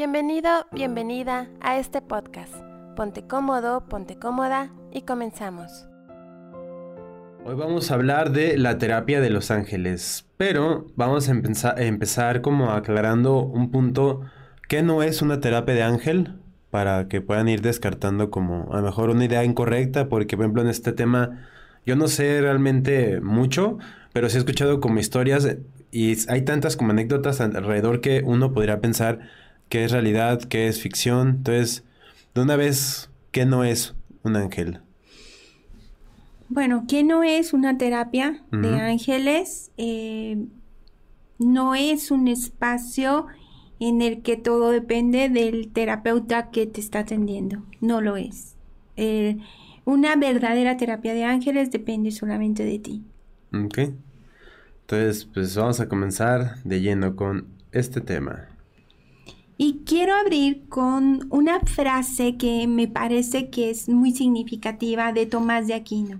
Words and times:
Bienvenido, 0.00 0.48
bienvenida 0.72 1.50
a 1.60 1.78
este 1.78 2.00
podcast. 2.00 2.54
Ponte 2.96 3.26
cómodo, 3.26 3.86
ponte 3.86 4.18
cómoda 4.18 4.72
y 4.90 5.02
comenzamos. 5.02 5.90
Hoy 7.44 7.54
vamos 7.54 7.90
a 7.90 7.96
hablar 7.96 8.32
de 8.32 8.56
la 8.56 8.78
terapia 8.78 9.20
de 9.20 9.28
los 9.28 9.50
ángeles, 9.50 10.26
pero 10.38 10.86
vamos 10.96 11.28
a 11.28 11.32
empezar, 11.76 12.40
como 12.40 12.70
aclarando 12.70 13.42
un 13.42 13.70
punto 13.70 14.22
que 14.70 14.82
no 14.82 15.02
es 15.02 15.20
una 15.20 15.40
terapia 15.40 15.74
de 15.74 15.82
ángel 15.82 16.40
para 16.70 17.06
que 17.08 17.20
puedan 17.20 17.50
ir 17.50 17.60
descartando 17.60 18.30
como 18.30 18.72
a 18.72 18.76
lo 18.76 18.84
mejor 18.84 19.10
una 19.10 19.26
idea 19.26 19.44
incorrecta, 19.44 20.08
porque 20.08 20.34
por 20.34 20.44
ejemplo 20.44 20.62
en 20.62 20.68
este 20.68 20.92
tema 20.92 21.46
yo 21.84 21.94
no 21.94 22.08
sé 22.08 22.40
realmente 22.40 23.20
mucho, 23.20 23.76
pero 24.14 24.30
sí 24.30 24.36
he 24.36 24.38
escuchado 24.38 24.80
como 24.80 24.98
historias 24.98 25.58
y 25.92 26.16
hay 26.30 26.40
tantas 26.40 26.78
como 26.78 26.92
anécdotas 26.92 27.42
alrededor 27.42 28.00
que 28.00 28.22
uno 28.24 28.54
podría 28.54 28.80
pensar 28.80 29.28
qué 29.70 29.84
es 29.84 29.92
realidad, 29.92 30.42
qué 30.42 30.68
es 30.68 30.82
ficción. 30.82 31.28
Entonces, 31.28 31.84
de 32.34 32.42
una 32.42 32.56
vez, 32.56 33.08
¿qué 33.30 33.46
no 33.46 33.64
es 33.64 33.94
un 34.22 34.36
ángel? 34.36 34.80
Bueno, 36.50 36.84
¿qué 36.86 37.04
no 37.04 37.22
es 37.22 37.54
una 37.54 37.78
terapia 37.78 38.42
de 38.50 38.80
ángeles? 38.80 39.70
Eh, 39.78 40.44
no 41.38 41.74
es 41.76 42.10
un 42.10 42.26
espacio 42.28 43.28
en 43.78 44.02
el 44.02 44.20
que 44.22 44.36
todo 44.36 44.72
depende 44.72 45.28
del 45.28 45.70
terapeuta 45.72 46.50
que 46.50 46.66
te 46.66 46.80
está 46.80 46.98
atendiendo. 47.00 47.62
No 47.80 48.00
lo 48.00 48.16
es. 48.16 48.56
Eh, 48.96 49.38
una 49.84 50.16
verdadera 50.16 50.76
terapia 50.76 51.14
de 51.14 51.24
ángeles 51.24 51.70
depende 51.70 52.10
solamente 52.10 52.64
de 52.64 52.78
ti. 52.80 53.04
Ok. 53.54 53.78
Entonces, 54.80 55.26
pues 55.32 55.54
vamos 55.54 55.78
a 55.78 55.88
comenzar 55.88 56.62
de 56.64 56.80
lleno 56.80 57.14
con 57.14 57.46
este 57.70 58.00
tema. 58.00 58.49
Y 59.62 59.82
quiero 59.84 60.14
abrir 60.14 60.70
con 60.70 61.26
una 61.28 61.60
frase 61.60 62.38
que 62.38 62.66
me 62.66 62.88
parece 62.88 63.50
que 63.50 63.68
es 63.68 63.90
muy 63.90 64.10
significativa 64.10 65.12
de 65.12 65.26
Tomás 65.26 65.66
de 65.66 65.74
Aquino. 65.74 66.18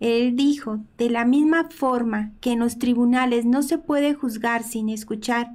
Él 0.00 0.34
dijo, 0.34 0.80
de 0.98 1.08
la 1.08 1.24
misma 1.24 1.68
forma 1.70 2.32
que 2.40 2.50
en 2.50 2.58
los 2.58 2.80
tribunales 2.80 3.44
no 3.44 3.62
se 3.62 3.78
puede 3.78 4.14
juzgar 4.14 4.64
sin 4.64 4.88
escuchar, 4.88 5.52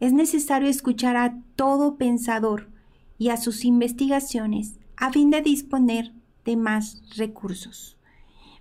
es 0.00 0.12
necesario 0.12 0.68
escuchar 0.68 1.16
a 1.16 1.38
todo 1.54 1.94
pensador 1.94 2.68
y 3.16 3.28
a 3.28 3.36
sus 3.36 3.64
investigaciones 3.64 4.80
a 4.96 5.12
fin 5.12 5.30
de 5.30 5.40
disponer 5.40 6.10
de 6.44 6.56
más 6.56 7.00
recursos. 7.16 7.96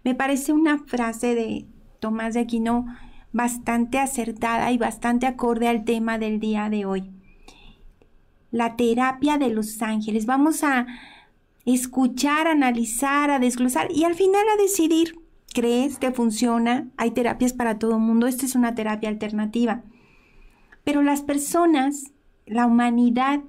Me 0.04 0.14
parece 0.14 0.54
una 0.54 0.78
frase 0.78 1.34
de 1.34 1.66
Tomás 2.00 2.36
de 2.36 2.42
Aquino 2.42 2.86
bastante 3.34 3.98
acertada 3.98 4.72
y 4.72 4.78
bastante 4.78 5.26
acorde 5.26 5.68
al 5.68 5.86
tema 5.86 6.20
del 6.20 6.40
día 6.40 6.70
de 6.70 6.86
hoy 6.86 7.12
la 8.52 8.76
terapia 8.76 9.38
de 9.38 9.50
los 9.50 9.82
ángeles. 9.82 10.26
Vamos 10.26 10.64
a 10.64 10.88
escuchar, 11.66 12.48
analizar, 12.48 13.32
a 13.32 13.40
desglosar 13.40 13.92
y 13.92 14.04
al 14.04 14.16
final 14.16 14.44
a 14.54 14.62
decidir. 14.62 15.16
¿Crees 15.54 15.98
que 15.98 16.12
funciona? 16.12 16.88
Hay 16.96 17.12
terapias 17.12 17.52
para 17.54 17.78
todo 17.78 17.96
el 17.96 18.02
mundo. 18.02 18.28
Esta 18.28 18.46
es 18.46 18.56
una 18.56 18.74
terapia 18.76 19.10
alternativa. 19.10 19.84
Pero 20.84 21.02
las 21.02 21.22
personas, 21.22 22.14
la 22.46 22.66
humanidad, 22.66 23.42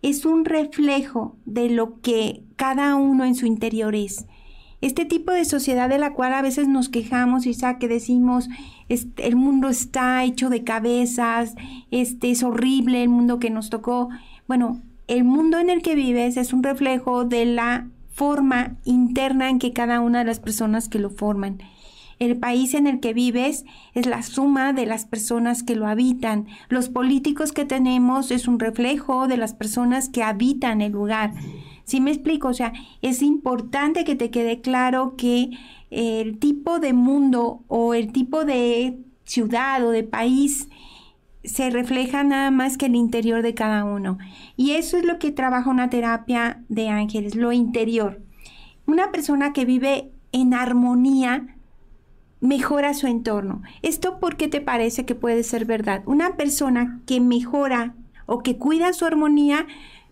es 0.00 0.24
un 0.24 0.44
reflejo 0.44 1.36
de 1.44 1.68
lo 1.68 2.00
que 2.00 2.42
cada 2.56 2.96
uno 2.96 3.24
en 3.24 3.34
su 3.34 3.46
interior 3.46 3.94
es. 3.94 4.26
Este 4.80 5.04
tipo 5.04 5.30
de 5.30 5.44
sociedad 5.44 5.88
de 5.88 5.98
la 5.98 6.12
cual 6.12 6.34
a 6.34 6.42
veces 6.42 6.66
nos 6.66 6.88
quejamos 6.88 7.46
y 7.46 7.56
que 7.78 7.86
decimos, 7.86 8.48
el 8.88 9.36
mundo 9.36 9.68
está 9.68 10.24
hecho 10.24 10.50
de 10.50 10.64
cabezas, 10.64 11.54
este 11.92 12.32
es 12.32 12.42
horrible 12.42 13.04
el 13.04 13.08
mundo 13.08 13.38
que 13.38 13.48
nos 13.48 13.70
tocó. 13.70 14.08
Bueno, 14.48 14.80
el 15.08 15.24
mundo 15.24 15.58
en 15.58 15.70
el 15.70 15.82
que 15.82 15.94
vives 15.94 16.36
es 16.36 16.52
un 16.52 16.62
reflejo 16.62 17.24
de 17.24 17.44
la 17.44 17.88
forma 18.12 18.76
interna 18.84 19.48
en 19.48 19.58
que 19.58 19.72
cada 19.72 20.00
una 20.00 20.20
de 20.20 20.24
las 20.24 20.40
personas 20.40 20.88
que 20.88 20.98
lo 20.98 21.10
forman. 21.10 21.58
El 22.18 22.36
país 22.36 22.74
en 22.74 22.86
el 22.86 23.00
que 23.00 23.14
vives 23.14 23.64
es 23.94 24.06
la 24.06 24.22
suma 24.22 24.72
de 24.72 24.86
las 24.86 25.06
personas 25.06 25.62
que 25.62 25.74
lo 25.74 25.88
habitan. 25.88 26.46
Los 26.68 26.88
políticos 26.88 27.52
que 27.52 27.64
tenemos 27.64 28.30
es 28.30 28.46
un 28.46 28.60
reflejo 28.60 29.26
de 29.26 29.36
las 29.36 29.54
personas 29.54 30.08
que 30.08 30.22
habitan 30.22 30.82
el 30.82 30.92
lugar. 30.92 31.32
¿Sí 31.84 32.00
me 32.00 32.12
explico? 32.12 32.48
O 32.48 32.54
sea, 32.54 32.72
es 33.00 33.22
importante 33.22 34.04
que 34.04 34.14
te 34.14 34.30
quede 34.30 34.60
claro 34.60 35.16
que 35.16 35.50
el 35.90 36.38
tipo 36.38 36.78
de 36.78 36.92
mundo 36.92 37.64
o 37.66 37.94
el 37.94 38.12
tipo 38.12 38.44
de 38.44 38.98
ciudad 39.24 39.84
o 39.84 39.90
de 39.90 40.04
país 40.04 40.68
se 41.44 41.70
refleja 41.70 42.24
nada 42.24 42.50
más 42.50 42.78
que 42.78 42.86
el 42.86 42.94
interior 42.94 43.42
de 43.42 43.54
cada 43.54 43.84
uno. 43.84 44.18
Y 44.56 44.72
eso 44.72 44.96
es 44.96 45.04
lo 45.04 45.18
que 45.18 45.32
trabaja 45.32 45.70
una 45.70 45.90
terapia 45.90 46.62
de 46.68 46.88
ángeles, 46.88 47.34
lo 47.34 47.52
interior. 47.52 48.20
Una 48.86 49.10
persona 49.10 49.52
que 49.52 49.64
vive 49.64 50.10
en 50.32 50.54
armonía 50.54 51.56
mejora 52.40 52.94
su 52.94 53.06
entorno. 53.06 53.62
¿Esto 53.82 54.18
por 54.18 54.36
qué 54.36 54.48
te 54.48 54.60
parece 54.60 55.04
que 55.04 55.14
puede 55.14 55.42
ser 55.44 55.64
verdad? 55.64 56.02
Una 56.06 56.36
persona 56.36 57.00
que 57.06 57.20
mejora 57.20 57.94
o 58.26 58.42
que 58.42 58.58
cuida 58.58 58.92
su 58.92 59.04
armonía 59.04 59.66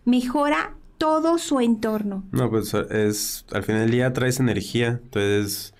mejora 0.04 0.74
todo 0.98 1.38
su 1.38 1.60
entorno. 1.60 2.24
No, 2.30 2.50
pues 2.50 2.74
es 2.74 3.46
al 3.52 3.62
final 3.62 3.82
del 3.82 3.90
día 3.90 4.12
traes 4.12 4.38
energía, 4.38 5.00
entonces 5.02 5.74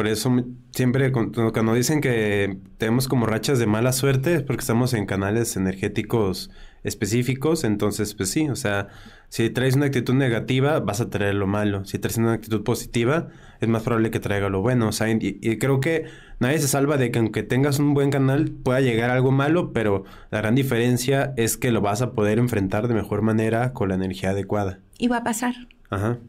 por 0.00 0.08
eso 0.08 0.34
siempre 0.70 1.12
cuando 1.12 1.74
dicen 1.74 2.00
que 2.00 2.56
tenemos 2.78 3.06
como 3.06 3.26
rachas 3.26 3.58
de 3.58 3.66
mala 3.66 3.92
suerte 3.92 4.36
es 4.36 4.42
porque 4.42 4.60
estamos 4.60 4.94
en 4.94 5.04
canales 5.04 5.58
energéticos 5.58 6.50
específicos, 6.84 7.64
entonces 7.64 8.14
pues 8.14 8.30
sí, 8.30 8.48
o 8.48 8.56
sea, 8.56 8.88
si 9.28 9.50
traes 9.50 9.76
una 9.76 9.84
actitud 9.84 10.14
negativa 10.14 10.80
vas 10.80 11.02
a 11.02 11.10
traer 11.10 11.34
lo 11.34 11.46
malo, 11.46 11.84
si 11.84 11.98
traes 11.98 12.16
una 12.16 12.32
actitud 12.32 12.64
positiva 12.64 13.28
es 13.60 13.68
más 13.68 13.82
probable 13.82 14.10
que 14.10 14.20
traiga 14.20 14.48
lo 14.48 14.62
bueno, 14.62 14.88
o 14.88 14.92
sea, 14.92 15.10
y, 15.10 15.58
creo 15.58 15.80
que 15.80 16.06
nadie 16.38 16.58
se 16.60 16.68
salva 16.68 16.96
de 16.96 17.10
que 17.10 17.18
aunque 17.18 17.42
tengas 17.42 17.78
un 17.78 17.92
buen 17.92 18.08
canal 18.10 18.52
pueda 18.52 18.80
llegar 18.80 19.10
algo 19.10 19.32
malo, 19.32 19.74
pero 19.74 20.04
la 20.30 20.38
gran 20.38 20.54
diferencia 20.54 21.34
es 21.36 21.58
que 21.58 21.72
lo 21.72 21.82
vas 21.82 22.00
a 22.00 22.12
poder 22.12 22.38
enfrentar 22.38 22.88
de 22.88 22.94
mejor 22.94 23.20
manera 23.20 23.74
con 23.74 23.90
la 23.90 23.96
energía 23.96 24.30
adecuada. 24.30 24.78
Y 24.96 25.08
va 25.08 25.18
a 25.18 25.24
pasar. 25.24 25.56
Ajá. 25.90 26.20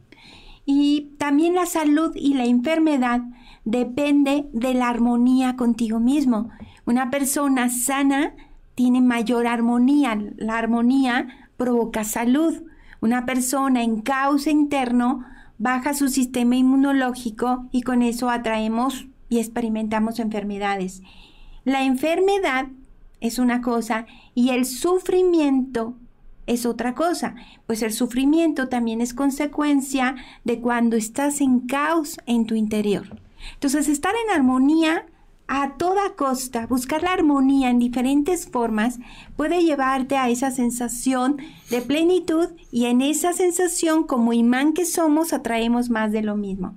Y 0.66 1.14
también 1.18 1.56
la 1.56 1.66
salud 1.66 2.12
y 2.16 2.34
la 2.34 2.44
enfermedad 2.44 3.22
depende 3.66 4.46
de 4.54 4.74
la 4.74 4.90
armonía 4.90 5.56
contigo 5.56 6.00
mismo. 6.00 6.50
Una 6.86 7.10
persona 7.10 7.70
sana 7.70 8.34
tiene 8.76 9.02
mayor 9.02 9.48
armonía. 9.48 10.18
La 10.38 10.58
armonía 10.58 11.28
provoca 11.58 12.04
salud. 12.04 12.64
Una 13.02 13.26
persona 13.26 13.84
en 13.84 14.02
caos 14.02 14.48
interno 14.48 15.24
baja 15.58 15.94
su 15.94 16.10
sistema 16.10 16.56
inmunológico 16.56 17.68
y 17.72 17.84
con 17.84 18.02
eso 18.02 18.30
atraemos 18.30 19.06
y 19.30 19.40
experimentamos 19.40 20.20
enfermedades. 20.20 21.02
La 21.64 21.84
enfermedad 21.84 22.68
es 23.20 23.38
una 23.38 23.62
cosa 23.62 24.08
y 24.34 24.50
el 24.50 24.66
sufrimiento 24.66 25.96
es 26.48 26.66
otra 26.66 26.96
cosa, 26.96 27.36
pues 27.68 27.84
el 27.84 27.94
sufrimiento 27.94 28.68
también 28.68 29.00
es 29.00 29.14
consecuencia 29.14 30.16
de 30.44 30.60
cuando 30.60 30.98
estás 30.98 31.40
en 31.40 31.62
caos 31.62 32.18
en 32.26 32.46
tu 32.46 32.56
interior. 32.56 33.22
Entonces, 33.54 33.88
estar 33.88 34.14
en 34.26 34.36
armonía 34.36 35.06
a 35.54 35.74
toda 35.76 36.16
costa, 36.16 36.66
buscar 36.66 37.04
la 37.04 37.12
armonía 37.12 37.70
en 37.70 37.78
diferentes 37.78 38.48
formas, 38.48 39.00
puede 39.36 39.62
llevarte 39.64 40.16
a 40.16 40.30
esa 40.30 40.50
sensación 40.50 41.40
de 41.70 41.82
plenitud 41.82 42.48
y 42.72 42.86
en 42.86 43.02
esa 43.02 43.34
sensación, 43.34 44.06
como 44.06 44.32
imán 44.32 44.72
que 44.72 44.86
somos, 44.86 45.34
atraemos 45.34 45.90
más 45.90 46.14
de 46.14 46.22
lo 46.22 46.38
mismo. 46.38 46.76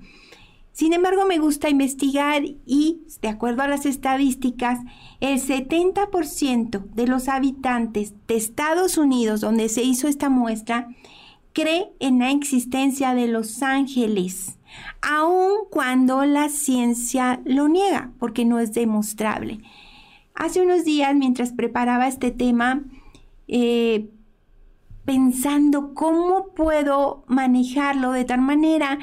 Sin 0.73 0.93
embargo, 0.93 1.25
me 1.25 1.39
gusta 1.39 1.69
investigar 1.69 2.43
y, 2.67 3.03
de 3.23 3.29
acuerdo 3.29 3.63
a 3.63 3.69
las 3.69 3.87
estadísticas, 3.87 4.81
el 5.21 5.41
70% 5.41 6.85
de 6.85 7.07
los 7.07 7.29
habitantes 7.29 8.15
de 8.27 8.35
Estados 8.35 8.99
Unidos, 8.99 9.41
donde 9.41 9.69
se 9.69 9.85
hizo 9.85 10.09
esta 10.09 10.31
muestra, 10.31 10.89
cree 11.53 11.93
en 12.01 12.19
la 12.19 12.33
existencia 12.33 13.15
de 13.15 13.29
los 13.29 13.63
ángeles 13.63 14.59
aun 15.03 15.67
cuando 15.71 16.25
la 16.25 16.49
ciencia 16.49 17.41
lo 17.45 17.69
niega, 17.69 18.13
porque 18.19 18.45
no 18.45 18.59
es 18.59 18.73
demostrable. 18.73 19.61
Hace 20.35 20.63
unos 20.63 20.85
días, 20.85 21.15
mientras 21.15 21.53
preparaba 21.53 22.09
este 22.09 22.31
tema, 22.31 22.83
eh, 23.47 24.11
pensando 25.05 25.95
cómo 25.95 26.49
puedo 26.55 27.25
manejarlo 27.29 28.13
de 28.13 28.25
tal 28.25 28.41
manera 28.41 28.99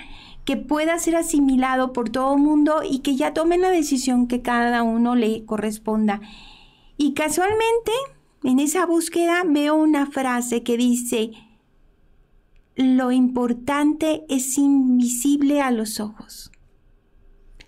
que 0.45 0.57
pueda 0.57 0.97
ser 0.97 1.15
asimilado 1.15 1.94
por 1.94 2.09
todo 2.09 2.35
el 2.35 2.41
mundo 2.41 2.81
y 2.83 3.00
que 3.00 3.15
ya 3.15 3.33
tomen 3.33 3.62
la 3.62 3.69
decisión 3.69 4.27
que 4.27 4.41
cada 4.41 4.83
uno 4.83 5.15
le 5.15 5.45
corresponda. 5.45 6.19
Y 6.97 7.13
casualmente, 7.13 7.91
en 8.44 8.59
esa 8.59 8.85
búsqueda 8.85 9.44
veo 9.45 9.75
una 9.75 10.07
frase 10.07 10.63
que 10.63 10.77
dice, 10.77 11.31
lo 12.75 13.12
importante 13.12 14.23
es 14.29 14.57
invisible 14.57 15.62
a 15.62 15.71
los 15.71 16.00
ojos. 16.00 16.51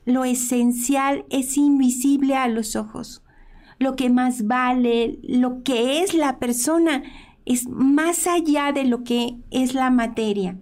Lo 0.06 0.26
esencial 0.26 1.26
es 1.30 1.58
invisible 1.58 2.36
a 2.36 2.48
los 2.48 2.76
ojos. 2.76 3.24
Lo 3.80 3.96
que 3.96 4.10
más 4.10 4.48
vale, 4.48 5.20
lo 5.24 5.64
que 5.64 6.02
es 6.02 6.14
la 6.14 6.40
persona, 6.40 7.04
es 7.46 7.68
más 7.68 8.28
allá 8.28 8.72
de 8.72 8.86
lo 8.86 9.04
que 9.04 9.38
es 9.52 9.74
la 9.74 9.90
materia. 9.90 10.58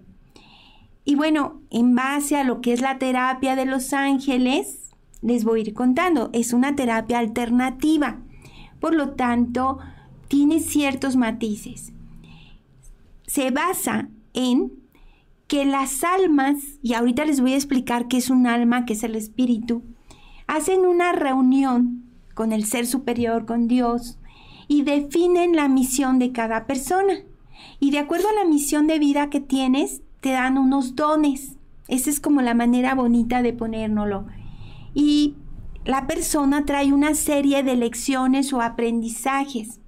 Y 1.04 1.16
bueno, 1.16 1.60
en 1.70 1.94
base 1.94 2.36
a 2.36 2.44
lo 2.44 2.60
que 2.60 2.72
es 2.72 2.80
la 2.80 2.98
terapia 2.98 3.56
de 3.56 3.66
los 3.66 3.92
ángeles, 3.92 4.90
les 5.20 5.44
voy 5.44 5.60
a 5.60 5.62
ir 5.62 5.74
contando. 5.74 6.30
Es 6.32 6.52
una 6.52 6.76
terapia 6.76 7.18
alternativa. 7.18 8.20
Por 8.80 8.94
lo 8.94 9.10
tanto, 9.10 9.78
tiene 10.28 10.60
ciertos 10.60 11.16
matices. 11.16 11.92
Se 13.26 13.50
basa 13.50 14.08
en 14.34 14.72
que 15.46 15.64
las 15.64 16.02
almas, 16.04 16.56
y 16.82 16.94
ahorita 16.94 17.24
les 17.24 17.40
voy 17.40 17.52
a 17.52 17.56
explicar 17.56 18.08
qué 18.08 18.16
es 18.16 18.30
un 18.30 18.46
alma, 18.46 18.86
qué 18.86 18.94
es 18.94 19.02
el 19.02 19.16
espíritu, 19.16 19.82
hacen 20.46 20.86
una 20.86 21.12
reunión 21.12 22.04
con 22.34 22.52
el 22.52 22.64
ser 22.64 22.86
superior, 22.86 23.44
con 23.44 23.68
Dios, 23.68 24.18
y 24.68 24.82
definen 24.82 25.54
la 25.54 25.68
misión 25.68 26.18
de 26.18 26.32
cada 26.32 26.66
persona. 26.66 27.14
Y 27.80 27.90
de 27.90 27.98
acuerdo 27.98 28.28
a 28.28 28.44
la 28.44 28.48
misión 28.48 28.86
de 28.86 28.98
vida 28.98 29.28
que 29.28 29.40
tienes, 29.40 30.02
te 30.20 30.30
dan 30.30 30.56
unos 30.56 30.96
dones. 30.96 31.58
Esa 31.88 32.10
es 32.10 32.20
como 32.20 32.40
la 32.40 32.54
manera 32.54 32.94
bonita 32.94 33.42
de 33.42 33.52
ponérnoslo. 33.52 34.26
Y 34.94 35.34
la 35.84 36.06
persona 36.06 36.64
trae 36.64 36.92
una 36.92 37.14
serie 37.14 37.62
de 37.62 37.76
lecciones 37.76 38.52
o 38.52 38.62
aprendizajes. 38.62 39.80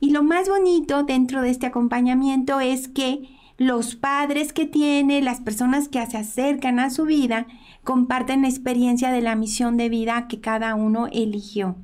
Y 0.00 0.10
lo 0.10 0.22
más 0.22 0.48
bonito 0.48 1.04
dentro 1.04 1.42
de 1.42 1.50
este 1.50 1.66
acompañamiento 1.66 2.60
es 2.60 2.88
que 2.88 3.28
los 3.60 3.94
padres 3.94 4.54
que 4.54 4.64
tiene, 4.64 5.20
las 5.20 5.42
personas 5.42 5.90
que 5.90 6.04
se 6.06 6.16
acercan 6.16 6.78
a 6.78 6.88
su 6.88 7.04
vida, 7.04 7.46
comparten 7.84 8.40
la 8.40 8.48
experiencia 8.48 9.12
de 9.12 9.20
la 9.20 9.36
misión 9.36 9.76
de 9.76 9.90
vida 9.90 10.28
que 10.28 10.40
cada 10.40 10.74
uno 10.74 11.08
eligió. 11.12 11.76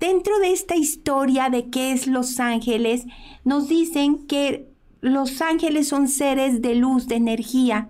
Dentro 0.00 0.36
de 0.40 0.50
esta 0.50 0.74
historia 0.74 1.48
de 1.48 1.70
qué 1.70 1.92
es 1.92 2.08
los 2.08 2.40
ángeles, 2.40 3.06
nos 3.44 3.68
dicen 3.68 4.26
que 4.26 4.68
los 5.00 5.40
ángeles 5.42 5.86
son 5.86 6.08
seres 6.08 6.60
de 6.60 6.74
luz, 6.74 7.06
de 7.06 7.14
energía, 7.14 7.88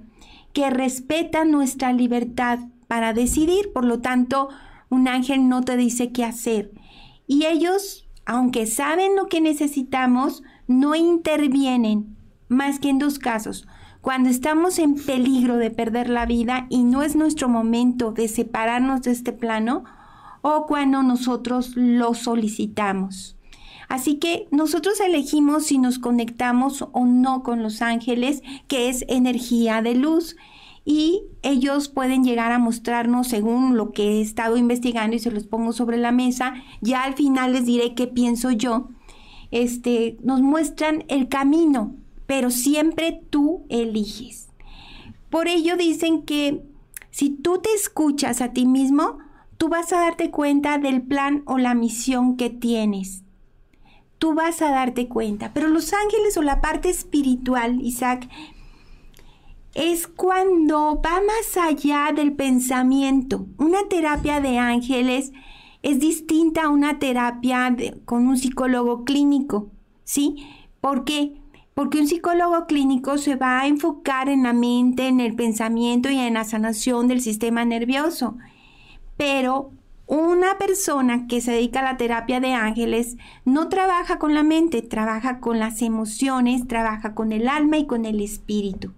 que 0.53 0.69
respetan 0.69 1.51
nuestra 1.51 1.91
libertad 1.91 2.59
para 2.87 3.15
decidir. 3.15 3.73
Por 3.73 3.87
lo 3.87 4.01
tanto, 4.01 4.51
un 4.91 5.09
ángel 5.09 5.49
no 5.49 5.63
te 5.63 5.79
dice 5.79 6.13
qué 6.13 6.23
hacer. 6.23 6.71
Y 7.27 7.47
ellos, 7.47 8.07
aunque 8.27 8.67
saben 8.67 9.17
lo 9.17 9.29
que 9.29 9.41
necesitamos, 9.41 10.43
no 10.67 10.95
intervienen 10.95 12.14
más 12.55 12.79
que 12.79 12.89
en 12.89 12.99
dos 12.99 13.19
casos. 13.19 13.67
Cuando 14.01 14.31
estamos 14.31 14.79
en 14.79 14.95
peligro 14.95 15.57
de 15.57 15.71
perder 15.71 16.09
la 16.09 16.27
vida 16.27 16.67
y 16.71 16.83
no 16.83 17.03
es 17.03 17.17
nuestro 17.17 17.49
momento 17.49 18.13
de 18.13 18.29
separarnos 18.29 19.03
de 19.03 19.13
este 19.13 19.33
plano, 19.33 19.85
o 20.47 20.67
cuando 20.67 21.03
nosotros 21.03 21.73
lo 21.75 22.13
solicitamos. 22.13 23.35
Así 23.89 24.17
que 24.17 24.47
nosotros 24.51 25.01
elegimos 25.01 25.65
si 25.65 25.79
nos 25.79 25.99
conectamos 25.99 26.87
o 26.93 27.07
no 27.07 27.43
con 27.43 27.63
los 27.63 27.81
ángeles, 27.81 28.43
que 28.69 28.91
es 28.91 29.07
energía 29.09 29.81
de 29.81 29.95
luz. 29.95 30.37
Y 30.85 31.23
ellos 31.41 31.89
pueden 31.89 32.25
llegar 32.25 32.53
a 32.53 32.59
mostrarnos 32.59 33.29
según 33.29 33.79
lo 33.79 33.93
que 33.93 34.19
he 34.19 34.21
estado 34.21 34.59
investigando 34.59 35.17
y 35.17 35.19
se 35.19 35.31
los 35.31 35.45
pongo 35.45 35.73
sobre 35.73 35.97
la 35.97 36.13
mesa. 36.13 36.55
Ya 36.83 37.05
al 37.05 37.15
final 37.15 37.53
les 37.53 37.65
diré 37.65 37.95
qué 37.95 38.07
pienso 38.07 38.51
yo. 38.51 38.89
Este, 39.51 40.19
nos 40.23 40.43
muestran 40.43 41.05
el 41.09 41.29
camino, 41.29 41.95
pero 42.35 42.51
siempre 42.51 43.23
tú 43.31 43.65
eliges. 43.69 44.49
Por 45.31 45.47
ello 45.47 45.77
dicen 45.77 46.23
que 46.23 46.65
si 47.13 47.31
tú 47.31 47.61
te 47.61 47.73
escuchas 47.75 48.41
a 48.41 48.53
ti 48.53 48.67
mismo, 48.67 49.19
tú 49.57 49.69
vas 49.69 49.93
a 49.93 50.01
darte 50.01 50.33
cuenta 50.33 50.79
del 50.79 51.01
plan 51.03 51.45
o 51.47 51.59
la 51.59 51.77
misión 51.77 52.37
que 52.37 52.51
tienes 52.51 53.23
tú 54.19 54.33
vas 54.33 54.63
a 54.63 54.71
darte 54.71 55.07
cuenta. 55.07 55.53
Pero 55.53 55.69
los 55.69 55.93
ángeles 55.93 56.39
o 56.39 56.43
la 56.43 56.63
parte 56.63 56.89
espiritual, 56.89 57.83
Isaac, 57.83 58.27
es 59.75 60.07
cuando 60.07 60.99
va 61.05 61.21
más 61.21 61.59
allá 61.63 62.11
del 62.17 62.33
pensamiento. 62.33 63.47
Una 63.59 63.87
terapia 63.91 64.41
de 64.41 64.57
ángeles 64.57 65.33
es 65.83 66.01
distinta 66.01 66.63
a 66.63 66.69
una 66.71 66.99
terapia 66.99 67.77
con 68.07 68.27
un 68.27 68.39
psicólogo 68.39 69.05
clínico, 69.05 69.71
¿sí? 70.05 70.37
¿Por 70.81 71.05
qué? 71.05 71.44
Porque 71.75 71.99
un 71.99 72.07
psicólogo 72.07 72.67
clínico 72.67 73.19
se 73.19 73.35
va 73.35 73.61
a 73.61 73.67
enfocar 73.67 74.29
en 74.29 74.45
la 74.45 74.53
mente, 74.53 75.09
en 75.09 75.21
el 75.21 75.35
pensamiento 75.35 76.09
y 76.09 76.19
en 76.19 76.35
la 76.35 76.45
sanación 76.45 77.09
del 77.09 77.21
sistema 77.21 77.65
nervioso. 77.65 78.37
Pero 79.17 79.73
una 80.07 80.59
persona 80.59 81.27
que 81.27 81.41
se 81.41 81.53
dedica 81.53 81.81
a 81.81 81.85
la 81.85 81.97
terapia 81.97 82.39
de 82.39 82.53
ángeles 82.53 83.17
no 83.45 83.69
trabaja 83.69 84.19
con 84.19 84.35
la 84.35 84.43
mente, 84.43 84.83
trabaja 84.83 85.41
con 85.41 85.59
las 85.59 85.81
emociones, 85.81 86.69
trabaja 86.69 87.15
con 87.15 87.33
el 87.33 87.49
alma 87.49 87.79
y 87.79 87.87
con 87.87 88.05
el 88.05 88.21
espíritu. 88.21 88.93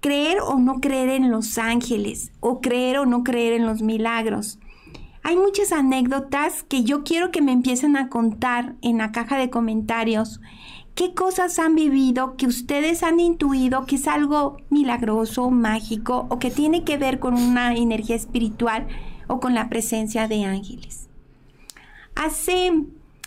Creer 0.00 0.38
o 0.40 0.58
no 0.58 0.80
creer 0.80 1.10
en 1.10 1.30
los 1.30 1.58
ángeles, 1.58 2.32
o 2.40 2.60
creer 2.60 2.98
o 2.98 3.06
no 3.06 3.24
creer 3.24 3.52
en 3.54 3.66
los 3.66 3.82
milagros. 3.82 4.58
Hay 5.22 5.36
muchas 5.36 5.72
anécdotas 5.72 6.62
que 6.62 6.82
yo 6.82 7.04
quiero 7.04 7.30
que 7.30 7.42
me 7.42 7.52
empiecen 7.52 7.96
a 7.96 8.08
contar 8.08 8.74
en 8.80 8.98
la 8.98 9.12
caja 9.12 9.36
de 9.36 9.50
comentarios. 9.50 10.40
¿Qué 10.94 11.14
cosas 11.14 11.58
han 11.58 11.74
vivido 11.74 12.36
que 12.36 12.46
ustedes 12.46 13.02
han 13.02 13.20
intuido 13.20 13.86
que 13.86 13.96
es 13.96 14.08
algo 14.08 14.56
milagroso, 14.70 15.50
mágico 15.50 16.26
o 16.30 16.38
que 16.38 16.50
tiene 16.50 16.84
que 16.84 16.96
ver 16.96 17.18
con 17.18 17.34
una 17.34 17.74
energía 17.74 18.16
espiritual 18.16 18.88
o 19.26 19.40
con 19.40 19.54
la 19.54 19.68
presencia 19.68 20.26
de 20.26 20.44
ángeles? 20.44 21.08
Hace 22.16 22.72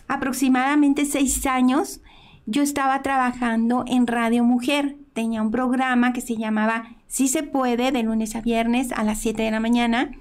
aproximadamente 0.08 1.06
seis 1.06 1.46
años 1.46 2.02
yo 2.46 2.62
estaba 2.62 3.02
trabajando 3.02 3.86
en 3.88 4.06
Radio 4.08 4.44
Mujer. 4.44 4.98
Tenía 5.14 5.42
un 5.42 5.52
programa 5.52 6.12
que 6.12 6.22
se 6.22 6.36
llamaba 6.36 6.96
Si 7.08 7.28
se 7.28 7.44
puede, 7.44 7.92
de 7.92 8.04
lunes 8.04 8.36
a 8.36 8.42
viernes 8.42 8.92
a 8.92 9.04
las 9.04 9.20
7 9.20 9.44
de 9.44 9.52
la 9.52 9.60
mañana. 9.60 10.12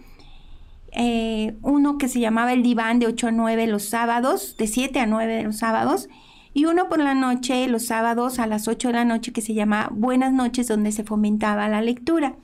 Eh, 0.94 1.56
uno 1.62 1.96
que 1.96 2.08
se 2.08 2.20
llamaba 2.20 2.52
El 2.52 2.62
Diván 2.62 2.98
de 2.98 3.06
8 3.06 3.28
a 3.28 3.32
9 3.32 3.66
los 3.66 3.84
sábados, 3.84 4.56
de 4.58 4.66
7 4.66 5.00
a 5.00 5.06
9 5.06 5.36
de 5.36 5.42
los 5.44 5.56
sábados 5.58 6.08
y 6.54 6.66
uno 6.66 6.88
por 6.88 6.98
la 6.98 7.14
noche, 7.14 7.66
los 7.66 7.86
sábados 7.86 8.38
a 8.38 8.46
las 8.46 8.68
8 8.68 8.88
de 8.88 8.94
la 8.94 9.04
noche, 9.04 9.32
que 9.32 9.40
se 9.40 9.54
llama 9.54 9.88
Buenas 9.92 10.32
noches, 10.32 10.68
donde 10.68 10.92
se 10.92 11.04
fomentaba 11.04 11.68
la 11.68 11.80
lectura. 11.80 12.36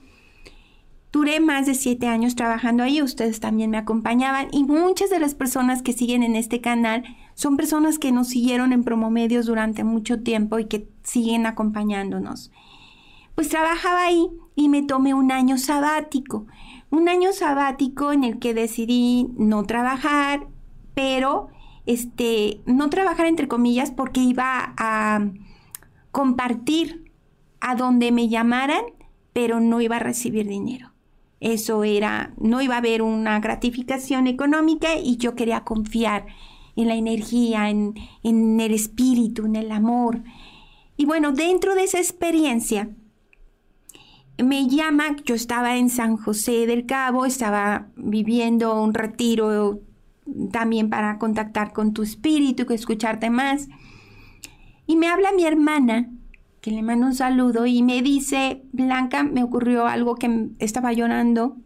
Duré 1.11 1.39
más 1.39 1.65
de 1.65 1.73
siete 1.73 2.07
años 2.07 2.35
trabajando 2.35 2.83
ahí, 2.83 3.01
ustedes 3.01 3.39
también 3.39 3.71
me 3.71 3.77
acompañaban 3.77 4.47
y 4.51 4.63
muchas 4.63 5.09
de 5.09 5.19
las 5.19 5.33
personas 5.33 5.81
que 5.81 5.93
siguen 5.93 6.21
en 6.21 6.35
este 6.35 6.61
canal 6.61 7.03
son 7.33 7.57
personas 7.57 7.97
que 7.97 8.11
nos 8.11 8.27
siguieron 8.27 8.73
en 8.73 8.83
Promomedios 8.83 9.47
durante 9.47 9.83
mucho 9.83 10.21
tiempo 10.21 10.59
y 10.59 10.65
que 10.65 10.87
siguen 11.03 11.47
acompañándonos. 11.47 12.51
Pues 13.33 13.49
trabajaba 13.49 14.05
ahí 14.05 14.27
y 14.55 14.69
me 14.69 14.83
tomé 14.83 15.15
un 15.15 15.31
año 15.31 15.57
sabático, 15.57 16.45
un 16.91 17.09
año 17.09 17.33
sabático 17.33 18.11
en 18.11 18.23
el 18.23 18.39
que 18.39 18.53
decidí 18.53 19.27
no 19.37 19.63
trabajar, 19.63 20.47
pero 20.93 21.49
este, 21.85 22.61
no 22.65 22.89
trabajar 22.89 23.27
entre 23.27 23.47
comillas 23.47 23.91
porque 23.91 24.21
iba 24.21 24.73
a 24.77 25.23
compartir 26.11 27.11
a 27.61 27.75
donde 27.75 28.11
me 28.11 28.29
llamaran, 28.29 28.83
pero 29.33 29.59
no 29.59 29.81
iba 29.81 29.97
a 29.97 29.99
recibir 29.99 30.47
dinero. 30.47 30.91
Eso 31.39 31.83
era, 31.83 32.33
no 32.37 32.61
iba 32.61 32.75
a 32.75 32.79
haber 32.79 33.01
una 33.01 33.39
gratificación 33.39 34.27
económica 34.27 34.95
y 34.97 35.17
yo 35.17 35.35
quería 35.35 35.63
confiar 35.63 36.25
en 36.75 36.87
la 36.87 36.95
energía, 36.95 37.69
en, 37.69 37.95
en 38.23 38.59
el 38.59 38.73
espíritu, 38.73 39.45
en 39.45 39.55
el 39.55 39.71
amor. 39.71 40.23
Y 40.97 41.05
bueno, 41.05 41.31
dentro 41.31 41.75
de 41.75 41.83
esa 41.83 41.99
experiencia, 41.99 42.89
me 44.43 44.67
llama, 44.67 45.15
yo 45.25 45.35
estaba 45.35 45.77
en 45.77 45.89
San 45.89 46.17
José 46.17 46.65
del 46.65 46.85
Cabo, 46.85 47.25
estaba 47.25 47.87
viviendo 47.95 48.81
un 48.81 48.93
retiro 48.93 49.81
también 50.51 50.89
para 50.89 51.17
contactar 51.17 51.73
con 51.73 51.93
tu 51.93 52.03
espíritu, 52.03 52.65
que 52.65 52.73
escucharte 52.73 53.29
más. 53.29 53.67
Y 54.85 54.95
me 54.95 55.07
habla 55.07 55.31
mi 55.35 55.45
hermana, 55.45 56.09
que 56.61 56.71
le 56.71 56.81
mando 56.81 57.07
un 57.07 57.15
saludo, 57.15 57.65
y 57.65 57.83
me 57.83 58.01
dice, 58.01 58.63
Blanca, 58.71 59.23
me 59.23 59.43
ocurrió 59.43 59.87
algo 59.87 60.15
que 60.15 60.49
estaba 60.59 60.93
llorando. 60.93 61.57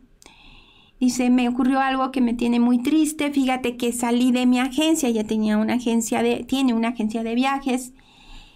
Dice, 1.00 1.30
me 1.30 1.50
ocurrió 1.50 1.80
algo 1.80 2.12
que 2.12 2.22
me 2.22 2.34
tiene 2.34 2.60
muy 2.60 2.82
triste. 2.82 3.32
Fíjate 3.32 3.76
que 3.76 3.92
salí 3.92 4.32
de 4.32 4.46
mi 4.46 4.60
agencia, 4.60 5.10
ya 5.10 5.26
tenía 5.26 5.58
una 5.58 5.74
agencia 5.74 6.24
de, 6.24 6.46
tiene 6.46 6.74
una 6.74 6.90
agencia 6.90 7.24
de 7.24 7.36
viajes. 7.36 7.94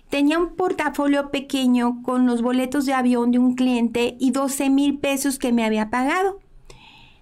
Tenía 0.09 0.39
un 0.39 0.55
portafolio 0.55 1.31
pequeño 1.31 2.01
con 2.03 2.25
los 2.25 2.41
boletos 2.41 2.85
de 2.85 2.93
avión 2.93 3.31
de 3.31 3.39
un 3.39 3.55
cliente 3.55 4.15
y 4.19 4.31
12 4.31 4.69
mil 4.69 4.99
pesos 4.99 5.37
que 5.37 5.51
me 5.51 5.65
había 5.65 5.89
pagado. 5.89 6.39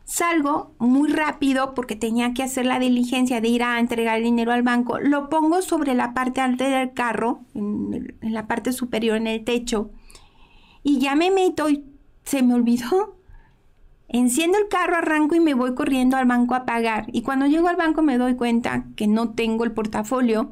Salgo 0.06 0.76
muy 0.78 1.10
rápido 1.12 1.74
porque 1.74 1.96
tenía 1.96 2.36
que 2.36 2.44
hacer 2.44 2.68
la 2.68 2.78
diligencia 2.78 3.42
de 3.42 3.48
ir 3.48 3.64
a 3.64 3.80
entregar 3.80 4.18
el 4.18 4.24
dinero 4.24 4.52
al 4.52 4.62
banco. 4.62 5.00
Lo 5.00 5.30
pongo 5.30 5.64
sobre 5.64 5.96
la 5.96 6.14
parte 6.14 6.42
alta 6.42 6.70
del 6.70 6.94
carro, 6.94 7.40
en, 7.56 8.16
la 8.22 8.46
parte 8.46 8.72
superior, 8.72 9.18
en 9.18 9.26
el 9.26 9.44
techo. 9.44 9.90
Y 10.84 11.00
ya 11.00 11.16
me 11.16 11.32
meto 11.32 11.70
y 11.70 11.84
se 12.24 12.44
me 12.44 12.54
olvidó. 12.54 13.16
Enciendo 14.08 14.60
el 14.60 14.68
carro, 14.68 14.98
arranco 14.98 15.34
y 15.34 15.40
me 15.40 15.56
voy 15.56 15.74
corriendo 15.74 16.18
al 16.18 16.28
banco 16.28 16.54
a 16.54 16.66
pagar. 16.68 17.08
Y 17.12 17.24
cuando 17.24 17.48
llego 17.48 17.68
al 17.68 17.76
banco 17.76 18.04
me 18.04 18.20
doy 18.20 18.36
cuenta 18.36 18.86
que 18.96 19.08
no 19.08 19.32
tengo 19.32 19.64
el 19.64 19.72
portafolio 19.72 20.52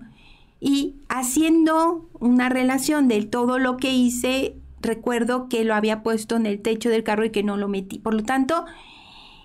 Y 0.60 0.96
haciendo 1.10 2.10
una 2.24 2.48
relación 2.48 3.10
de 3.10 3.24
todo 3.24 3.60
lo 3.60 3.76
que 3.76 3.92
hice, 3.92 4.56
recuerdo 4.82 5.50
que 5.50 5.66
lo 5.66 5.76
había 5.76 6.04
puesto 6.04 6.38
en 6.38 6.46
el 6.46 6.62
techo 6.62 6.90
del 6.90 7.04
carro 7.04 7.26
y 7.26 7.32
que 7.32 7.44
no 7.44 7.58
lo 7.58 7.68
metí. 7.68 8.00
Por 8.00 8.14
lo 8.14 8.24
tanto, 8.24 8.66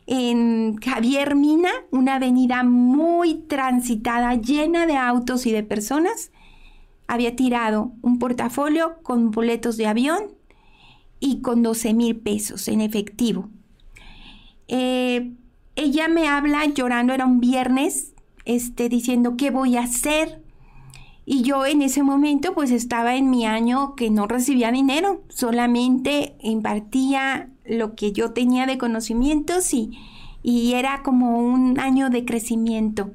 en 0.06 0.76
Javier 0.76 1.34
Mina, 1.34 1.70
una 1.90 2.14
avenida 2.14 2.62
muy 2.62 3.34
transitada, 3.34 4.34
llena 4.36 4.86
de 4.86 4.96
autos 4.96 5.44
y 5.46 5.52
de 5.52 5.64
personas, 5.64 6.30
había 7.08 7.34
tirado 7.34 7.92
un 8.00 8.20
portafolio 8.20 8.98
con 9.02 9.32
boletos 9.32 9.76
de 9.76 9.86
avión 9.86 10.36
y 11.18 11.40
con 11.40 11.64
12 11.64 11.94
mil 11.94 12.16
pesos 12.16 12.68
en 12.68 12.80
efectivo. 12.80 13.50
Eh, 14.68 15.32
ella 15.74 16.06
me 16.06 16.28
habla 16.28 16.64
llorando, 16.66 17.12
era 17.12 17.26
un 17.26 17.40
viernes, 17.40 18.14
este, 18.44 18.88
diciendo, 18.88 19.36
¿qué 19.36 19.50
voy 19.50 19.76
a 19.76 19.82
hacer? 19.82 20.42
Y 21.30 21.42
yo 21.42 21.66
en 21.66 21.82
ese 21.82 22.02
momento 22.02 22.54
pues 22.54 22.70
estaba 22.70 23.14
en 23.14 23.28
mi 23.28 23.44
año 23.44 23.94
que 23.96 24.08
no 24.08 24.26
recibía 24.26 24.72
dinero, 24.72 25.20
solamente 25.28 26.36
impartía 26.40 27.50
lo 27.66 27.94
que 27.94 28.12
yo 28.12 28.32
tenía 28.32 28.64
de 28.64 28.78
conocimientos 28.78 29.74
y, 29.74 29.90
y 30.42 30.72
era 30.72 31.02
como 31.02 31.38
un 31.38 31.78
año 31.80 32.08
de 32.08 32.24
crecimiento. 32.24 33.10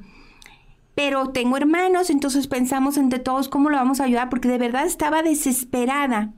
Pero 0.94 1.30
tengo 1.30 1.58
hermanos, 1.58 2.12
entonces 2.12 2.46
pensamos 2.46 2.98
entre 2.98 3.18
todos 3.18 3.50
cómo 3.50 3.72
lo 3.72 3.78
vamos 3.78 4.00
a 4.00 4.04
ayudar, 4.04 4.30
porque 4.30 4.48
de 4.48 4.60
verdad 4.60 4.86
estaba 4.86 5.24
desesperada. 5.24 6.34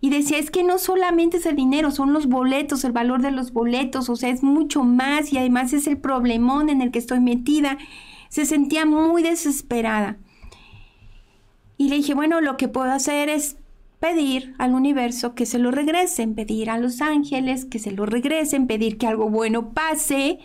Y 0.00 0.08
decía, 0.08 0.38
es 0.38 0.50
que 0.50 0.64
no 0.64 0.78
solamente 0.78 1.36
es 1.36 1.44
el 1.44 1.56
dinero, 1.56 1.90
son 1.90 2.14
los 2.14 2.28
boletos, 2.28 2.82
el 2.82 2.92
valor 2.92 3.20
de 3.20 3.30
los 3.30 3.52
boletos, 3.52 4.08
o 4.08 4.16
sea, 4.16 4.30
es 4.30 4.42
mucho 4.42 4.84
más 4.84 5.34
y 5.34 5.36
además 5.36 5.74
es 5.74 5.86
el 5.86 5.98
problemón 5.98 6.70
en 6.70 6.80
el 6.80 6.90
que 6.90 6.98
estoy 6.98 7.20
metida. 7.20 7.76
Se 8.30 8.46
sentía 8.46 8.86
muy 8.86 9.22
desesperada. 9.22 10.16
Y 11.76 11.88
le 11.88 11.96
dije, 11.96 12.14
bueno, 12.14 12.40
lo 12.40 12.56
que 12.56 12.68
puedo 12.68 12.90
hacer 12.90 13.28
es 13.28 13.56
pedir 14.00 14.54
al 14.58 14.74
universo 14.74 15.34
que 15.34 15.46
se 15.46 15.58
lo 15.58 15.70
regresen, 15.70 16.34
pedir 16.34 16.70
a 16.70 16.78
los 16.78 17.00
ángeles 17.00 17.64
que 17.64 17.78
se 17.78 17.90
lo 17.90 18.06
regresen, 18.06 18.66
pedir 18.66 18.98
que 18.98 19.06
algo 19.06 19.30
bueno 19.30 19.72
pase. 19.72 20.38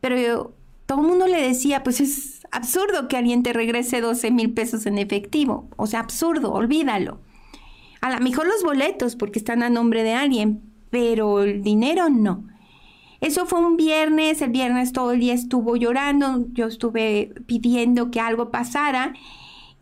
Pero 0.00 0.18
yo, 0.18 0.52
todo 0.86 1.02
el 1.02 1.08
mundo 1.08 1.26
le 1.26 1.40
decía, 1.40 1.82
pues 1.82 2.00
es 2.00 2.40
absurdo 2.50 3.08
que 3.08 3.16
alguien 3.16 3.42
te 3.42 3.52
regrese 3.52 4.00
12 4.00 4.30
mil 4.30 4.52
pesos 4.52 4.86
en 4.86 4.98
efectivo. 4.98 5.68
O 5.76 5.86
sea, 5.86 6.00
absurdo, 6.00 6.52
olvídalo. 6.52 7.20
A 8.00 8.10
lo 8.10 8.18
mejor 8.20 8.46
los 8.46 8.62
boletos, 8.64 9.14
porque 9.14 9.38
están 9.38 9.62
a 9.62 9.70
nombre 9.70 10.02
de 10.02 10.14
alguien, 10.14 10.62
pero 10.90 11.42
el 11.42 11.62
dinero 11.62 12.08
no. 12.08 12.44
Eso 13.20 13.46
fue 13.46 13.60
un 13.60 13.76
viernes, 13.76 14.42
el 14.42 14.50
viernes 14.50 14.92
todo 14.92 15.12
el 15.12 15.20
día 15.20 15.34
estuvo 15.34 15.76
llorando, 15.76 16.46
yo 16.52 16.66
estuve 16.66 17.32
pidiendo 17.46 18.10
que 18.10 18.18
algo 18.18 18.50
pasara 18.50 19.14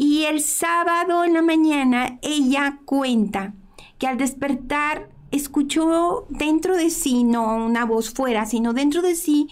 y 0.03 0.25
el 0.25 0.41
sábado 0.41 1.25
en 1.25 1.35
la 1.35 1.43
mañana 1.43 2.19
ella 2.23 2.79
cuenta 2.87 3.53
que 3.99 4.07
al 4.07 4.17
despertar 4.17 5.11
escuchó 5.31 6.25
dentro 6.31 6.75
de 6.75 6.89
sí, 6.89 7.23
no 7.23 7.67
una 7.67 7.85
voz 7.85 8.09
fuera, 8.09 8.47
sino 8.47 8.73
dentro 8.73 9.03
de 9.03 9.15
sí, 9.15 9.49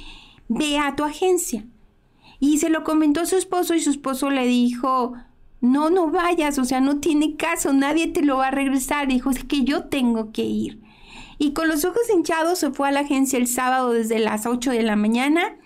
ve 0.48 0.78
a 0.78 0.96
tu 0.96 1.04
agencia. 1.04 1.66
Y 2.40 2.56
se 2.56 2.70
lo 2.70 2.82
comentó 2.82 3.20
a 3.20 3.26
su 3.26 3.36
esposo 3.36 3.74
y 3.74 3.80
su 3.80 3.90
esposo 3.90 4.30
le 4.30 4.46
dijo, 4.46 5.12
no, 5.60 5.90
no 5.90 6.10
vayas, 6.10 6.58
o 6.58 6.64
sea, 6.64 6.80
no 6.80 6.98
tiene 6.98 7.36
caso, 7.36 7.74
nadie 7.74 8.06
te 8.06 8.22
lo 8.22 8.38
va 8.38 8.46
a 8.46 8.50
regresar. 8.50 9.06
Dijo, 9.06 9.28
es 9.28 9.44
que 9.44 9.64
yo 9.64 9.84
tengo 9.84 10.32
que 10.32 10.44
ir. 10.44 10.80
Y 11.36 11.52
con 11.52 11.68
los 11.68 11.84
ojos 11.84 12.08
hinchados 12.10 12.60
se 12.60 12.70
fue 12.70 12.88
a 12.88 12.92
la 12.92 13.00
agencia 13.00 13.38
el 13.38 13.48
sábado 13.48 13.92
desde 13.92 14.18
las 14.18 14.46
8 14.46 14.70
de 14.70 14.82
la 14.82 14.96
mañana 14.96 15.58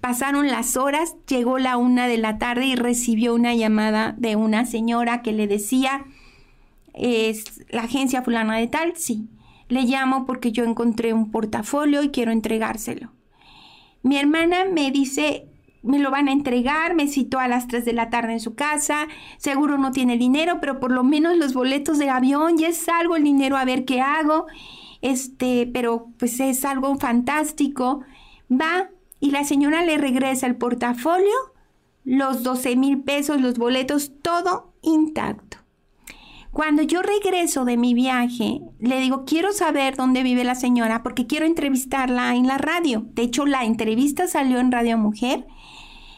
Pasaron 0.00 0.48
las 0.48 0.76
horas, 0.76 1.16
llegó 1.28 1.58
la 1.58 1.76
una 1.76 2.08
de 2.08 2.18
la 2.18 2.38
tarde 2.38 2.66
y 2.66 2.74
recibió 2.74 3.34
una 3.34 3.54
llamada 3.54 4.14
de 4.16 4.36
una 4.36 4.64
señora 4.64 5.20
que 5.22 5.32
le 5.32 5.46
decía, 5.46 6.06
¿es 6.94 7.64
la 7.68 7.82
agencia 7.82 8.22
fulana 8.22 8.56
de 8.56 8.66
tal? 8.66 8.94
Sí. 8.96 9.28
Le 9.68 9.82
llamo 9.82 10.26
porque 10.26 10.52
yo 10.52 10.64
encontré 10.64 11.12
un 11.12 11.30
portafolio 11.30 12.02
y 12.02 12.10
quiero 12.10 12.32
entregárselo. 12.32 13.12
Mi 14.02 14.16
hermana 14.16 14.64
me 14.64 14.90
dice, 14.90 15.46
me 15.82 15.98
lo 15.98 16.10
van 16.10 16.28
a 16.28 16.32
entregar, 16.32 16.94
me 16.94 17.06
citó 17.06 17.38
a 17.38 17.48
las 17.48 17.68
3 17.68 17.84
de 17.84 17.92
la 17.92 18.10
tarde 18.10 18.32
en 18.32 18.40
su 18.40 18.54
casa, 18.54 19.06
seguro 19.36 19.78
no 19.78 19.92
tiene 19.92 20.16
dinero, 20.18 20.58
pero 20.60 20.80
por 20.80 20.92
lo 20.92 21.04
menos 21.04 21.36
los 21.36 21.54
boletos 21.54 21.98
de 21.98 22.10
avión, 22.10 22.58
ya 22.58 22.68
es 22.68 22.88
algo 22.88 23.16
el 23.16 23.24
dinero 23.24 23.56
a 23.56 23.64
ver 23.64 23.84
qué 23.84 24.00
hago, 24.00 24.46
este, 25.02 25.70
pero 25.72 26.08
pues 26.18 26.40
es 26.40 26.64
algo 26.64 26.96
fantástico. 26.96 28.00
Va, 28.50 28.90
y 29.20 29.30
la 29.30 29.44
señora 29.44 29.84
le 29.84 29.98
regresa 29.98 30.46
el 30.46 30.56
portafolio, 30.56 31.34
los 32.04 32.42
12 32.42 32.76
mil 32.76 33.02
pesos, 33.02 33.40
los 33.40 33.58
boletos, 33.58 34.12
todo 34.22 34.72
intacto. 34.82 35.58
Cuando 36.52 36.82
yo 36.82 37.00
regreso 37.02 37.64
de 37.64 37.76
mi 37.76 37.94
viaje, 37.94 38.60
le 38.80 38.98
digo, 38.98 39.24
quiero 39.24 39.52
saber 39.52 39.94
dónde 39.94 40.24
vive 40.24 40.42
la 40.42 40.56
señora 40.56 41.04
porque 41.04 41.28
quiero 41.28 41.46
entrevistarla 41.46 42.34
en 42.34 42.48
la 42.48 42.58
radio. 42.58 43.06
De 43.12 43.22
hecho, 43.22 43.46
la 43.46 43.64
entrevista 43.64 44.26
salió 44.26 44.58
en 44.58 44.72
Radio 44.72 44.98
Mujer 44.98 45.46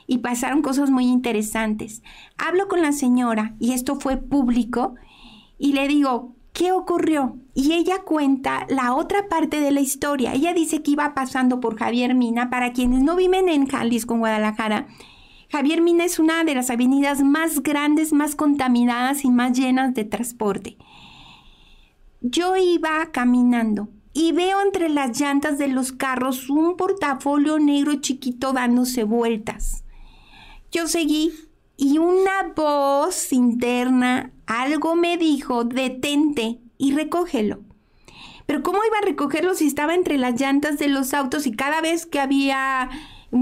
y 0.07 0.19
pasaron 0.19 0.63
cosas 0.63 0.91
muy 0.91 1.07
interesantes. 1.07 2.03
Hablo 2.39 2.67
con 2.67 2.81
la 2.81 2.93
señora 2.93 3.55
y 3.59 3.73
esto 3.73 3.97
fue 3.97 4.17
público 4.17 4.95
y 5.59 5.75
le 5.75 5.87
digo, 5.87 6.35
¿qué 6.53 6.73
ocurrió? 6.73 7.37
Y 7.55 7.73
ella 7.73 8.03
cuenta 8.03 8.67
la 8.69 8.95
otra 8.95 9.29
parte 9.29 9.61
de 9.61 9.71
la 9.71 9.81
historia. 9.81 10.33
Ella 10.35 10.55
dice 10.55 10.83
que 10.83 10.93
iba 10.93 11.15
pasando 11.15 11.61
por 11.61 11.79
Javier 11.79 12.15
Mina. 12.15 12.51
Para 12.51 12.73
quienes 12.73 13.03
no 13.03 13.17
viven 13.17 13.49
en 13.49 13.67
Jalisco, 13.67 14.15
en 14.15 14.21
Guadalajara, 14.21 14.87
Javier 15.51 15.83
Mina 15.83 16.05
es 16.05 16.19
una 16.19 16.45
de 16.45 16.55
las 16.55 16.71
avenidas 16.71 17.23
más 17.23 17.63
grandes, 17.63 18.13
más 18.13 18.35
contaminadas 18.35 19.25
y 19.25 19.31
más 19.31 19.57
llenas 19.57 19.93
de 19.95 20.05
transporte. 20.05 20.79
Yo 22.23 22.57
iba 22.57 23.11
caminando 23.13 23.89
y 24.15 24.33
veo 24.33 24.63
entre 24.63 24.89
las 24.89 25.19
llantas 25.21 25.59
de 25.59 25.69
los 25.69 25.93
carros 25.93 26.49
un 26.49 26.77
portafolio 26.77 27.59
negro 27.59 27.97
chiquito 27.97 28.53
dándose 28.53 29.05
vueltas. 29.05 29.85
Yo 30.71 30.87
seguí 30.87 31.33
y 31.77 31.99
una 31.99 32.53
voz 32.55 33.33
interna 33.33 34.33
algo 34.47 34.95
me 34.95 35.17
dijo, 35.17 35.65
detente 35.65 36.59
y 36.79 36.93
recógelo. 36.93 37.61
Pero 38.47 38.63
¿cómo 38.63 38.79
iba 38.87 38.99
a 38.99 39.07
recogerlo 39.07 39.55
si 39.55 39.67
estaba 39.67 39.95
entre 39.95 40.19
las 40.19 40.41
llantas 40.41 40.79
de 40.79 40.89
los 40.89 41.15
autos 41.15 41.47
y 41.47 41.53
cada 41.53 41.81
vez 41.81 42.07
que 42.07 42.21
había 42.21 42.91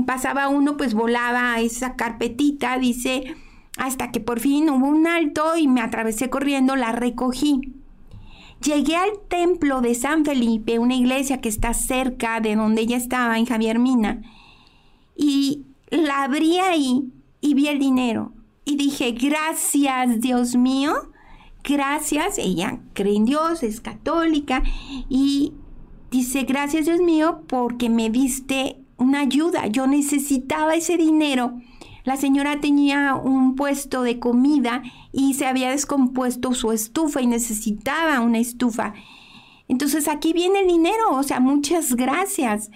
pasaba 0.06 0.48
uno 0.48 0.76
pues 0.76 0.94
volaba 0.94 1.58
esa 1.60 1.96
carpetita, 1.96 2.78
dice, 2.78 3.34
hasta 3.76 4.12
que 4.12 4.20
por 4.20 4.40
fin 4.40 4.70
hubo 4.70 4.86
un 4.86 5.06
alto 5.06 5.56
y 5.56 5.66
me 5.66 5.80
atravesé 5.80 6.30
corriendo, 6.30 6.76
la 6.76 6.92
recogí. 6.92 7.74
Llegué 8.62 8.96
al 8.96 9.10
templo 9.28 9.80
de 9.80 9.94
San 9.94 10.24
Felipe, 10.24 10.78
una 10.78 10.94
iglesia 10.94 11.40
que 11.40 11.48
está 11.48 11.72
cerca 11.74 12.40
de 12.40 12.56
donde 12.56 12.82
ella 12.82 12.96
estaba, 12.96 13.38
en 13.38 13.46
Javier 13.46 13.78
Mina, 13.78 14.22
y 15.16 15.64
la 15.90 16.24
abrí 16.24 16.58
ahí 16.58 17.10
y 17.40 17.54
vi 17.54 17.68
el 17.68 17.78
dinero. 17.78 18.32
Y 18.64 18.76
dije, 18.76 19.12
gracias 19.12 20.20
Dios 20.20 20.54
mío, 20.56 21.10
gracias. 21.64 22.38
Ella 22.38 22.80
cree 22.94 23.16
en 23.16 23.24
Dios, 23.24 23.62
es 23.62 23.80
católica 23.80 24.62
y 25.08 25.54
dice, 26.10 26.42
gracias 26.44 26.86
Dios 26.86 27.00
mío 27.00 27.42
porque 27.48 27.88
me 27.88 28.10
diste 28.10 28.76
una 28.96 29.20
ayuda. 29.20 29.66
Yo 29.66 29.86
necesitaba 29.86 30.74
ese 30.74 30.96
dinero. 30.96 31.60
La 32.04 32.16
señora 32.16 32.60
tenía 32.60 33.14
un 33.14 33.56
puesto 33.56 34.02
de 34.02 34.18
comida 34.18 34.82
y 35.12 35.34
se 35.34 35.46
había 35.46 35.70
descompuesto 35.70 36.54
su 36.54 36.72
estufa 36.72 37.20
y 37.20 37.26
necesitaba 37.26 38.20
una 38.20 38.38
estufa. 38.38 38.94
Entonces 39.68 40.08
aquí 40.08 40.32
viene 40.32 40.60
el 40.60 40.66
dinero, 40.66 41.12
o 41.12 41.22
sea, 41.22 41.40
muchas 41.40 41.94
gracias. 41.94 42.70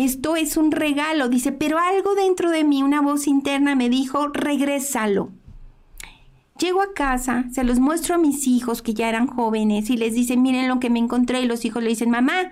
Esto 0.00 0.34
es 0.34 0.56
un 0.56 0.72
regalo, 0.72 1.28
dice, 1.28 1.52
pero 1.52 1.76
algo 1.78 2.14
dentro 2.14 2.48
de 2.48 2.64
mí, 2.64 2.82
una 2.82 3.02
voz 3.02 3.26
interna 3.26 3.74
me 3.74 3.90
dijo, 3.90 4.28
regrésalo. 4.28 5.30
Llego 6.58 6.80
a 6.80 6.94
casa, 6.94 7.44
se 7.52 7.64
los 7.64 7.80
muestro 7.80 8.14
a 8.14 8.18
mis 8.18 8.46
hijos 8.46 8.80
que 8.80 8.94
ya 8.94 9.10
eran 9.10 9.26
jóvenes 9.26 9.90
y 9.90 9.98
les 9.98 10.14
dice, 10.14 10.38
miren 10.38 10.68
lo 10.68 10.80
que 10.80 10.88
me 10.88 11.00
encontré 11.00 11.42
y 11.42 11.46
los 11.46 11.66
hijos 11.66 11.82
le 11.82 11.90
dicen, 11.90 12.08
mamá, 12.08 12.50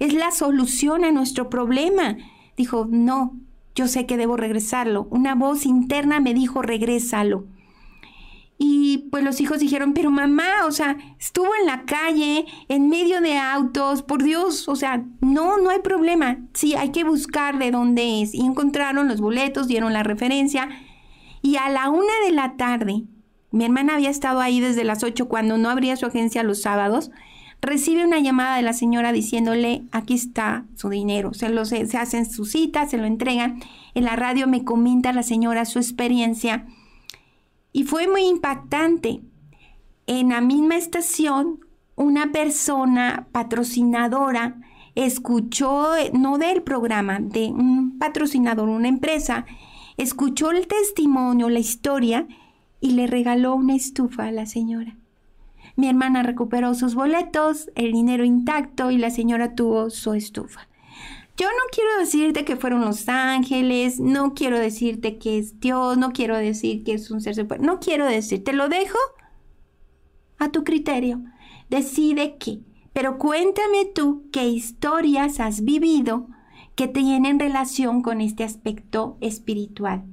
es 0.00 0.12
la 0.12 0.32
solución 0.32 1.04
a 1.04 1.12
nuestro 1.12 1.48
problema. 1.48 2.16
Dijo, 2.56 2.88
no, 2.90 3.36
yo 3.76 3.86
sé 3.86 4.04
que 4.04 4.16
debo 4.16 4.36
regresarlo. 4.36 5.06
Una 5.12 5.36
voz 5.36 5.66
interna 5.66 6.18
me 6.18 6.34
dijo, 6.34 6.62
regrésalo. 6.62 7.44
Y 8.60 9.08
pues 9.12 9.22
los 9.22 9.40
hijos 9.40 9.60
dijeron, 9.60 9.94
pero 9.94 10.10
mamá, 10.10 10.66
o 10.66 10.72
sea, 10.72 10.96
estuvo 11.18 11.48
en 11.60 11.66
la 11.66 11.84
calle, 11.84 12.44
en 12.68 12.88
medio 12.88 13.20
de 13.20 13.38
autos, 13.38 14.02
por 14.02 14.24
Dios, 14.24 14.68
o 14.68 14.74
sea, 14.74 15.04
no, 15.20 15.58
no 15.58 15.70
hay 15.70 15.78
problema. 15.78 16.38
Sí, 16.54 16.74
hay 16.74 16.90
que 16.90 17.04
buscar 17.04 17.58
de 17.58 17.70
dónde 17.70 18.20
es. 18.20 18.34
Y 18.34 18.40
encontraron 18.40 19.06
los 19.06 19.20
boletos, 19.20 19.68
dieron 19.68 19.92
la 19.92 20.02
referencia. 20.02 20.68
Y 21.40 21.56
a 21.56 21.68
la 21.68 21.88
una 21.88 22.12
de 22.26 22.32
la 22.32 22.56
tarde, 22.56 23.04
mi 23.52 23.64
hermana 23.64 23.94
había 23.94 24.10
estado 24.10 24.40
ahí 24.40 24.58
desde 24.58 24.82
las 24.82 25.04
ocho 25.04 25.28
cuando 25.28 25.56
no 25.56 25.70
abría 25.70 25.96
su 25.96 26.06
agencia 26.06 26.42
los 26.42 26.60
sábados, 26.60 27.12
recibe 27.60 28.04
una 28.04 28.18
llamada 28.18 28.56
de 28.56 28.62
la 28.62 28.72
señora 28.72 29.12
diciéndole, 29.12 29.84
aquí 29.92 30.14
está 30.14 30.64
su 30.74 30.88
dinero. 30.88 31.32
Se, 31.32 31.48
lo, 31.48 31.64
se, 31.64 31.86
hacen 31.96 32.28
su 32.28 32.44
cita, 32.44 32.86
se 32.86 32.98
lo 32.98 33.04
entregan. 33.04 33.60
En 33.94 34.04
la 34.04 34.16
radio 34.16 34.48
me 34.48 34.64
comenta 34.64 35.12
la 35.12 35.22
señora 35.22 35.64
su 35.64 35.78
experiencia 35.78 36.66
Y 37.72 37.84
fue 37.84 38.08
muy 38.08 38.22
impactante. 38.22 39.20
En 40.06 40.30
la 40.30 40.40
misma 40.40 40.76
estación, 40.76 41.60
una 41.96 42.32
persona 42.32 43.26
patrocinadora 43.32 44.56
escuchó, 44.94 45.90
no 46.12 46.38
del 46.38 46.62
programa, 46.62 47.18
de 47.20 47.48
un 47.48 47.98
patrocinador, 47.98 48.68
una 48.68 48.88
empresa, 48.88 49.46
escuchó 49.96 50.50
el 50.50 50.66
testimonio, 50.66 51.48
la 51.48 51.58
historia 51.58 52.26
y 52.80 52.92
le 52.92 53.06
regaló 53.06 53.54
una 53.54 53.74
estufa 53.74 54.26
a 54.26 54.32
la 54.32 54.46
señora. 54.46 54.96
Mi 55.76 55.88
hermana 55.88 56.22
recuperó 56.22 56.74
sus 56.74 56.94
boletos, 56.94 57.70
el 57.76 57.92
dinero 57.92 58.24
intacto 58.24 58.90
y 58.90 58.98
la 58.98 59.10
señora 59.10 59.54
tuvo 59.54 59.90
su 59.90 60.14
estufa. 60.14 60.68
Yo 61.38 61.46
no 61.46 61.62
quiero 61.70 61.98
decirte 62.00 62.44
que 62.44 62.56
fueron 62.56 62.80
los 62.80 63.08
ángeles, 63.08 64.00
no 64.00 64.34
quiero 64.34 64.58
decirte 64.58 65.18
que 65.18 65.38
es 65.38 65.60
Dios, 65.60 65.96
no 65.96 66.10
quiero 66.10 66.36
decir 66.36 66.82
que 66.82 66.94
es 66.94 67.12
un 67.12 67.20
ser 67.20 67.36
superior, 67.36 67.64
no 67.64 67.78
quiero 67.78 68.06
decir, 68.06 68.42
te 68.42 68.52
lo 68.52 68.68
dejo 68.68 68.98
a 70.38 70.50
tu 70.50 70.64
criterio. 70.64 71.22
Decide 71.70 72.38
qué. 72.38 72.58
Pero 72.92 73.18
cuéntame 73.18 73.84
tú 73.84 74.28
qué 74.32 74.48
historias 74.48 75.38
has 75.38 75.62
vivido 75.62 76.26
que 76.74 76.88
tienen 76.88 77.38
relación 77.38 78.02
con 78.02 78.20
este 78.20 78.42
aspecto 78.42 79.16
espiritual. 79.20 80.04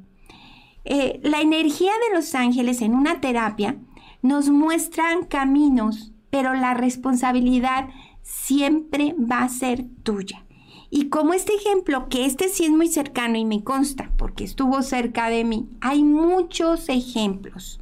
Eh, 0.84 1.20
la 1.24 1.42
energía 1.42 1.92
de 2.08 2.16
los 2.16 2.36
ángeles 2.36 2.84
en 2.84 2.94
una 2.94 3.20
terapia 3.20 3.78
nos 4.22 4.50
muestran 4.50 5.26
caminos, 5.26 6.12
pero 6.30 6.54
la 6.54 6.76
responsabilidad 6.76 7.90
siempre 8.22 9.16
va 9.20 9.42
a 9.42 9.50
ser 9.50 9.86
tuya. 10.04 10.45
Y 10.90 11.10
como 11.10 11.34
este 11.34 11.54
ejemplo, 11.56 12.08
que 12.10 12.26
este 12.26 12.50
sí 12.50 12.66
es 12.66 12.72
muy 12.72 12.88
cercano 12.88 13.38
y 13.38 13.46
me 13.46 13.64
consta 13.64 14.12
porque 14.18 14.44
estuvo 14.44 14.82
cerca 14.82 15.30
de 15.30 15.44
mí, 15.44 15.68
hay 15.82 16.04
muchos 16.04 16.90
ejemplos. 16.90 17.80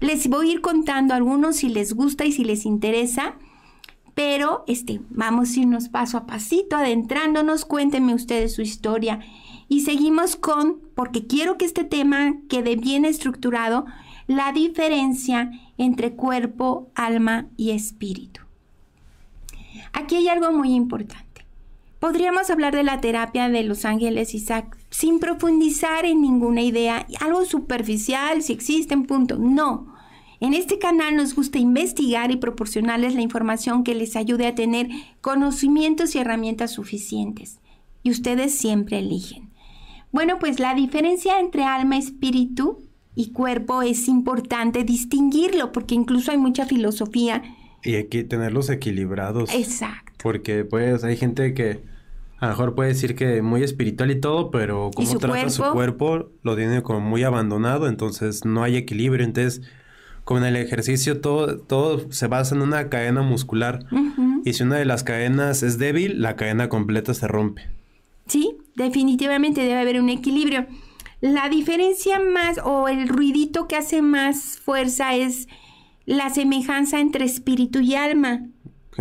Les 0.00 0.28
voy 0.28 0.48
a 0.48 0.52
ir 0.52 0.60
contando 0.60 1.14
algunos 1.14 1.56
si 1.56 1.68
les 1.68 1.92
gusta 1.92 2.24
y 2.24 2.32
si 2.32 2.44
les 2.44 2.64
interesa, 2.64 3.36
pero 4.14 4.64
este, 4.66 5.00
vamos 5.10 5.50
a 5.56 5.60
irnos 5.60 5.88
paso 5.88 6.18
a 6.18 6.26
pasito, 6.26 6.76
adentrándonos, 6.76 7.64
cuéntenme 7.64 8.14
ustedes 8.14 8.54
su 8.54 8.62
historia. 8.62 9.20
Y 9.68 9.82
seguimos 9.82 10.36
con, 10.36 10.80
porque 10.94 11.26
quiero 11.26 11.58
que 11.58 11.64
este 11.64 11.84
tema 11.84 12.34
quede 12.48 12.76
bien 12.76 13.04
estructurado, 13.04 13.86
la 14.26 14.52
diferencia 14.52 15.50
entre 15.78 16.14
cuerpo, 16.14 16.90
alma 16.94 17.46
y 17.56 17.70
espíritu. 17.70 18.40
Aquí 19.92 20.16
hay 20.16 20.28
algo 20.28 20.52
muy 20.52 20.74
importante. 20.74 21.27
Podríamos 21.98 22.48
hablar 22.50 22.76
de 22.76 22.84
la 22.84 23.00
terapia 23.00 23.48
de 23.48 23.64
los 23.64 23.84
ángeles 23.84 24.34
Isaac 24.34 24.76
sin 24.88 25.18
profundizar 25.18 26.04
en 26.04 26.22
ninguna 26.22 26.62
idea, 26.62 27.06
algo 27.20 27.44
superficial, 27.44 28.42
si 28.42 28.52
existen, 28.52 29.04
punto. 29.04 29.36
No. 29.36 29.94
En 30.40 30.54
este 30.54 30.78
canal 30.78 31.16
nos 31.16 31.34
gusta 31.34 31.58
investigar 31.58 32.30
y 32.30 32.36
proporcionarles 32.36 33.16
la 33.16 33.22
información 33.22 33.82
que 33.82 33.96
les 33.96 34.14
ayude 34.14 34.46
a 34.46 34.54
tener 34.54 34.88
conocimientos 35.20 36.14
y 36.14 36.18
herramientas 36.18 36.72
suficientes. 36.72 37.58
Y 38.04 38.12
ustedes 38.12 38.54
siempre 38.54 39.00
eligen. 39.00 39.50
Bueno, 40.12 40.38
pues 40.38 40.60
la 40.60 40.74
diferencia 40.74 41.40
entre 41.40 41.64
alma, 41.64 41.98
espíritu 41.98 42.78
y 43.16 43.32
cuerpo 43.32 43.82
es 43.82 44.06
importante 44.06 44.84
distinguirlo 44.84 45.72
porque 45.72 45.96
incluso 45.96 46.30
hay 46.30 46.38
mucha 46.38 46.64
filosofía. 46.64 47.42
Y 47.82 47.94
hay 47.94 48.06
que 48.06 48.22
tenerlos 48.22 48.70
equilibrados. 48.70 49.52
Exacto. 49.52 50.07
Porque 50.22 50.64
pues 50.64 51.04
hay 51.04 51.16
gente 51.16 51.54
que 51.54 51.82
a 52.38 52.46
lo 52.46 52.52
mejor 52.52 52.74
puede 52.74 52.90
decir 52.90 53.16
que 53.16 53.42
muy 53.42 53.62
espiritual 53.62 54.10
y 54.10 54.20
todo, 54.20 54.50
pero 54.50 54.90
como 54.94 55.18
trata 55.18 55.50
su 55.50 55.62
cuerpo, 55.64 56.30
lo 56.42 56.56
tiene 56.56 56.82
como 56.82 57.00
muy 57.00 57.24
abandonado, 57.24 57.88
entonces 57.88 58.44
no 58.44 58.62
hay 58.62 58.76
equilibrio. 58.76 59.24
Entonces, 59.24 59.62
como 60.24 60.40
en 60.40 60.46
el 60.46 60.56
ejercicio, 60.56 61.20
todo, 61.20 61.58
todo 61.58 62.12
se 62.12 62.26
basa 62.28 62.54
en 62.54 62.62
una 62.62 62.88
cadena 62.88 63.22
muscular. 63.22 63.86
Y 64.44 64.52
si 64.52 64.62
una 64.62 64.76
de 64.76 64.84
las 64.84 65.02
cadenas 65.02 65.62
es 65.62 65.78
débil, 65.78 66.22
la 66.22 66.36
cadena 66.36 66.68
completa 66.68 67.12
se 67.12 67.26
rompe. 67.26 67.66
Sí, 68.26 68.56
definitivamente 68.76 69.62
debe 69.62 69.80
haber 69.80 70.00
un 70.00 70.08
equilibrio. 70.08 70.66
La 71.20 71.48
diferencia 71.48 72.20
más 72.20 72.60
o 72.62 72.86
el 72.86 73.08
ruidito 73.08 73.66
que 73.66 73.74
hace 73.74 74.02
más 74.02 74.60
fuerza 74.62 75.16
es 75.16 75.48
la 76.06 76.30
semejanza 76.30 77.00
entre 77.00 77.24
espíritu 77.24 77.80
y 77.80 77.96
alma 77.96 78.46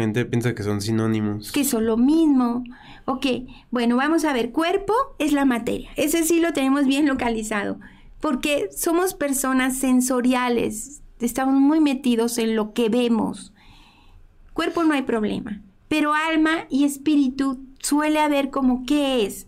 gente 0.02 0.26
piensa 0.26 0.54
que 0.56 0.64
son 0.64 0.82
sinónimos. 0.82 1.52
Que 1.52 1.64
son 1.64 1.86
lo 1.86 1.98
mismo. 1.98 2.64
Ok, 3.06 3.26
bueno, 3.72 3.96
vamos 3.96 4.26
a 4.26 4.34
ver, 4.34 4.52
cuerpo 4.52 4.94
es 5.20 5.34
la 5.34 5.46
materia. 5.46 5.90
Ese 5.96 6.24
sí 6.24 6.40
lo 6.40 6.54
tenemos 6.54 6.86
bien 6.86 7.06
localizado, 7.06 7.80
porque 8.20 8.70
somos 8.76 9.14
personas 9.14 9.78
sensoriales, 9.78 11.02
estamos 11.20 11.56
muy 11.56 11.80
metidos 11.80 12.38
en 12.38 12.56
lo 12.56 12.74
que 12.74 12.90
vemos. 12.90 13.54
Cuerpo 14.54 14.84
no 14.84 14.94
hay 14.94 15.04
problema, 15.04 15.62
pero 15.88 16.14
alma 16.14 16.66
y 16.70 16.84
espíritu 16.84 17.60
suele 17.80 18.20
haber 18.20 18.50
como 18.50 18.86
qué 18.86 19.26
es. 19.26 19.48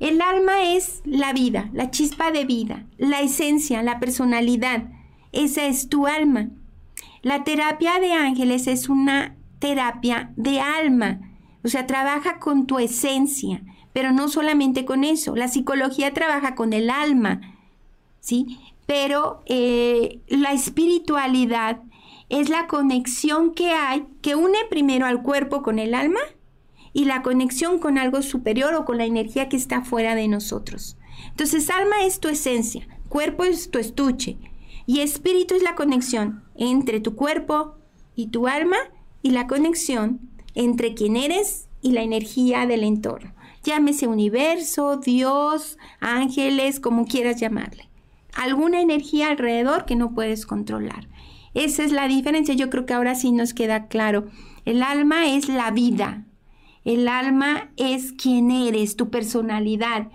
El 0.00 0.20
alma 0.20 0.74
es 0.74 1.02
la 1.04 1.32
vida, 1.32 1.70
la 1.72 1.90
chispa 1.90 2.30
de 2.30 2.44
vida, 2.44 2.84
la 2.98 3.20
esencia, 3.20 3.82
la 3.82 4.00
personalidad. 4.00 4.84
Esa 5.32 5.66
es 5.66 5.88
tu 5.88 6.06
alma. 6.06 6.50
La 7.22 7.44
terapia 7.44 8.00
de 8.00 8.12
ángeles 8.12 8.66
es 8.66 8.88
una 8.88 9.36
terapia 9.64 10.30
de 10.36 10.60
alma, 10.60 11.20
o 11.64 11.68
sea, 11.68 11.86
trabaja 11.86 12.38
con 12.38 12.66
tu 12.66 12.78
esencia, 12.78 13.62
pero 13.94 14.12
no 14.12 14.28
solamente 14.28 14.84
con 14.84 15.04
eso, 15.04 15.34
la 15.34 15.48
psicología 15.48 16.12
trabaja 16.12 16.54
con 16.54 16.74
el 16.74 16.90
alma, 16.90 17.40
¿sí? 18.20 18.58
Pero 18.84 19.42
eh, 19.46 20.20
la 20.28 20.52
espiritualidad 20.52 21.80
es 22.28 22.50
la 22.50 22.66
conexión 22.66 23.54
que 23.54 23.70
hay, 23.70 24.04
que 24.20 24.34
une 24.34 24.58
primero 24.68 25.06
al 25.06 25.22
cuerpo 25.22 25.62
con 25.62 25.78
el 25.78 25.94
alma 25.94 26.20
y 26.92 27.06
la 27.06 27.22
conexión 27.22 27.78
con 27.78 27.96
algo 27.96 28.20
superior 28.20 28.74
o 28.74 28.84
con 28.84 28.98
la 28.98 29.06
energía 29.06 29.48
que 29.48 29.56
está 29.56 29.80
fuera 29.80 30.14
de 30.14 30.28
nosotros. 30.28 30.98
Entonces, 31.30 31.70
alma 31.70 32.04
es 32.04 32.20
tu 32.20 32.28
esencia, 32.28 32.86
cuerpo 33.08 33.44
es 33.44 33.70
tu 33.70 33.78
estuche 33.78 34.36
y 34.84 35.00
espíritu 35.00 35.54
es 35.54 35.62
la 35.62 35.74
conexión 35.74 36.44
entre 36.54 37.00
tu 37.00 37.16
cuerpo 37.16 37.78
y 38.14 38.26
tu 38.26 38.46
alma 38.46 38.76
y 39.24 39.30
la 39.30 39.46
conexión 39.46 40.20
entre 40.54 40.92
quién 40.92 41.16
eres 41.16 41.66
y 41.80 41.92
la 41.92 42.02
energía 42.02 42.66
del 42.66 42.84
entorno. 42.84 43.32
Llámese 43.62 44.06
universo, 44.06 44.98
Dios, 44.98 45.78
ángeles, 45.98 46.78
como 46.78 47.06
quieras 47.06 47.40
llamarle. 47.40 47.88
Alguna 48.34 48.82
energía 48.82 49.28
alrededor 49.28 49.86
que 49.86 49.96
no 49.96 50.14
puedes 50.14 50.44
controlar. 50.44 51.08
Esa 51.54 51.84
es 51.84 51.90
la 51.90 52.06
diferencia. 52.06 52.54
Yo 52.54 52.68
creo 52.68 52.84
que 52.84 52.92
ahora 52.92 53.14
sí 53.14 53.32
nos 53.32 53.54
queda 53.54 53.86
claro. 53.86 54.26
El 54.66 54.82
alma 54.82 55.26
es 55.26 55.48
la 55.48 55.70
vida. 55.70 56.26
El 56.84 57.08
alma 57.08 57.70
es 57.78 58.12
quién 58.12 58.50
eres, 58.50 58.94
tu 58.94 59.08
personalidad. 59.08 60.08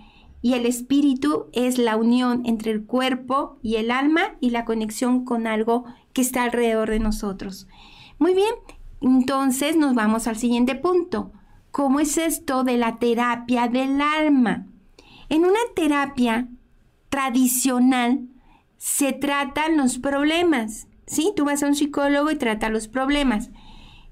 Y 0.43 0.53
el 0.53 0.67
espíritu 0.67 1.47
es 1.51 1.79
la 1.79 1.97
unión 1.97 2.43
entre 2.45 2.71
el 2.71 2.85
cuerpo 2.85 3.57
y 3.63 3.77
el 3.77 3.89
alma 3.89 4.35
y 4.39 4.51
la 4.51 4.65
conexión 4.65 5.25
con 5.25 5.47
algo 5.47 5.85
que 6.13 6.21
está 6.21 6.43
alrededor 6.43 6.91
de 6.91 6.99
nosotros. 6.99 7.67
Muy 8.19 8.35
bien, 8.35 8.53
entonces 9.01 9.77
nos 9.77 9.95
vamos 9.95 10.27
al 10.27 10.37
siguiente 10.37 10.75
punto. 10.75 11.31
¿Cómo 11.71 11.99
es 11.99 12.17
esto 12.17 12.63
de 12.63 12.77
la 12.77 12.97
terapia 12.97 13.67
del 13.67 14.01
alma? 14.01 14.65
En 15.29 15.45
una 15.45 15.59
terapia 15.75 16.47
tradicional 17.09 18.27
se 18.77 19.13
tratan 19.13 19.77
los 19.77 19.99
problemas. 19.99 20.87
¿Sí? 21.05 21.33
Tú 21.35 21.45
vas 21.45 21.63
a 21.63 21.67
un 21.67 21.75
psicólogo 21.75 22.29
y 22.31 22.35
trata 22.35 22.69
los 22.69 22.87
problemas. 22.87 23.49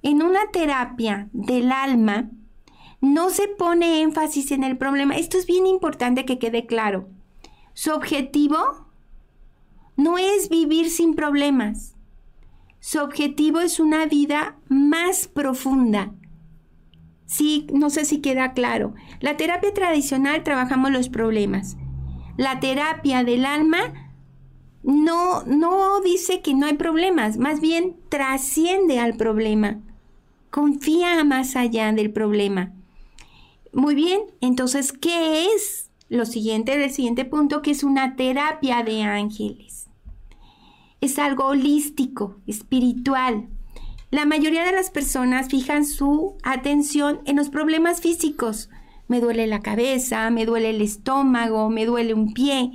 En 0.01 0.23
una 0.23 0.39
terapia 0.51 1.29
del 1.33 1.71
alma 1.71 2.29
no 3.01 3.29
se 3.29 3.47
pone 3.47 4.01
énfasis 4.01 4.51
en 4.51 4.63
el 4.63 4.77
problema. 4.77 5.15
Esto 5.15 5.37
es 5.37 5.45
bien 5.45 5.67
importante 5.67 6.25
que 6.25 6.39
quede 6.39 6.65
claro. 6.65 7.07
Su 7.73 7.91
objetivo 7.91 8.57
no 9.95 10.17
es 10.17 10.49
vivir 10.49 10.89
sin 10.89 11.15
problemas. 11.15 11.96
Su 12.79 12.99
objetivo 12.99 13.59
es 13.59 13.79
una 13.79 14.05
vida 14.05 14.57
más 14.69 15.27
profunda. 15.27 16.13
Sí, 17.25 17.67
no 17.73 17.89
sé 17.89 18.05
si 18.05 18.21
queda 18.21 18.53
claro. 18.53 18.93
La 19.19 19.35
terapia 19.35 19.73
tradicional 19.73 20.43
trabajamos 20.43 20.91
los 20.91 21.09
problemas. 21.09 21.75
La 22.37 22.59
terapia 22.59 23.23
del 23.23 23.45
alma 23.45 24.11
no, 24.83 25.43
no 25.43 25.99
dice 26.01 26.41
que 26.41 26.53
no 26.53 26.67
hay 26.67 26.75
problemas, 26.75 27.37
más 27.37 27.59
bien 27.59 27.97
trasciende 28.09 28.99
al 28.99 29.17
problema. 29.17 29.81
Confía 30.49 31.23
más 31.25 31.55
allá 31.55 31.91
del 31.91 32.11
problema. 32.11 32.71
Muy 33.73 33.95
bien, 33.95 34.21
entonces, 34.39 34.93
¿qué 34.93 35.47
es 35.53 35.91
lo 36.07 36.25
siguiente 36.25 36.77
del 36.77 36.91
siguiente 36.91 37.25
punto? 37.25 37.61
Que 37.61 37.71
es 37.71 37.83
una 37.83 38.15
terapia 38.15 38.83
de 38.83 39.03
ángeles 39.03 39.76
es 41.01 41.19
algo 41.19 41.45
holístico, 41.45 42.37
espiritual. 42.47 43.47
La 44.11 44.25
mayoría 44.25 44.63
de 44.63 44.71
las 44.71 44.89
personas 44.89 45.49
fijan 45.49 45.85
su 45.85 46.37
atención 46.43 47.21
en 47.25 47.35
los 47.35 47.49
problemas 47.49 48.01
físicos. 48.01 48.69
Me 49.07 49.19
duele 49.19 49.47
la 49.47 49.61
cabeza, 49.61 50.29
me 50.29 50.45
duele 50.45 50.69
el 50.71 50.81
estómago, 50.81 51.69
me 51.69 51.85
duele 51.85 52.13
un 52.13 52.33
pie, 52.33 52.71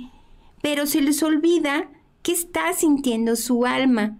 pero 0.61 0.85
se 0.85 1.01
les 1.01 1.21
olvida 1.23 1.89
¿Qué 2.23 2.31
está 2.31 2.71
sintiendo 2.71 3.35
su 3.35 3.65
alma? 3.65 4.17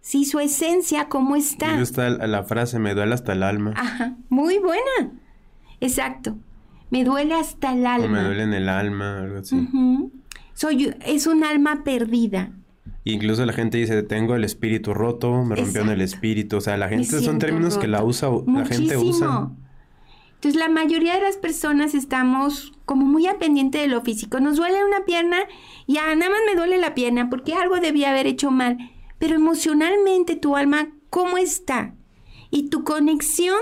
Si 0.00 0.24
su 0.24 0.40
esencia, 0.40 1.08
¿cómo 1.08 1.36
está? 1.36 1.78
Y 1.78 1.82
está 1.82 2.08
la 2.08 2.42
frase, 2.44 2.78
me 2.78 2.94
duele 2.94 3.12
hasta 3.12 3.34
el 3.34 3.42
alma. 3.42 3.74
Ajá, 3.76 4.16
muy 4.30 4.58
buena. 4.58 5.12
Exacto. 5.80 6.38
Me 6.90 7.04
duele 7.04 7.34
hasta 7.34 7.74
el 7.74 7.84
alma. 7.84 8.06
O 8.06 8.10
me 8.10 8.22
duele 8.22 8.42
en 8.44 8.54
el 8.54 8.68
alma, 8.70 9.18
algo 9.18 9.38
así. 9.40 9.68
Soy, 10.54 10.94
es 11.04 11.26
un 11.26 11.44
alma 11.44 11.84
perdida. 11.84 12.52
Incluso 13.04 13.44
la 13.44 13.52
gente 13.52 13.78
dice, 13.78 14.02
tengo 14.02 14.36
el 14.36 14.44
espíritu 14.44 14.94
roto, 14.94 15.42
me 15.44 15.56
rompió 15.56 15.82
en 15.82 15.88
el 15.88 16.00
espíritu. 16.00 16.58
O 16.58 16.60
sea, 16.60 16.76
la 16.76 16.88
gente 16.88 17.20
son 17.20 17.38
términos 17.38 17.78
que 17.78 17.88
la 17.88 18.04
usa, 18.04 18.30
la 18.46 18.64
gente 18.64 18.96
usa. 18.96 19.50
Entonces 20.34 20.60
la 20.60 20.68
mayoría 20.68 21.14
de 21.14 21.20
las 21.20 21.36
personas 21.36 21.94
estamos 21.94 22.72
como 22.84 23.06
muy 23.06 23.28
a 23.28 23.38
pendiente 23.38 23.78
de 23.78 23.86
lo 23.86 24.00
físico. 24.02 24.40
Nos 24.40 24.56
duele 24.56 24.84
una 24.84 25.04
pierna, 25.04 25.38
ya 25.86 26.14
nada 26.16 26.32
más 26.32 26.40
me 26.46 26.56
duele 26.56 26.78
la 26.78 26.94
pierna 26.94 27.30
porque 27.30 27.54
algo 27.54 27.78
debía 27.78 28.10
haber 28.10 28.26
hecho 28.26 28.50
mal. 28.50 28.76
Pero 29.18 29.36
emocionalmente 29.36 30.34
tu 30.34 30.56
alma, 30.56 30.90
¿cómo 31.10 31.38
está? 31.38 31.94
Y 32.50 32.70
tu 32.70 32.82
conexión 32.82 33.56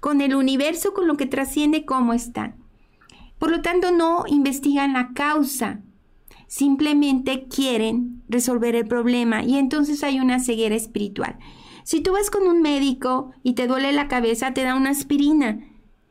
con 0.00 0.20
el 0.20 0.34
universo, 0.34 0.92
con 0.92 1.06
lo 1.06 1.16
que 1.16 1.26
trasciende, 1.26 1.84
¿cómo 1.84 2.12
está? 2.14 2.56
Por 3.38 3.52
lo 3.52 3.62
tanto, 3.62 3.92
no 3.92 4.24
investigan 4.26 4.94
la 4.94 5.12
causa. 5.14 5.80
Simplemente 6.48 7.46
quieren 7.46 8.24
resolver 8.28 8.74
el 8.74 8.88
problema 8.88 9.44
y 9.44 9.58
entonces 9.58 10.02
hay 10.02 10.18
una 10.18 10.40
ceguera 10.40 10.74
espiritual. 10.74 11.38
Si 11.84 12.00
tú 12.00 12.12
vas 12.12 12.30
con 12.30 12.48
un 12.48 12.62
médico 12.62 13.30
y 13.42 13.52
te 13.52 13.66
duele 13.66 13.92
la 13.92 14.08
cabeza, 14.08 14.52
te 14.52 14.64
da 14.64 14.74
una 14.74 14.90
aspirina 14.90 15.60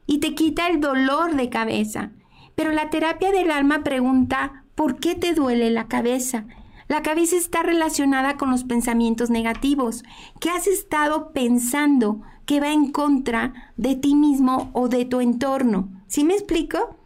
y 0.05 0.19
te 0.19 0.35
quita 0.35 0.67
el 0.69 0.79
dolor 0.79 1.35
de 1.35 1.49
cabeza. 1.49 2.11
Pero 2.55 2.71
la 2.71 2.89
terapia 2.89 3.31
del 3.31 3.51
alma 3.51 3.83
pregunta, 3.83 4.63
¿por 4.73 4.99
qué 4.99 5.15
te 5.15 5.33
duele 5.33 5.69
la 5.69 5.87
cabeza? 5.87 6.45
La 6.87 7.01
cabeza 7.01 7.35
está 7.35 7.63
relacionada 7.63 8.37
con 8.37 8.49
los 8.49 8.63
pensamientos 8.63 9.29
negativos. 9.29 10.03
¿Qué 10.39 10.49
has 10.49 10.67
estado 10.67 11.33
pensando 11.33 12.21
que 12.45 12.59
va 12.59 12.71
en 12.71 12.91
contra 12.91 13.73
de 13.75 13.95
ti 13.95 14.15
mismo 14.15 14.69
o 14.73 14.87
de 14.87 15.05
tu 15.05 15.19
entorno? 15.19 15.89
¿Sí 16.07 16.23
me 16.23 16.33
explico? 16.33 16.96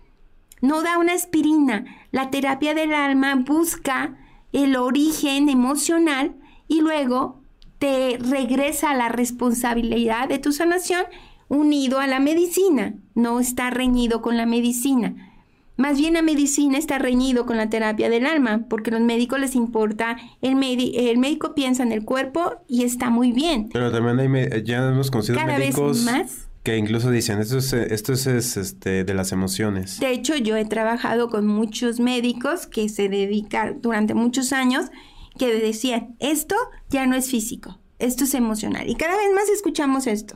No 0.62 0.82
da 0.84 0.98
una 0.98 1.14
aspirina. 1.14 1.86
La 2.12 2.30
terapia 2.30 2.74
del 2.74 2.94
alma 2.94 3.36
busca 3.36 4.18
el 4.54 4.76
origen 4.76 5.50
emocional 5.50 6.36
y 6.68 6.82
luego 6.82 7.42
te 7.80 8.18
regresa 8.20 8.92
a 8.92 8.96
la 8.96 9.10
responsabilidad 9.10 10.30
de 10.30 10.40
tu 10.40 10.52
sanación 10.52 11.04
unido 11.48 12.00
a 12.00 12.08
la 12.08 12.20
medicina. 12.20 12.94
No 13.16 13.40
está 13.40 13.72
reñido 13.72 14.22
con 14.22 14.38
la 14.38 14.46
medicina. 14.46 15.32
Más 15.78 15.98
bien 15.98 16.14
la 16.14 16.22
medicina 16.22 16.78
está 16.78 17.00
reñido 17.00 17.48
con 17.48 17.58
la 17.58 17.70
terapia 17.70 18.08
del 18.10 18.28
alma, 18.28 18.66
porque 18.70 18.92
a 18.92 18.94
los 18.94 19.02
médicos 19.02 19.40
les 19.40 19.56
importa, 19.56 20.16
el, 20.42 20.62
el 20.62 21.18
médico 21.18 21.56
piensa 21.56 21.82
en 21.82 21.92
el 21.92 22.06
cuerpo 22.06 22.54
y 22.68 22.84
está 22.84 23.10
muy 23.10 23.32
bien. 23.32 23.70
Pero 23.74 23.92
también 23.92 24.20
hay, 24.20 24.64
ya 24.64 24.88
hemos 24.88 25.10
conocido 25.10 25.40
Cada 25.40 25.58
vez 25.58 25.76
más. 26.06 26.51
Que 26.64 26.78
incluso 26.78 27.10
dicen, 27.10 27.40
esto 27.40 27.58
es, 27.58 27.74
esto 27.74 28.14
es, 28.14 28.28
es, 28.28 28.58
este, 28.58 29.04
de 29.04 29.14
las 29.14 29.32
emociones. 29.32 30.00
De 30.00 30.12
hecho, 30.12 30.36
yo 30.38 30.56
he 30.56 30.66
trabajado 30.66 31.30
con 31.30 31.48
muchos 31.48 32.00
médicos 32.00 32.68
que 32.68 32.88
se 32.90 33.10
dedican 33.10 33.82
durante 33.82 34.14
muchos 34.14 34.54
años 34.54 34.92
que 35.40 35.54
decían, 35.54 36.16
esto 36.20 36.56
ya 36.90 37.08
no 37.08 37.16
es 37.16 37.32
físico, 37.32 37.80
esto 37.98 38.26
es 38.26 38.36
emocional. 38.36 38.88
Y 38.90 38.96
cada 38.96 39.18
vez 39.18 39.34
más 39.34 39.50
escuchamos 39.50 40.06
esto. 40.06 40.36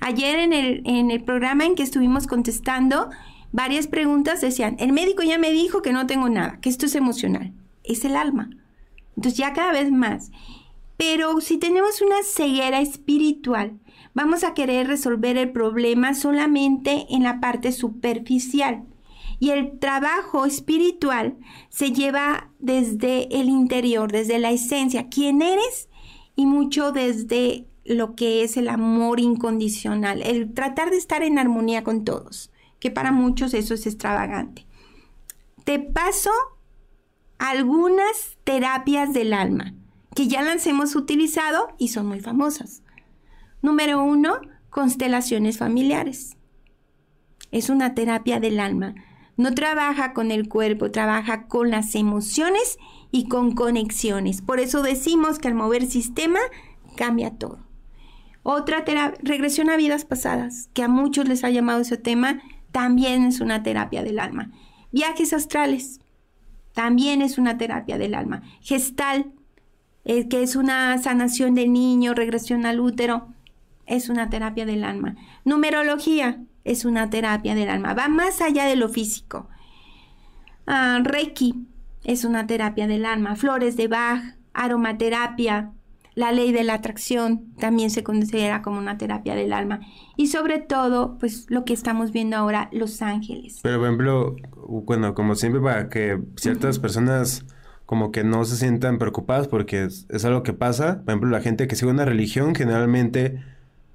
Ayer 0.00 0.38
en 0.38 0.52
el, 0.52 0.82
en 0.84 1.10
el 1.10 1.24
programa 1.24 1.64
en 1.64 1.74
que 1.74 1.82
estuvimos 1.82 2.26
contestando 2.26 3.10
varias 3.50 3.86
preguntas 3.86 4.40
decían, 4.40 4.76
el 4.78 4.92
médico 4.92 5.22
ya 5.22 5.38
me 5.38 5.50
dijo 5.50 5.82
que 5.82 5.92
no 5.92 6.06
tengo 6.06 6.28
nada, 6.28 6.58
que 6.60 6.68
esto 6.68 6.86
es 6.86 6.94
emocional, 6.94 7.52
es 7.82 8.04
el 8.04 8.16
alma. 8.16 8.50
Entonces 9.16 9.38
ya 9.38 9.52
cada 9.52 9.72
vez 9.72 9.90
más. 9.90 10.30
Pero 10.96 11.40
si 11.40 11.58
tenemos 11.58 12.00
una 12.00 12.16
ceguera 12.22 12.80
espiritual, 12.80 13.78
vamos 14.14 14.44
a 14.44 14.54
querer 14.54 14.86
resolver 14.86 15.36
el 15.36 15.52
problema 15.52 16.14
solamente 16.14 17.06
en 17.10 17.22
la 17.22 17.40
parte 17.40 17.72
superficial. 17.72 18.84
Y 19.40 19.50
el 19.50 19.78
trabajo 19.78 20.46
espiritual 20.46 21.36
se 21.68 21.92
lleva 21.92 22.50
desde 22.60 23.40
el 23.40 23.48
interior, 23.48 24.10
desde 24.10 24.38
la 24.38 24.52
esencia, 24.52 25.08
quién 25.08 25.42
eres 25.42 25.88
y 26.36 26.46
mucho 26.46 26.92
desde 26.92 27.66
lo 27.84 28.14
que 28.14 28.44
es 28.44 28.56
el 28.56 28.68
amor 28.68 29.20
incondicional, 29.20 30.22
el 30.22 30.54
tratar 30.54 30.90
de 30.90 30.96
estar 30.96 31.22
en 31.22 31.38
armonía 31.38 31.84
con 31.84 32.04
todos, 32.04 32.50
que 32.78 32.90
para 32.90 33.12
muchos 33.12 33.52
eso 33.52 33.74
es 33.74 33.86
extravagante. 33.86 34.66
Te 35.64 35.78
paso 35.80 36.30
algunas 37.38 38.38
terapias 38.44 39.12
del 39.12 39.34
alma 39.34 39.74
que 40.14 40.28
ya 40.28 40.42
las 40.42 40.66
hemos 40.66 40.94
utilizado 40.94 41.74
y 41.76 41.88
son 41.88 42.06
muy 42.06 42.20
famosas. 42.20 42.83
Número 43.64 44.04
uno, 44.04 44.42
constelaciones 44.68 45.56
familiares. 45.56 46.36
Es 47.50 47.70
una 47.70 47.94
terapia 47.94 48.38
del 48.38 48.60
alma. 48.60 48.94
No 49.38 49.54
trabaja 49.54 50.12
con 50.12 50.30
el 50.30 50.50
cuerpo, 50.50 50.90
trabaja 50.90 51.46
con 51.46 51.70
las 51.70 51.94
emociones 51.94 52.76
y 53.10 53.26
con 53.26 53.54
conexiones. 53.54 54.42
Por 54.42 54.60
eso 54.60 54.82
decimos 54.82 55.38
que 55.38 55.48
al 55.48 55.54
mover 55.54 55.86
sistema 55.86 56.40
cambia 56.94 57.30
todo. 57.38 57.60
Otra 58.42 58.84
terapia, 58.84 59.18
regresión 59.22 59.70
a 59.70 59.78
vidas 59.78 60.04
pasadas, 60.04 60.68
que 60.74 60.82
a 60.82 60.88
muchos 60.88 61.26
les 61.26 61.42
ha 61.42 61.48
llamado 61.48 61.80
ese 61.80 61.96
tema, 61.96 62.42
también 62.70 63.24
es 63.24 63.40
una 63.40 63.62
terapia 63.62 64.02
del 64.02 64.18
alma. 64.18 64.50
Viajes 64.92 65.32
astrales, 65.32 66.02
también 66.74 67.22
es 67.22 67.38
una 67.38 67.56
terapia 67.56 67.96
del 67.96 68.14
alma. 68.14 68.42
Gestal, 68.60 69.32
eh, 70.04 70.28
que 70.28 70.42
es 70.42 70.54
una 70.54 70.98
sanación 70.98 71.54
del 71.54 71.72
niño, 71.72 72.12
regresión 72.12 72.66
al 72.66 72.78
útero, 72.78 73.33
es 73.86 74.08
una 74.08 74.30
terapia 74.30 74.66
del 74.66 74.84
alma. 74.84 75.16
Numerología 75.44 76.40
es 76.64 76.84
una 76.84 77.10
terapia 77.10 77.54
del 77.54 77.68
alma. 77.68 77.94
Va 77.94 78.08
más 78.08 78.40
allá 78.40 78.64
de 78.64 78.76
lo 78.76 78.88
físico. 78.88 79.48
Ah, 80.66 81.00
Reiki 81.02 81.66
es 82.04 82.24
una 82.24 82.46
terapia 82.46 82.86
del 82.86 83.06
alma. 83.06 83.36
Flores 83.36 83.76
de 83.76 83.88
Bach, 83.88 84.22
aromaterapia, 84.52 85.72
la 86.14 86.32
ley 86.32 86.52
de 86.52 86.64
la 86.64 86.74
atracción 86.74 87.52
también 87.58 87.90
se 87.90 88.04
considera 88.04 88.62
como 88.62 88.78
una 88.78 88.98
terapia 88.98 89.34
del 89.34 89.52
alma. 89.52 89.80
Y 90.16 90.28
sobre 90.28 90.60
todo, 90.60 91.18
pues 91.18 91.46
lo 91.48 91.64
que 91.64 91.72
estamos 91.72 92.12
viendo 92.12 92.36
ahora, 92.36 92.68
los 92.72 93.02
ángeles. 93.02 93.60
Pero, 93.62 93.78
por 93.78 93.86
ejemplo, 93.86 94.36
bueno, 94.84 95.14
como 95.14 95.34
siempre, 95.34 95.60
para 95.60 95.88
que 95.88 96.20
ciertas 96.36 96.78
personas 96.78 97.44
como 97.84 98.12
que 98.12 98.24
no 98.24 98.44
se 98.44 98.56
sientan 98.56 98.98
preocupadas 98.98 99.46
porque 99.46 99.84
es, 99.84 100.06
es 100.08 100.24
algo 100.24 100.42
que 100.42 100.52
pasa. 100.52 101.02
Por 101.04 101.10
ejemplo, 101.10 101.30
la 101.30 101.40
gente 101.40 101.66
que 101.66 101.76
sigue 101.76 101.90
una 101.90 102.04
religión, 102.04 102.54
generalmente 102.54 103.42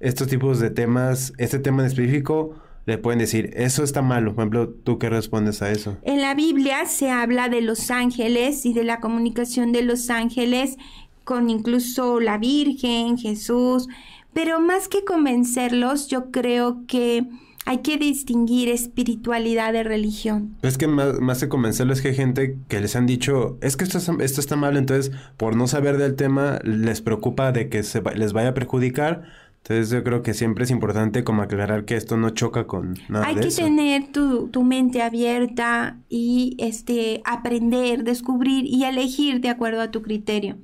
estos 0.00 0.28
tipos 0.28 0.58
de 0.60 0.70
temas, 0.70 1.32
este 1.38 1.58
tema 1.58 1.82
en 1.82 1.88
específico, 1.88 2.54
le 2.86 2.98
pueden 2.98 3.18
decir, 3.18 3.50
eso 3.54 3.84
está 3.84 4.02
malo. 4.02 4.34
Por 4.34 4.42
ejemplo, 4.42 4.68
¿tú 4.70 4.98
qué 4.98 5.08
respondes 5.10 5.62
a 5.62 5.70
eso? 5.70 5.96
En 6.02 6.20
la 6.20 6.34
Biblia 6.34 6.86
se 6.86 7.10
habla 7.10 7.48
de 7.48 7.60
los 7.60 7.90
ángeles 7.90 8.64
y 8.66 8.72
de 8.72 8.84
la 8.84 9.00
comunicación 9.00 9.70
de 9.72 9.82
los 9.82 10.10
ángeles 10.10 10.76
con 11.24 11.50
incluso 11.50 12.18
la 12.18 12.38
Virgen, 12.38 13.16
Jesús, 13.18 13.86
pero 14.32 14.60
más 14.60 14.88
que 14.88 15.04
convencerlos, 15.04 16.08
yo 16.08 16.30
creo 16.30 16.82
que 16.88 17.26
hay 17.66 17.78
que 17.78 17.98
distinguir 17.98 18.68
espiritualidad 18.70 19.72
de 19.72 19.82
religión. 19.84 20.56
Es 20.62 20.78
que 20.78 20.86
más, 20.88 21.20
más 21.20 21.40
que 21.40 21.48
convencerlo 21.48 21.92
es 21.92 22.00
que 22.00 22.08
hay 22.08 22.14
gente 22.14 22.56
que 22.68 22.80
les 22.80 22.96
han 22.96 23.06
dicho, 23.06 23.58
es 23.60 23.76
que 23.76 23.84
esto, 23.84 23.98
es- 23.98 24.08
esto 24.20 24.40
está 24.40 24.56
mal, 24.56 24.76
entonces 24.76 25.12
por 25.36 25.54
no 25.56 25.68
saber 25.68 25.98
del 25.98 26.16
tema 26.16 26.58
les 26.64 27.00
preocupa 27.02 27.52
de 27.52 27.68
que 27.68 27.82
se 27.82 28.02
les 28.16 28.32
vaya 28.32 28.48
a 28.50 28.54
perjudicar. 28.54 29.24
Entonces 29.62 29.90
yo 29.90 30.02
creo 30.02 30.22
que 30.22 30.34
siempre 30.34 30.64
es 30.64 30.70
importante 30.70 31.22
como 31.22 31.42
aclarar 31.42 31.84
que 31.84 31.94
esto 31.94 32.16
no 32.16 32.30
choca 32.30 32.66
con 32.66 32.94
nada 33.08 33.26
hay 33.26 33.34
de 33.34 33.42
que 33.42 33.48
eso. 33.48 33.62
tener 33.62 34.10
tu, 34.10 34.48
tu 34.48 34.64
mente 34.64 35.02
abierta 35.02 35.98
y 36.08 36.56
este 36.58 37.20
aprender, 37.24 38.02
descubrir 38.02 38.64
y 38.64 38.84
elegir 38.84 39.40
de 39.40 39.50
acuerdo 39.50 39.82
a 39.82 39.90
tu 39.90 40.02
criterio. 40.02 40.56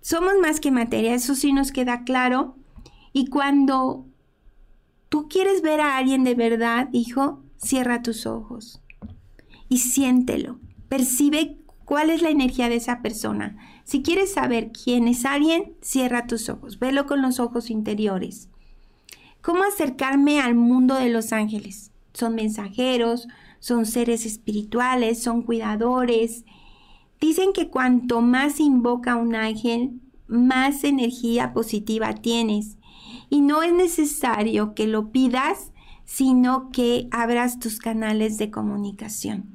Somos 0.00 0.34
más 0.40 0.60
que 0.60 0.70
materia, 0.70 1.14
eso 1.14 1.34
sí 1.34 1.52
nos 1.52 1.72
queda 1.72 2.04
claro. 2.04 2.56
Y 3.12 3.28
cuando 3.28 4.06
tú 5.08 5.28
quieres 5.28 5.62
ver 5.62 5.80
a 5.80 5.96
alguien 5.96 6.24
de 6.24 6.34
verdad, 6.34 6.88
hijo, 6.92 7.42
cierra 7.56 8.02
tus 8.02 8.26
ojos 8.26 8.82
y 9.68 9.78
siéntelo. 9.78 10.58
Percibe 10.88 11.58
cuál 11.84 12.10
es 12.10 12.22
la 12.22 12.30
energía 12.30 12.68
de 12.68 12.76
esa 12.76 13.02
persona. 13.02 13.56
Si 13.84 14.02
quieres 14.02 14.32
saber 14.32 14.72
quién 14.72 15.08
es 15.08 15.24
alguien, 15.24 15.74
cierra 15.82 16.26
tus 16.26 16.48
ojos. 16.48 16.78
Velo 16.78 17.06
con 17.06 17.20
los 17.20 17.38
ojos 17.38 17.70
interiores. 17.70 18.48
¿Cómo 19.42 19.62
acercarme 19.62 20.40
al 20.40 20.54
mundo 20.54 20.94
de 20.94 21.10
los 21.10 21.32
ángeles? 21.32 21.92
Son 22.14 22.34
mensajeros, 22.34 23.28
son 23.58 23.84
seres 23.84 24.24
espirituales, 24.24 25.22
son 25.22 25.42
cuidadores. 25.42 26.44
Dicen 27.20 27.52
que 27.52 27.68
cuanto 27.68 28.22
más 28.22 28.58
invoca 28.58 29.16
un 29.16 29.34
ángel, 29.34 30.00
más 30.26 30.82
energía 30.82 31.52
positiva 31.52 32.14
tienes. 32.14 32.78
Y 33.28 33.42
no 33.42 33.62
es 33.62 33.74
necesario 33.74 34.74
que 34.74 34.86
lo 34.86 35.12
pidas, 35.12 35.72
sino 36.06 36.70
que 36.70 37.08
abras 37.10 37.58
tus 37.58 37.78
canales 37.78 38.38
de 38.38 38.50
comunicación. 38.50 39.53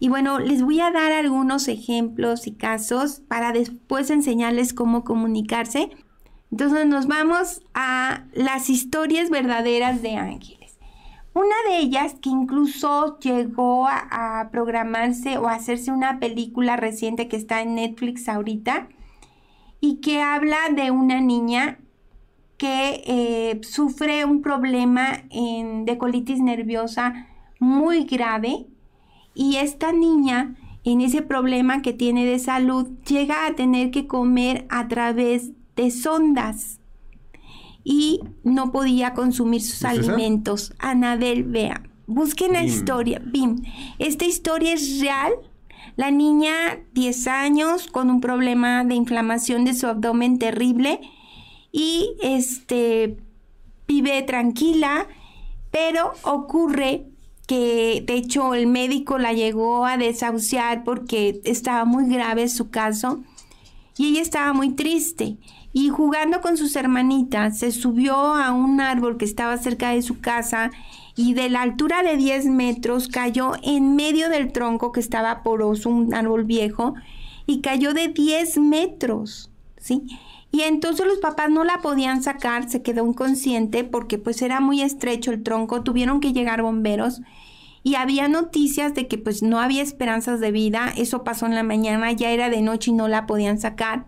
Y 0.00 0.08
bueno, 0.08 0.38
les 0.38 0.62
voy 0.62 0.80
a 0.80 0.92
dar 0.92 1.12
algunos 1.12 1.66
ejemplos 1.66 2.46
y 2.46 2.52
casos 2.52 3.20
para 3.28 3.52
después 3.52 4.10
enseñarles 4.10 4.72
cómo 4.72 5.02
comunicarse. 5.02 5.90
Entonces 6.50 6.86
nos 6.86 7.06
vamos 7.06 7.62
a 7.74 8.24
las 8.32 8.70
historias 8.70 9.28
verdaderas 9.28 10.00
de 10.00 10.16
ángeles. 10.16 10.78
Una 11.34 11.54
de 11.68 11.78
ellas 11.78 12.14
que 12.20 12.30
incluso 12.30 13.18
llegó 13.18 13.86
a, 13.88 14.48
programarse 14.50 15.36
o 15.38 15.48
hacerse 15.48 15.92
una 15.92 16.18
película 16.18 16.76
reciente 16.76 17.28
que 17.28 17.36
está 17.36 17.60
en 17.62 17.74
Netflix 17.74 18.28
ahorita 18.28 18.88
y 19.80 19.96
que 19.96 20.22
habla 20.22 20.58
de 20.74 20.90
una 20.90 21.20
niña 21.20 21.78
que 22.56 23.02
eh, 23.06 23.60
sufre 23.62 24.24
un 24.24 24.42
problema 24.42 25.22
de 25.30 25.98
colitis 25.98 26.40
nerviosa 26.40 27.28
muy 27.60 28.04
grave 28.04 28.66
y 29.38 29.58
esta 29.58 29.92
niña 29.92 30.56
en 30.82 31.00
ese 31.00 31.22
problema 31.22 31.80
que 31.80 31.92
tiene 31.92 32.26
de 32.26 32.40
salud 32.40 32.88
llega 33.06 33.46
a 33.46 33.54
tener 33.54 33.92
que 33.92 34.08
comer 34.08 34.66
a 34.68 34.88
través 34.88 35.52
de 35.76 35.92
sondas 35.92 36.80
y 37.84 38.20
no 38.42 38.72
podía 38.72 39.14
consumir 39.14 39.62
sus 39.62 39.84
alimentos. 39.84 40.74
Anabel, 40.80 41.44
vea, 41.44 41.84
busquen 42.08 42.54
la 42.54 42.64
historia. 42.64 43.22
Bim, 43.24 43.62
esta 44.00 44.24
historia 44.24 44.74
es 44.74 45.00
real. 45.00 45.32
La 45.94 46.10
niña, 46.10 46.80
10 46.94 47.28
años, 47.28 47.86
con 47.86 48.10
un 48.10 48.20
problema 48.20 48.82
de 48.82 48.96
inflamación 48.96 49.64
de 49.64 49.74
su 49.74 49.86
abdomen 49.86 50.40
terrible 50.40 51.00
y 51.70 52.16
este 52.22 53.18
vive 53.86 54.20
tranquila, 54.22 55.06
pero 55.70 56.10
ocurre 56.24 57.06
que 57.48 58.04
de 58.06 58.12
hecho 58.12 58.52
el 58.52 58.66
médico 58.66 59.16
la 59.16 59.32
llegó 59.32 59.86
a 59.86 59.96
desahuciar 59.96 60.84
porque 60.84 61.40
estaba 61.44 61.86
muy 61.86 62.06
grave 62.06 62.46
su 62.48 62.68
caso 62.68 63.20
y 63.96 64.08
ella 64.08 64.20
estaba 64.20 64.52
muy 64.52 64.74
triste 64.74 65.38
y 65.72 65.88
jugando 65.88 66.42
con 66.42 66.58
sus 66.58 66.76
hermanitas 66.76 67.58
se 67.58 67.72
subió 67.72 68.14
a 68.14 68.52
un 68.52 68.82
árbol 68.82 69.16
que 69.16 69.24
estaba 69.24 69.56
cerca 69.56 69.90
de 69.90 70.02
su 70.02 70.20
casa 70.20 70.70
y 71.16 71.32
de 71.32 71.48
la 71.48 71.62
altura 71.62 72.02
de 72.02 72.18
10 72.18 72.46
metros 72.46 73.08
cayó 73.08 73.52
en 73.62 73.96
medio 73.96 74.28
del 74.28 74.52
tronco 74.52 74.92
que 74.92 75.00
estaba 75.00 75.42
poroso, 75.42 75.88
un 75.88 76.14
árbol 76.14 76.44
viejo, 76.44 76.94
y 77.46 77.60
cayó 77.60 77.94
de 77.94 78.08
10 78.08 78.58
metros, 78.58 79.50
¿sí? 79.78 80.02
Y 80.52 80.60
entonces 80.60 81.06
los 81.06 81.18
papás 81.18 81.50
no 81.50 81.64
la 81.64 81.80
podían 81.80 82.22
sacar, 82.22 82.70
se 82.70 82.82
quedó 82.82 83.06
inconsciente 83.06 83.84
porque 83.84 84.18
pues 84.18 84.42
era 84.42 84.60
muy 84.60 84.80
estrecho 84.80 85.32
el 85.32 85.42
tronco, 85.42 85.82
tuvieron 85.82 86.20
que 86.20 86.32
llegar 86.32 86.62
bomberos 86.62 87.20
y 87.88 87.94
había 87.94 88.28
noticias 88.28 88.94
de 88.94 89.08
que 89.08 89.18
pues 89.18 89.42
no 89.42 89.60
había 89.60 89.82
esperanzas 89.82 90.40
de 90.40 90.52
vida, 90.52 90.92
eso 90.96 91.24
pasó 91.24 91.46
en 91.46 91.54
la 91.54 91.62
mañana, 91.62 92.12
ya 92.12 92.30
era 92.30 92.50
de 92.50 92.62
noche 92.62 92.90
y 92.90 92.94
no 92.94 93.08
la 93.08 93.26
podían 93.26 93.58
sacar. 93.58 94.06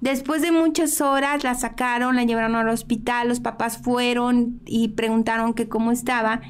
Después 0.00 0.42
de 0.42 0.52
muchas 0.52 1.00
horas 1.00 1.44
la 1.44 1.54
sacaron, 1.54 2.16
la 2.16 2.24
llevaron 2.24 2.56
al 2.56 2.68
hospital, 2.68 3.28
los 3.28 3.40
papás 3.40 3.78
fueron 3.78 4.60
y 4.66 4.88
preguntaron 4.88 5.54
que 5.54 5.68
cómo 5.68 5.92
estaba. 5.92 6.40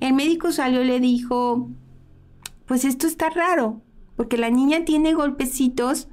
El 0.00 0.12
médico 0.12 0.52
salió 0.52 0.82
y 0.82 0.86
le 0.86 1.00
dijo, 1.00 1.68
pues 2.66 2.84
esto 2.84 3.06
está 3.06 3.30
raro, 3.30 3.82
porque 4.16 4.38
la 4.38 4.50
niña 4.50 4.84
tiene 4.84 5.14
golpecitos 5.14 6.08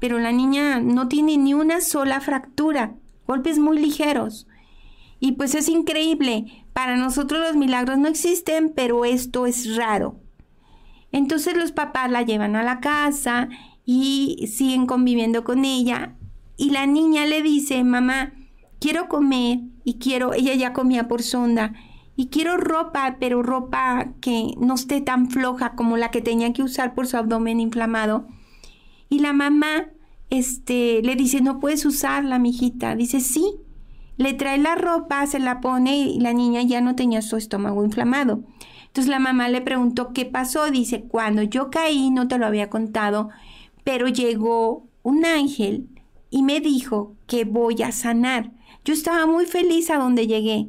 pero 0.00 0.18
la 0.18 0.32
niña 0.32 0.80
no 0.80 1.08
tiene 1.08 1.36
ni 1.36 1.54
una 1.54 1.80
sola 1.80 2.20
fractura, 2.20 2.94
golpes 3.26 3.58
muy 3.58 3.78
ligeros. 3.78 4.46
Y 5.20 5.32
pues 5.32 5.54
es 5.54 5.68
increíble, 5.68 6.64
para 6.72 6.96
nosotros 6.96 7.40
los 7.40 7.56
milagros 7.56 7.98
no 7.98 8.08
existen, 8.08 8.72
pero 8.74 9.04
esto 9.04 9.46
es 9.46 9.76
raro. 9.76 10.20
Entonces 11.10 11.56
los 11.56 11.72
papás 11.72 12.10
la 12.10 12.22
llevan 12.22 12.54
a 12.54 12.62
la 12.62 12.80
casa 12.80 13.48
y 13.84 14.46
siguen 14.52 14.86
conviviendo 14.86 15.42
con 15.42 15.64
ella 15.64 16.14
y 16.58 16.70
la 16.70 16.86
niña 16.86 17.24
le 17.24 17.40
dice, 17.40 17.82
mamá, 17.84 18.32
quiero 18.80 19.08
comer 19.08 19.60
y 19.84 19.94
quiero, 19.98 20.34
ella 20.34 20.54
ya 20.54 20.72
comía 20.72 21.06
por 21.06 21.22
sonda 21.22 21.72
y 22.16 22.26
quiero 22.26 22.56
ropa, 22.56 23.16
pero 23.20 23.44
ropa 23.44 24.08
que 24.20 24.54
no 24.58 24.74
esté 24.74 25.00
tan 25.00 25.30
floja 25.30 25.76
como 25.76 25.96
la 25.96 26.10
que 26.10 26.20
tenía 26.20 26.52
que 26.52 26.64
usar 26.64 26.94
por 26.96 27.06
su 27.06 27.16
abdomen 27.16 27.60
inflamado. 27.60 28.26
Y 29.08 29.20
la 29.20 29.32
mamá 29.32 29.86
este, 30.30 31.00
le 31.02 31.14
dice, 31.14 31.40
no 31.40 31.60
puedes 31.60 31.86
usarla, 31.86 32.40
mijita. 32.40 32.96
Dice, 32.96 33.20
sí. 33.20 33.60
Le 34.18 34.34
trae 34.34 34.58
la 34.58 34.74
ropa, 34.74 35.26
se 35.26 35.38
la 35.38 35.60
pone 35.60 35.96
y 35.96 36.20
la 36.20 36.34
niña 36.34 36.62
ya 36.62 36.80
no 36.80 36.94
tenía 36.94 37.22
su 37.22 37.36
estómago 37.36 37.84
inflamado. 37.84 38.42
Entonces 38.88 39.08
la 39.08 39.20
mamá 39.20 39.48
le 39.48 39.60
preguntó 39.60 40.12
qué 40.12 40.26
pasó. 40.26 40.70
Dice, 40.70 41.04
cuando 41.04 41.42
yo 41.42 41.70
caí, 41.70 42.10
no 42.10 42.28
te 42.28 42.36
lo 42.36 42.46
había 42.46 42.68
contado, 42.68 43.30
pero 43.84 44.08
llegó 44.08 44.86
un 45.02 45.24
ángel 45.24 45.88
y 46.30 46.42
me 46.42 46.60
dijo 46.60 47.14
que 47.26 47.44
voy 47.44 47.82
a 47.82 47.92
sanar. 47.92 48.50
Yo 48.84 48.92
estaba 48.92 49.26
muy 49.26 49.46
feliz 49.46 49.88
a 49.90 49.98
donde 49.98 50.26
llegué, 50.26 50.68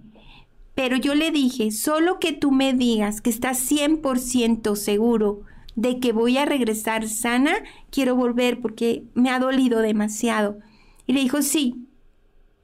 pero 0.76 0.96
yo 0.96 1.16
le 1.16 1.32
dije, 1.32 1.72
solo 1.72 2.20
que 2.20 2.32
tú 2.32 2.52
me 2.52 2.74
digas 2.74 3.20
que 3.20 3.30
estás 3.30 3.70
100% 3.70 4.76
seguro 4.76 5.42
de 5.76 6.00
que 6.00 6.12
voy 6.12 6.38
a 6.38 6.46
regresar 6.46 7.08
sana, 7.08 7.52
quiero 7.90 8.16
volver 8.16 8.62
porque 8.62 9.04
me 9.14 9.30
ha 9.30 9.40
dolido 9.40 9.80
demasiado. 9.80 10.60
Y 11.08 11.14
le 11.14 11.22
dijo, 11.22 11.42
sí, 11.42 11.88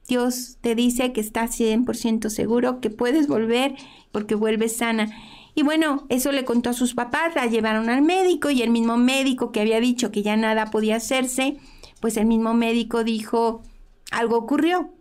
Dios 0.08 0.58
te 0.62 0.76
dice 0.76 1.14
que 1.14 1.22
estás 1.22 1.60
100% 1.60 2.30
seguro, 2.30 2.80
que 2.80 2.90
puedes 2.90 3.28
volver 3.28 3.76
porque 4.12 4.36
vuelves 4.36 4.78
sana. 4.78 5.12
Y 5.56 5.64
bueno, 5.64 6.06
eso 6.10 6.32
le 6.32 6.46
contó 6.46 6.70
a 6.70 6.74
sus 6.74 6.94
papás, 6.94 7.34
la 7.34 7.48
llevaron 7.48 7.90
al 7.90 8.02
médico 8.02 8.50
y 8.50 8.62
el 8.62 8.70
mismo 8.70 8.98
médico 8.98 9.52
que 9.52 9.62
había 9.62 9.80
dicho 9.80 10.12
que 10.12 10.22
ya 10.22 10.36
nada 10.36 10.66
podía 10.66 10.98
hacerse, 10.98 11.58
pues 12.02 12.18
el 12.18 12.26
mismo 12.26 12.54
médico 12.54 13.04
dijo, 13.04 13.64
algo 14.12 14.38
ocurrió. 14.38 14.92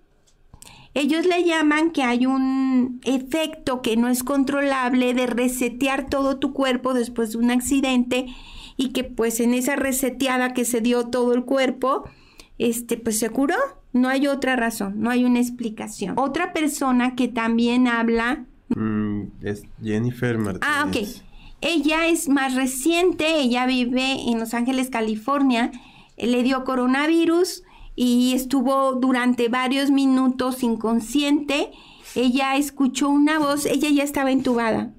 Ellos 0.95 1.27
le 1.27 1.43
llaman 1.43 1.91
que 1.91 2.05
hay 2.05 2.25
un 2.25 3.01
efecto 3.05 3.83
que 3.83 3.97
no 3.97 4.09
es 4.09 4.23
controlable 4.23 5.13
de 5.13 5.27
resetear 5.27 6.09
todo 6.09 6.39
tu 6.39 6.53
cuerpo 6.53 6.95
después 6.95 7.33
de 7.33 7.39
un 7.39 7.51
accidente 7.51 8.27
y 8.77 8.91
que 8.91 9.03
pues 9.03 9.41
en 9.41 9.55
esa 9.55 9.75
reseteada 9.75 10.55
que 10.55 10.65
se 10.65 10.81
dio 10.81 11.09
todo 11.09 11.35
el 11.35 11.45
cuerpo, 11.45 12.09
este 12.59 12.97
pues 12.97 13.19
se 13.19 13.29
curó. 13.29 13.57
No 13.95 14.09
hay 14.09 14.27
otra 14.27 14.57
razón, 14.57 15.01
no 15.01 15.09
hay 15.09 15.25
una 15.25 15.39
explicación. 15.39 16.19
Otra 16.19 16.53
persona 16.53 17.15
que 17.15 17.29
también 17.29 17.87
habla... 17.87 18.45
Mm, 18.69 19.23
es 19.41 19.63
Jennifer 19.81 20.37
Martínez. 20.37 20.69
Ah, 20.69 20.85
ok. 20.89 20.97
Ella 21.61 22.09
es 22.09 22.29
más 22.29 22.57
reciente, 22.57 23.39
ella 23.39 23.67
vive 23.67 24.29
en 24.29 24.41
Los 24.41 24.53
Ángeles, 24.53 24.91
California. 24.91 25.71
Le 26.19 26.43
dio 26.43 26.65
coronavirus 26.65 27.63
y 27.95 28.33
estuvo 28.35 28.95
durante 28.95 29.49
varios 29.49 29.93
minutos 29.93 30.65
inconsciente. 30.65 31.71
Ella 32.17 32.57
escuchó 32.57 33.09
una 33.09 33.39
voz, 33.39 33.65
ella 33.65 33.91
ya 33.91 34.03
estaba 34.03 34.33
entubada. 34.33 34.93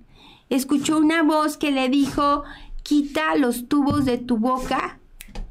Escuchó 0.49 0.99
una 0.99 1.21
voz 1.21 1.57
que 1.57 1.71
le 1.71 1.89
dijo, 1.89 2.43
quita 2.83 3.35
los 3.35 3.67
tubos 3.67 4.05
de 4.05 4.19
tu 4.19 4.37
boca, 4.37 4.99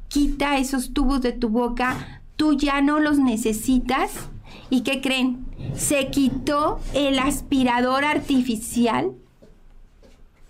quita 0.07 0.57
esos 0.57 0.93
tubos 0.93 1.21
de 1.21 1.31
tu 1.31 1.49
boca, 1.49 2.23
tú 2.35 2.53
ya 2.53 2.81
no 2.81 2.99
los 2.99 3.19
necesitas. 3.19 4.11
¿Y 4.69 4.81
qué 4.81 5.01
creen? 5.01 5.45
Se 5.75 6.07
quitó 6.09 6.79
el 6.93 7.19
aspirador 7.19 8.05
artificial 8.05 9.11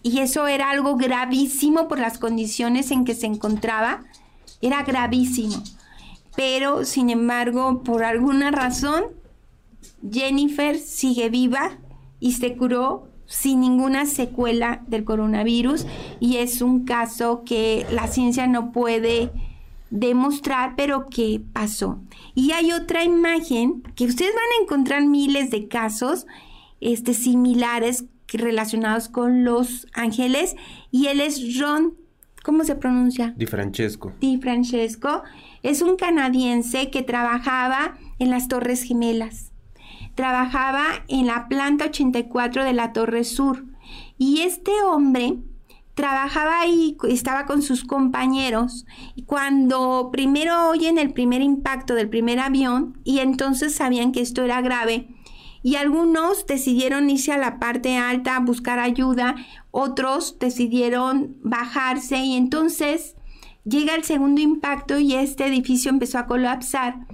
y 0.03 0.19
eso 0.19 0.47
era 0.47 0.69
algo 0.69 0.95
gravísimo 0.95 1.87
por 1.87 1.99
las 1.99 2.17
condiciones 2.17 2.91
en 2.91 3.05
que 3.05 3.15
se 3.15 3.25
encontraba. 3.25 4.03
Era 4.61 4.83
gravísimo 4.83 5.61
pero 6.35 6.83
sin 6.83 7.09
embargo, 7.09 7.81
por 7.83 8.03
alguna 8.03 8.51
razón, 8.51 9.05
Jennifer 10.09 10.77
sigue 10.77 11.29
viva 11.29 11.77
y 12.19 12.33
se 12.33 12.55
curó 12.55 13.07
sin 13.25 13.61
ninguna 13.61 14.05
secuela 14.05 14.83
del 14.87 15.03
coronavirus 15.03 15.85
y 16.19 16.37
es 16.37 16.61
un 16.61 16.85
caso 16.85 17.43
que 17.43 17.85
la 17.91 18.07
ciencia 18.07 18.47
no 18.47 18.71
puede 18.71 19.31
demostrar, 19.95 20.75
pero 20.75 21.07
que 21.07 21.41
pasó. 21.53 22.01
Y 22.33 22.51
hay 22.51 22.71
otra 22.71 23.03
imagen 23.03 23.81
que 23.95 24.05
ustedes 24.05 24.33
van 24.33 24.43
a 24.43 24.63
encontrar 24.63 25.05
miles 25.05 25.51
de 25.51 25.67
casos 25.67 26.27
este, 26.81 27.13
similares 27.13 28.05
relacionados 28.27 29.07
con 29.07 29.43
los 29.43 29.87
ángeles 29.93 30.55
y 30.91 31.07
él 31.07 31.21
es 31.21 31.59
Ron, 31.59 31.95
¿cómo 32.43 32.63
se 32.63 32.75
pronuncia? 32.75 33.33
Di 33.37 33.45
Francesco. 33.45 34.13
Di 34.19 34.37
Francesco 34.37 35.23
es 35.63 35.81
un 35.81 35.95
canadiense 35.95 36.89
que 36.91 37.01
trabajaba 37.01 37.97
en 38.19 38.29
las 38.29 38.47
Torres 38.47 38.83
Gemelas. 38.83 39.51
Trabajaba 40.15 40.83
en 41.07 41.27
la 41.27 41.47
planta 41.47 41.85
84 41.85 42.63
de 42.63 42.73
la 42.73 42.93
Torre 42.93 43.23
Sur. 43.23 43.65
Y 44.17 44.41
este 44.41 44.71
hombre 44.83 45.37
trabajaba 45.95 46.59
ahí, 46.59 46.95
estaba 47.09 47.45
con 47.45 47.61
sus 47.61 47.83
compañeros, 47.83 48.85
y 49.15 49.23
cuando 49.23 50.09
primero 50.11 50.69
oyen 50.69 50.97
el 50.97 51.13
primer 51.13 51.41
impacto 51.41 51.95
del 51.95 52.09
primer 52.09 52.39
avión, 52.39 52.99
y 53.03 53.19
entonces 53.19 53.73
sabían 53.73 54.11
que 54.11 54.21
esto 54.21 54.43
era 54.43 54.61
grave, 54.61 55.07
y 55.65 55.77
algunos 55.77 56.45
decidieron 56.45 57.09
irse 57.09 57.31
a 57.31 57.39
la 57.39 57.57
parte 57.57 57.97
alta 57.97 58.35
a 58.35 58.39
buscar 58.39 58.77
ayuda, 58.77 59.35
otros 59.71 60.37
decidieron 60.37 61.37
bajarse 61.41 62.17
y 62.17 62.35
entonces 62.35 63.15
llega 63.63 63.95
el 63.95 64.03
segundo 64.03 64.41
impacto 64.41 64.99
y 64.99 65.15
este 65.15 65.47
edificio 65.47 65.89
empezó 65.89 66.19
a 66.19 66.27
colapsar 66.27 67.07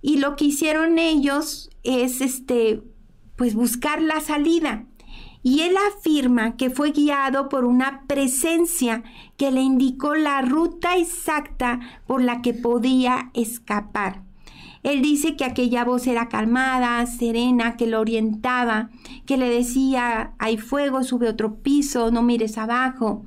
y 0.00 0.16
lo 0.16 0.34
que 0.34 0.46
hicieron 0.46 0.98
ellos 0.98 1.68
es 1.82 2.22
este 2.22 2.82
pues 3.36 3.54
buscar 3.54 4.00
la 4.00 4.20
salida. 4.20 4.86
Y 5.42 5.60
él 5.60 5.74
afirma 5.94 6.56
que 6.56 6.70
fue 6.70 6.92
guiado 6.92 7.48
por 7.48 7.64
una 7.64 8.02
presencia 8.06 9.02
que 9.36 9.50
le 9.50 9.62
indicó 9.62 10.14
la 10.14 10.42
ruta 10.42 10.96
exacta 10.96 11.80
por 12.06 12.22
la 12.22 12.42
que 12.42 12.52
podía 12.52 13.30
escapar. 13.32 14.22
Él 14.82 15.02
dice 15.02 15.36
que 15.36 15.44
aquella 15.44 15.84
voz 15.84 16.06
era 16.06 16.28
calmada, 16.28 17.04
serena, 17.06 17.76
que 17.76 17.86
lo 17.86 18.00
orientaba, 18.00 18.90
que 19.26 19.36
le 19.36 19.50
decía, 19.50 20.32
hay 20.38 20.56
fuego, 20.56 21.04
sube 21.04 21.28
otro 21.28 21.56
piso, 21.56 22.10
no 22.10 22.22
mires 22.22 22.56
abajo. 22.56 23.24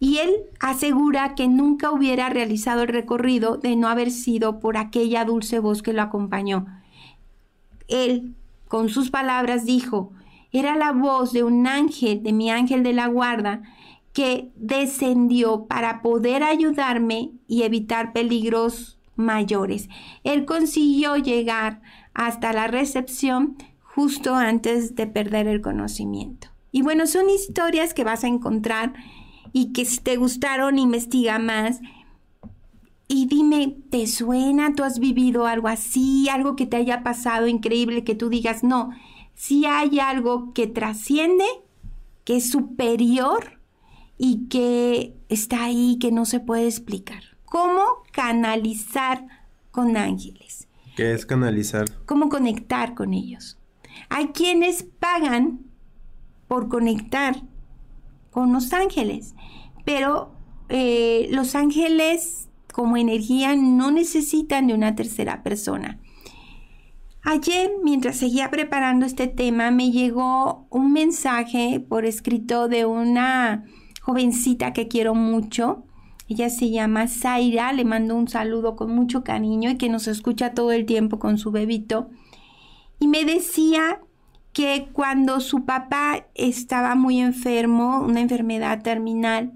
Y 0.00 0.18
él 0.18 0.30
asegura 0.60 1.34
que 1.34 1.48
nunca 1.48 1.90
hubiera 1.90 2.30
realizado 2.30 2.82
el 2.82 2.88
recorrido 2.88 3.56
de 3.56 3.76
no 3.76 3.88
haber 3.88 4.10
sido 4.10 4.60
por 4.60 4.76
aquella 4.76 5.24
dulce 5.24 5.58
voz 5.58 5.82
que 5.82 5.92
lo 5.92 6.02
acompañó. 6.02 6.66
Él, 7.88 8.34
con 8.68 8.88
sus 8.88 9.10
palabras, 9.10 9.66
dijo, 9.66 10.12
era 10.52 10.76
la 10.76 10.92
voz 10.92 11.32
de 11.32 11.42
un 11.42 11.66
ángel, 11.66 12.22
de 12.22 12.32
mi 12.32 12.50
ángel 12.50 12.82
de 12.82 12.92
la 12.92 13.06
guarda, 13.06 13.62
que 14.12 14.50
descendió 14.56 15.66
para 15.66 16.02
poder 16.02 16.42
ayudarme 16.42 17.32
y 17.46 17.62
evitar 17.62 18.12
peligros 18.12 18.98
mayores. 19.16 19.88
Él 20.24 20.44
consiguió 20.44 21.16
llegar 21.16 21.82
hasta 22.14 22.52
la 22.52 22.66
recepción 22.66 23.56
justo 23.82 24.34
antes 24.34 24.94
de 24.94 25.06
perder 25.06 25.46
el 25.46 25.60
conocimiento. 25.60 26.48
Y 26.72 26.82
bueno, 26.82 27.06
son 27.06 27.28
historias 27.30 27.94
que 27.94 28.04
vas 28.04 28.24
a 28.24 28.28
encontrar 28.28 28.94
y 29.52 29.72
que 29.72 29.84
si 29.84 29.98
te 29.98 30.16
gustaron, 30.16 30.78
investiga 30.78 31.38
más. 31.38 31.80
Y 33.08 33.26
dime, 33.26 33.76
¿te 33.90 34.06
suena? 34.06 34.74
¿Tú 34.74 34.84
has 34.84 34.98
vivido 34.98 35.46
algo 35.46 35.68
así? 35.68 36.28
¿Algo 36.28 36.56
que 36.56 36.66
te 36.66 36.76
haya 36.76 37.02
pasado 37.02 37.46
increíble 37.46 38.04
que 38.04 38.14
tú 38.14 38.28
digas, 38.28 38.62
no, 38.62 38.90
si 39.38 39.66
hay 39.66 40.00
algo 40.00 40.52
que 40.52 40.66
trasciende, 40.66 41.44
que 42.24 42.38
es 42.38 42.50
superior 42.50 43.60
y 44.18 44.48
que 44.48 45.16
está 45.28 45.62
ahí, 45.62 45.96
que 46.00 46.10
no 46.10 46.24
se 46.24 46.40
puede 46.40 46.66
explicar? 46.66 47.22
¿Cómo 47.44 47.82
canalizar 48.10 49.24
con 49.70 49.96
ángeles? 49.96 50.66
¿Qué 50.96 51.12
es 51.12 51.24
canalizar? 51.24 51.84
¿Cómo 52.04 52.28
conectar 52.28 52.96
con 52.96 53.14
ellos? 53.14 53.56
Hay 54.08 54.28
quienes 54.28 54.82
pagan 54.82 55.60
por 56.48 56.68
conectar 56.68 57.40
con 58.32 58.52
los 58.52 58.72
ángeles. 58.72 59.36
Pero 59.84 60.32
eh, 60.68 61.28
los 61.30 61.54
ángeles 61.54 62.48
como 62.72 62.96
energía 62.96 63.54
no 63.54 63.92
necesitan 63.92 64.66
de 64.66 64.74
una 64.74 64.96
tercera 64.96 65.44
persona. 65.44 66.00
Ayer, 67.30 67.72
mientras 67.84 68.16
seguía 68.16 68.50
preparando 68.50 69.04
este 69.04 69.26
tema, 69.26 69.70
me 69.70 69.90
llegó 69.90 70.66
un 70.70 70.94
mensaje 70.94 71.78
por 71.78 72.06
escrito 72.06 72.68
de 72.68 72.86
una 72.86 73.66
jovencita 74.00 74.72
que 74.72 74.88
quiero 74.88 75.14
mucho. 75.14 75.84
Ella 76.26 76.48
se 76.48 76.70
llama 76.70 77.06
Zaira, 77.06 77.74
le 77.74 77.84
mando 77.84 78.16
un 78.16 78.28
saludo 78.28 78.76
con 78.76 78.94
mucho 78.94 79.24
cariño 79.24 79.68
y 79.68 79.76
que 79.76 79.90
nos 79.90 80.08
escucha 80.08 80.54
todo 80.54 80.72
el 80.72 80.86
tiempo 80.86 81.18
con 81.18 81.36
su 81.36 81.50
bebito. 81.50 82.08
Y 82.98 83.08
me 83.08 83.26
decía 83.26 84.00
que 84.54 84.88
cuando 84.94 85.40
su 85.40 85.66
papá 85.66 86.28
estaba 86.34 86.94
muy 86.94 87.20
enfermo, 87.20 88.00
una 88.06 88.20
enfermedad 88.20 88.80
terminal, 88.80 89.52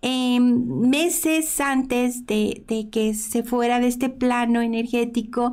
em, 0.00 0.88
meses 0.88 1.60
antes 1.60 2.24
de, 2.24 2.64
de 2.66 2.88
que 2.88 3.12
se 3.12 3.42
fuera 3.42 3.78
de 3.78 3.88
este 3.88 4.08
plano 4.08 4.62
energético, 4.62 5.52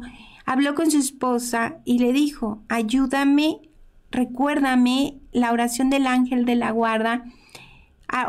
habló 0.49 0.73
con 0.73 0.89
su 0.89 0.97
esposa 0.97 1.77
y 1.85 1.99
le 1.99 2.11
dijo, 2.11 2.63
ayúdame, 2.69 3.59
recuérdame 4.09 5.19
la 5.31 5.51
oración 5.51 5.91
del 5.91 6.07
ángel 6.07 6.43
de 6.45 6.55
la 6.55 6.71
guarda, 6.71 7.23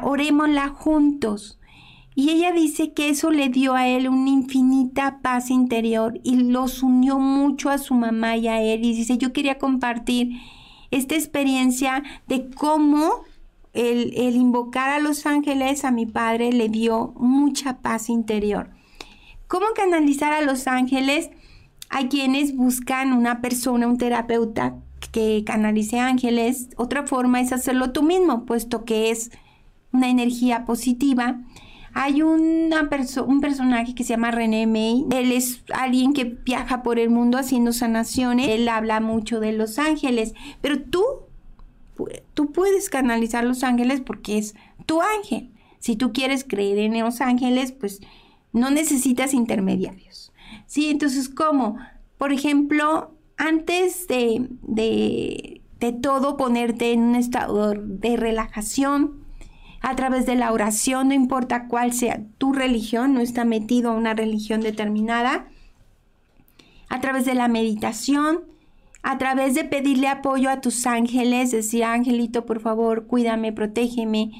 orémosla 0.02 0.68
juntos. 0.68 1.59
Y 2.14 2.28
ella 2.28 2.52
dice 2.52 2.92
que 2.92 3.09
eso 3.09 3.30
le 3.30 3.48
dio 3.48 3.74
a 3.74 3.88
él 3.88 4.06
una 4.06 4.28
infinita 4.28 5.20
paz 5.22 5.48
interior 5.48 6.20
y 6.22 6.37
los 6.37 6.83
unió 6.83 7.18
mucho 7.18 7.70
a 7.70 7.78
su 7.78 7.94
mamá 7.94 8.37
y 8.37 8.48
a 8.48 8.61
él. 8.61 8.85
Y 8.85 8.92
dice, 8.92 9.16
yo 9.16 9.33
quería 9.33 9.56
compartir 9.56 10.33
esta 10.90 11.14
experiencia 11.14 12.02
de 12.28 12.50
cómo 12.50 13.22
el, 13.72 14.12
el 14.14 14.37
invocar 14.37 14.90
a 14.90 14.98
los 14.98 15.24
ángeles 15.24 15.87
a 15.87 15.90
mi 15.90 16.04
padre 16.04 16.52
le 16.52 16.68
dio 16.68 17.14
mucha 17.16 17.78
paz 17.78 18.11
interior. 18.11 18.68
¿Cómo 19.46 19.68
canalizar 19.74 20.35
a 20.35 20.42
los 20.42 20.66
ángeles? 20.66 21.30
Hay 21.90 22.09
quienes 22.09 22.57
buscan 22.57 23.12
una 23.12 23.40
persona, 23.40 23.87
un 23.87 23.98
terapeuta 23.98 24.76
que 25.12 25.42
canalice 25.44 25.98
ángeles. 25.98 26.68
Otra 26.76 27.07
forma 27.07 27.40
es 27.40 27.53
hacerlo 27.53 27.92
tú 27.92 28.03
mismo, 28.03 28.46
puesto 28.46 28.85
que 28.85 29.11
es 29.11 29.31
una 29.92 30.09
energía 30.09 30.64
positiva 30.64 31.40
hay 31.92 32.22
una 32.22 32.88
un 33.26 33.40
personaje 33.40 33.94
que 33.94 34.05
se 34.05 34.11
llama 34.11 34.31
René 34.31 34.66
May. 34.66 35.07
Él 35.11 35.33
es 35.33 35.62
alguien 35.72 36.12
que 36.12 36.24
viaja 36.24 36.83
por 36.83 36.98
el 36.98 37.11
mundo 37.11 37.37
haciendo 37.37 37.72
sanaciones. 37.72 38.48
Él 38.48 38.68
habla 38.68 39.00
mucho 39.00 39.40
de 39.40 39.53
los 39.53 39.79
ángeles. 39.79 40.35
Pero 40.61 40.81
tú, 40.81 41.05
tú 42.35 42.53
puedes 42.53 42.90
canalizar 42.90 43.44
los 43.44 43.64
ángeles 43.64 44.00
porque 44.00 44.38
es 44.38 44.55
tu 44.87 45.00
ángel. 45.03 45.50
Si 45.81 45.96
tú 45.96 46.12
quieres 46.12 46.44
creer 46.44 46.79
en 46.79 47.00
los 47.00 47.20
ángeles, 47.20 47.72
pues 47.72 48.00
no 48.53 48.70
necesitas 48.70 49.35
intermediarios. 49.35 50.29
¿Sí? 50.70 50.88
Entonces, 50.88 51.28
¿cómo? 51.28 51.78
Por 52.16 52.33
ejemplo, 52.33 53.16
antes 53.37 54.06
de, 54.06 54.46
de, 54.62 55.62
de 55.80 55.92
todo 55.92 56.37
ponerte 56.37 56.92
en 56.92 57.00
un 57.00 57.16
estado 57.16 57.72
de 57.74 58.16
relajación, 58.16 59.24
a 59.80 59.96
través 59.96 60.26
de 60.26 60.37
la 60.37 60.52
oración, 60.52 61.09
no 61.09 61.14
importa 61.14 61.66
cuál 61.66 61.92
sea 61.92 62.22
tu 62.38 62.52
religión, 62.52 63.14
no 63.14 63.20
está 63.20 63.44
metido 63.44 63.90
a 63.90 63.96
una 63.96 64.14
religión 64.14 64.61
determinada, 64.61 65.48
a 66.88 67.00
través 67.00 67.24
de 67.24 67.35
la 67.35 67.48
meditación, 67.48 68.44
a 69.02 69.18
través 69.18 69.56
de 69.56 69.64
pedirle 69.64 70.06
apoyo 70.06 70.50
a 70.50 70.61
tus 70.61 70.87
ángeles, 70.87 71.50
decir, 71.50 71.83
angelito, 71.83 72.46
por 72.46 72.61
favor, 72.61 73.09
cuídame, 73.09 73.52
protégeme, 73.52 74.30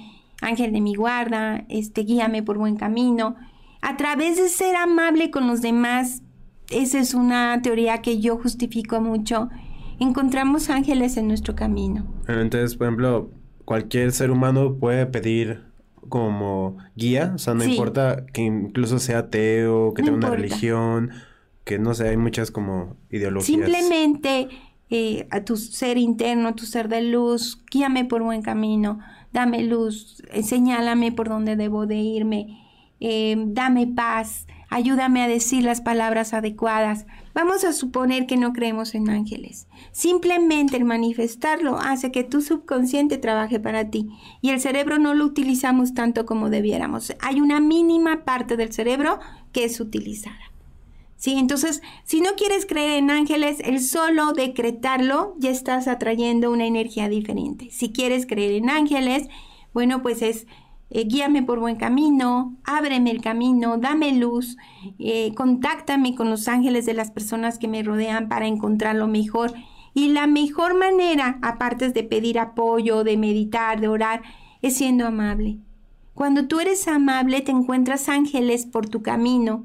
ángel 0.41 0.71
de 0.73 0.81
mi 0.81 0.95
guarda, 0.95 1.65
este, 1.69 2.03
guíame 2.03 2.45
por 2.45 2.57
buen 2.57 2.77
camino, 2.77 3.35
a 3.81 3.97
través 3.97 4.37
de 4.37 4.49
ser 4.49 4.77
amable 4.77 5.31
con 5.31 5.47
los 5.47 5.63
demás, 5.63 6.23
esa 6.71 6.99
es 6.99 7.15
una 7.15 7.61
teoría 7.63 8.03
que 8.03 8.21
yo 8.21 8.37
justifico 8.37 9.01
mucho, 9.01 9.49
encontramos 9.99 10.71
ángeles 10.71 11.17
en 11.17 11.29
nuestro 11.29 11.55
camino. 11.55 12.07
Entonces, 12.29 12.77
por 12.77 12.87
ejemplo, 12.87 13.31
cualquier 13.65 14.13
ser 14.13 14.31
humano 14.31 14.77
puede 14.79 15.07
pedir 15.07 15.63
como 16.09 16.79
guía, 16.97 17.33
o 17.35 17.39
sea, 17.39 17.55
no 17.55 17.65
importa 17.65 18.25
que 18.33 18.43
incluso 18.43 18.99
sea 18.99 19.19
ateo, 19.21 19.95
que 19.95 20.03
tenga 20.03 20.17
una 20.17 20.31
religión, 20.31 21.11
que 21.65 21.79
no 21.79 21.95
sé, 21.95 22.09
hay 22.09 22.17
muchas 22.17 22.51
como 22.51 22.97
ideologías. 23.11 23.47
Simplemente 23.47 24.49
eh, 24.89 25.29
a 25.31 25.45
tu 25.45 25.57
ser 25.57 25.99
interno, 25.99 26.55
tu 26.55 26.67
ser 26.67 26.89
de 26.89 27.03
luz, 27.03 27.63
guíame 27.71 28.05
por 28.05 28.23
buen 28.23 28.43
camino, 28.43 28.99
dame 29.33 29.63
luz, 29.63 30.23
eh, 30.33 30.43
señálame 30.43 31.13
por 31.13 31.29
dónde 31.29 31.55
debo 31.55 31.87
de 31.87 31.97
irme, 31.97 32.60
eh, 33.01 33.35
dame 33.39 33.87
paz, 33.87 34.47
ayúdame 34.69 35.23
a 35.23 35.29
decir 35.29 35.65
las 35.65 35.81
palabras 35.81 36.33
adecuadas. 36.35 37.07
Vamos 37.35 37.65
a 37.65 37.73
suponer 37.73 38.27
que 38.27 38.37
no 38.37 38.53
creemos 38.53 38.95
en 38.95 39.09
ángeles. 39.09 39.67
Simplemente 39.93 40.77
el 40.77 40.85
manifestarlo 40.85 41.79
hace 41.79 42.13
que 42.13 42.25
tu 42.25 42.43
subconsciente 42.43 43.19
trabaje 43.19 43.59
para 43.59 43.91
ti 43.91 44.09
y 44.41 44.51
el 44.51 44.61
cerebro 44.61 44.99
no 44.99 45.15
lo 45.15 45.25
utilizamos 45.25 45.95
tanto 45.95 46.27
como 46.27 46.51
debiéramos. 46.51 47.15
Hay 47.21 47.41
una 47.41 47.61
mínima 47.61 48.25
parte 48.25 48.57
del 48.57 48.73
cerebro 48.73 49.19
que 49.53 49.65
es 49.65 49.81
utilizada. 49.81 50.37
¿Sí? 51.17 51.35
Entonces, 51.37 51.83
si 52.05 52.23
no 52.23 52.31
quieres 52.35 52.65
creer 52.65 52.93
en 52.93 53.11
ángeles, 53.11 53.59
el 53.63 53.81
solo 53.81 54.33
decretarlo 54.33 55.35
ya 55.39 55.51
estás 55.51 55.87
atrayendo 55.87 56.51
una 56.51 56.65
energía 56.65 57.11
diferente. 57.11 57.69
Si 57.71 57.93
quieres 57.93 58.25
creer 58.27 58.53
en 58.53 58.71
ángeles, 58.71 59.29
bueno, 59.75 60.01
pues 60.01 60.23
es 60.23 60.47
eh, 60.91 61.05
guíame 61.05 61.43
por 61.43 61.61
buen 61.61 61.77
camino, 61.77 62.57
ábreme 62.65 63.13
el 63.13 63.23
camino, 63.23 63.79
dame 63.79 64.13
luz, 64.13 64.57
eh, 64.99 65.33
contáctame 65.35 66.17
con 66.17 66.29
los 66.31 66.49
ángeles 66.49 66.85
de 66.85 66.95
las 66.95 67.13
personas 67.13 67.59
que 67.59 67.69
me 67.69 67.83
rodean 67.83 68.29
para 68.29 68.47
encontrar 68.47 68.97
lo 68.97 69.07
mejor. 69.07 69.53
Y 69.95 70.09
la 70.09 70.27
mejor 70.27 70.77
manera, 70.77 71.39
aparte 71.43 71.91
de 71.91 72.03
pedir 72.03 72.39
apoyo, 72.39 73.05
de 73.05 73.17
meditar, 73.17 73.81
de 73.81 73.89
orar, 73.89 74.23
es 74.63 74.77
siendo 74.77 75.07
amable. 75.07 75.59
Cuando 76.15 76.47
tú 76.49 76.61
eres 76.61 76.87
amable, 76.89 77.41
te 77.41 77.53
encuentras 77.53 78.09
ángeles 78.09 78.67
por 78.67 78.89
tu 78.89 79.03
camino. 79.03 79.65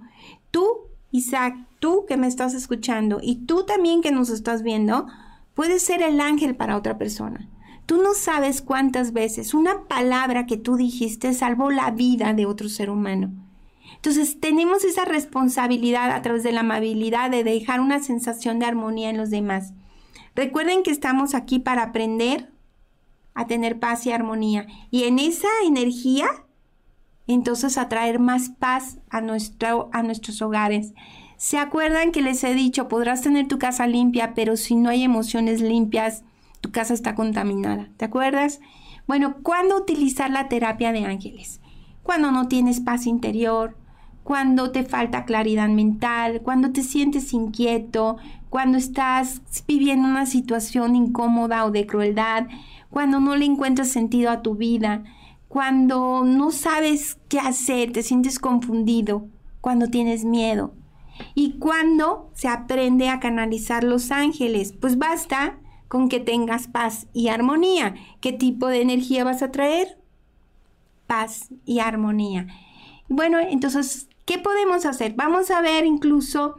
Tú, 0.52 0.66
Isaac, 1.12 1.56
tú 1.80 2.06
que 2.08 2.18
me 2.18 2.28
estás 2.28 2.54
escuchando 2.54 3.20
y 3.22 3.46
tú 3.46 3.66
también 3.66 4.02
que 4.02 4.12
nos 4.12 4.30
estás 4.30 4.62
viendo, 4.62 5.08
puedes 5.54 5.82
ser 5.82 6.02
el 6.02 6.22
ángel 6.22 6.56
para 6.56 6.78
otra 6.78 6.98
persona. 6.98 7.50
Tú 7.86 8.02
no 8.02 8.14
sabes 8.14 8.62
cuántas 8.62 9.14
veces 9.14 9.54
una 9.54 9.88
palabra 9.88 10.46
que 10.46 10.58
tú 10.58 10.76
dijiste 10.76 11.34
salvó 11.34 11.70
la 11.70 11.92
vida 11.92 12.34
de 12.34 12.46
otro 12.46 12.68
ser 12.70 12.90
humano. 12.90 13.32
Entonces 13.96 14.40
tenemos 14.40 14.84
esa 14.84 15.06
responsabilidad 15.06 16.12
a 16.12 16.22
través 16.22 16.44
de 16.44 16.52
la 16.52 16.62
amabilidad 16.62 17.30
de 17.30 17.44
dejar 17.44 17.80
una 17.80 18.00
sensación 18.00 18.60
de 18.60 18.66
armonía 18.66 19.10
en 19.10 19.18
los 19.18 19.30
demás. 19.30 19.74
Recuerden 20.36 20.84
que 20.84 20.92
estamos 20.92 21.36
aquí 21.36 21.60
para 21.60 21.84
aprender 21.84 22.52
a 23.36 23.48
tener 23.48 23.80
paz 23.80 24.06
y 24.06 24.12
armonía. 24.12 24.66
Y 24.90 25.04
en 25.04 25.20
esa 25.20 25.48
energía, 25.66 26.28
entonces 27.28 27.78
atraer 27.78 28.20
más 28.20 28.50
paz 28.50 28.98
a, 29.10 29.22
nuestro, 29.22 29.90
a 29.94 30.04
nuestros 30.04 30.42
hogares. 30.42 30.94
¿Se 31.38 31.58
acuerdan 31.58 32.12
que 32.12 32.22
les 32.22 32.44
he 32.44 32.54
dicho, 32.54 32.88
podrás 32.88 33.22
tener 33.22 33.48
tu 33.48 33.60
casa 33.60 33.88
limpia, 33.88 34.34
pero 34.34 34.58
si 34.58 34.76
no 34.76 34.90
hay 34.90 35.04
emociones 35.04 35.62
limpias, 35.62 36.24
tu 36.66 36.72
casa 36.72 36.96
está 36.96 37.14
contaminada? 37.14 37.90
¿Te 37.98 38.06
acuerdas? 38.06 38.60
Bueno, 39.06 39.36
¿cuándo 39.44 39.78
utilizar 39.78 40.32
la 40.32 40.50
terapia 40.50 40.92
de 40.92 41.06
ángeles? 41.06 41.62
Cuando 42.02 42.32
no 42.32 42.48
tienes 42.48 42.80
paz 42.80 43.06
interior, 43.06 43.78
cuando 44.24 44.72
te 44.72 44.84
falta 44.84 45.26
claridad 45.26 45.70
mental, 45.70 46.42
cuando 46.42 46.72
te 46.72 46.82
sientes 46.82 47.34
inquieto, 47.34 48.18
cuando 48.50 48.80
estás 48.80 49.44
viviendo 49.68 50.08
una 50.08 50.26
situación 50.26 50.96
incómoda 50.96 51.66
o 51.66 51.72
de 51.72 51.86
crueldad, 51.86 52.48
cuando 52.90 53.20
no 53.20 53.36
le 53.36 53.46
encuentras 53.46 53.90
sentido 53.90 54.32
a 54.32 54.42
tu 54.42 54.56
vida, 54.56 55.04
cuando 55.48 56.24
no 56.26 56.50
sabes 56.50 57.20
qué 57.30 57.38
hacer, 57.40 57.92
te 57.92 58.02
sientes 58.02 58.40
confundido, 58.40 59.28
cuando 59.62 59.90
tienes 59.90 60.26
miedo. 60.26 60.74
Y 61.36 61.60
cuando 61.60 62.32
se 62.34 62.48
aprende 62.48 63.10
a 63.10 63.20
canalizar 63.20 63.84
los 63.84 64.10
ángeles, 64.10 64.74
pues 64.74 64.98
basta 64.98 65.60
con 65.88 66.10
que 66.10 66.20
tengas 66.20 66.68
paz 66.68 67.08
y 67.14 67.28
armonía. 67.28 67.96
¿Qué 68.22 68.34
tipo 68.34 68.68
de 68.68 68.82
energía 68.82 69.24
vas 69.24 69.42
a 69.42 69.52
traer? 69.52 69.98
Paz 71.08 71.50
y 71.66 71.80
armonía. 71.80 72.48
Bueno, 73.08 73.40
entonces, 73.40 74.10
¿qué 74.26 74.40
podemos 74.40 74.86
hacer? 74.86 75.14
Vamos 75.14 75.52
a 75.52 75.62
ver 75.62 75.86
incluso 75.86 76.56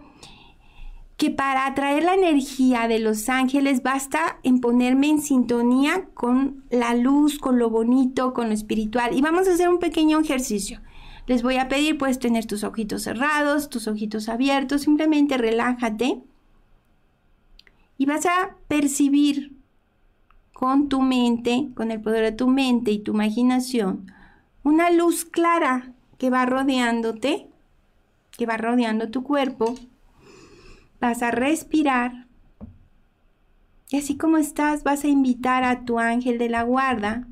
que 1.16 1.30
para 1.30 1.66
atraer 1.66 2.04
la 2.04 2.14
energía 2.14 2.88
de 2.88 2.98
los 2.98 3.28
ángeles 3.28 3.82
basta 3.82 4.38
en 4.42 4.60
ponerme 4.60 5.08
en 5.08 5.22
sintonía 5.22 6.08
con 6.12 6.64
la 6.70 6.94
luz, 6.94 7.38
con 7.38 7.58
lo 7.58 7.70
bonito, 7.70 8.34
con 8.34 8.48
lo 8.48 8.54
espiritual. 8.54 9.16
Y 9.16 9.22
vamos 9.22 9.48
a 9.48 9.52
hacer 9.52 9.68
un 9.68 9.78
pequeño 9.78 10.20
ejercicio. 10.20 10.80
Les 11.26 11.42
voy 11.42 11.56
a 11.56 11.68
pedir, 11.68 11.98
puedes 11.98 12.18
tener 12.18 12.44
tus 12.44 12.64
ojitos 12.64 13.02
cerrados, 13.02 13.70
tus 13.70 13.88
ojitos 13.88 14.28
abiertos, 14.28 14.82
simplemente 14.82 15.38
relájate. 15.38 16.22
Y 17.98 18.06
vas 18.06 18.26
a 18.26 18.56
percibir 18.68 19.56
con 20.52 20.88
tu 20.88 21.02
mente, 21.02 21.70
con 21.74 21.90
el 21.90 22.00
poder 22.00 22.24
de 22.24 22.32
tu 22.32 22.48
mente 22.48 22.90
y 22.90 22.98
tu 22.98 23.12
imaginación, 23.12 24.12
una 24.62 24.90
luz 24.90 25.24
clara 25.24 25.92
que 26.18 26.30
va 26.30 26.46
rodeándote, 26.46 27.48
que 28.32 28.46
va 28.46 28.56
rodeando 28.56 29.10
tu 29.10 29.22
cuerpo 29.22 29.74
vas 31.00 31.22
a 31.22 31.30
respirar 31.30 32.26
y 33.90 33.98
así 33.98 34.16
como 34.16 34.36
estás 34.36 34.82
vas 34.82 35.04
a 35.04 35.08
invitar 35.08 35.62
a 35.62 35.84
tu 35.84 35.98
ángel 35.98 36.38
de 36.38 36.48
la 36.48 36.62
guarda 36.62 37.28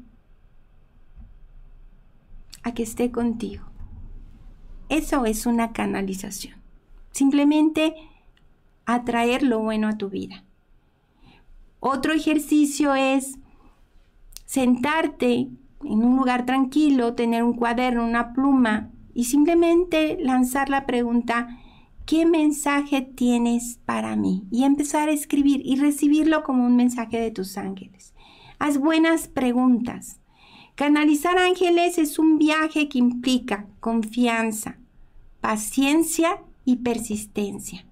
a 2.62 2.72
que 2.72 2.84
esté 2.84 3.10
contigo. 3.10 3.64
Eso 4.88 5.26
es 5.26 5.46
una 5.46 5.72
canalización. 5.72 6.56
Simplemente 7.10 7.94
atraer 8.86 9.42
lo 9.42 9.60
bueno 9.60 9.88
a 9.88 9.98
tu 9.98 10.08
vida. 10.08 10.43
Otro 11.86 12.14
ejercicio 12.14 12.94
es 12.94 13.36
sentarte 14.46 15.50
en 15.84 16.02
un 16.02 16.16
lugar 16.16 16.46
tranquilo, 16.46 17.12
tener 17.12 17.42
un 17.42 17.52
cuaderno, 17.52 18.06
una 18.06 18.32
pluma 18.32 18.90
y 19.12 19.24
simplemente 19.24 20.16
lanzar 20.18 20.70
la 20.70 20.86
pregunta, 20.86 21.60
¿qué 22.06 22.24
mensaje 22.24 23.02
tienes 23.02 23.80
para 23.84 24.16
mí? 24.16 24.44
Y 24.50 24.64
empezar 24.64 25.10
a 25.10 25.12
escribir 25.12 25.60
y 25.62 25.76
recibirlo 25.76 26.42
como 26.42 26.64
un 26.64 26.74
mensaje 26.74 27.20
de 27.20 27.30
tus 27.30 27.58
ángeles. 27.58 28.14
Haz 28.58 28.78
buenas 28.78 29.28
preguntas. 29.28 30.20
Canalizar 30.76 31.36
ángeles 31.36 31.98
es 31.98 32.18
un 32.18 32.38
viaje 32.38 32.88
que 32.88 32.98
implica 32.98 33.66
confianza, 33.80 34.78
paciencia 35.42 36.38
y 36.64 36.76
persistencia. 36.76 37.84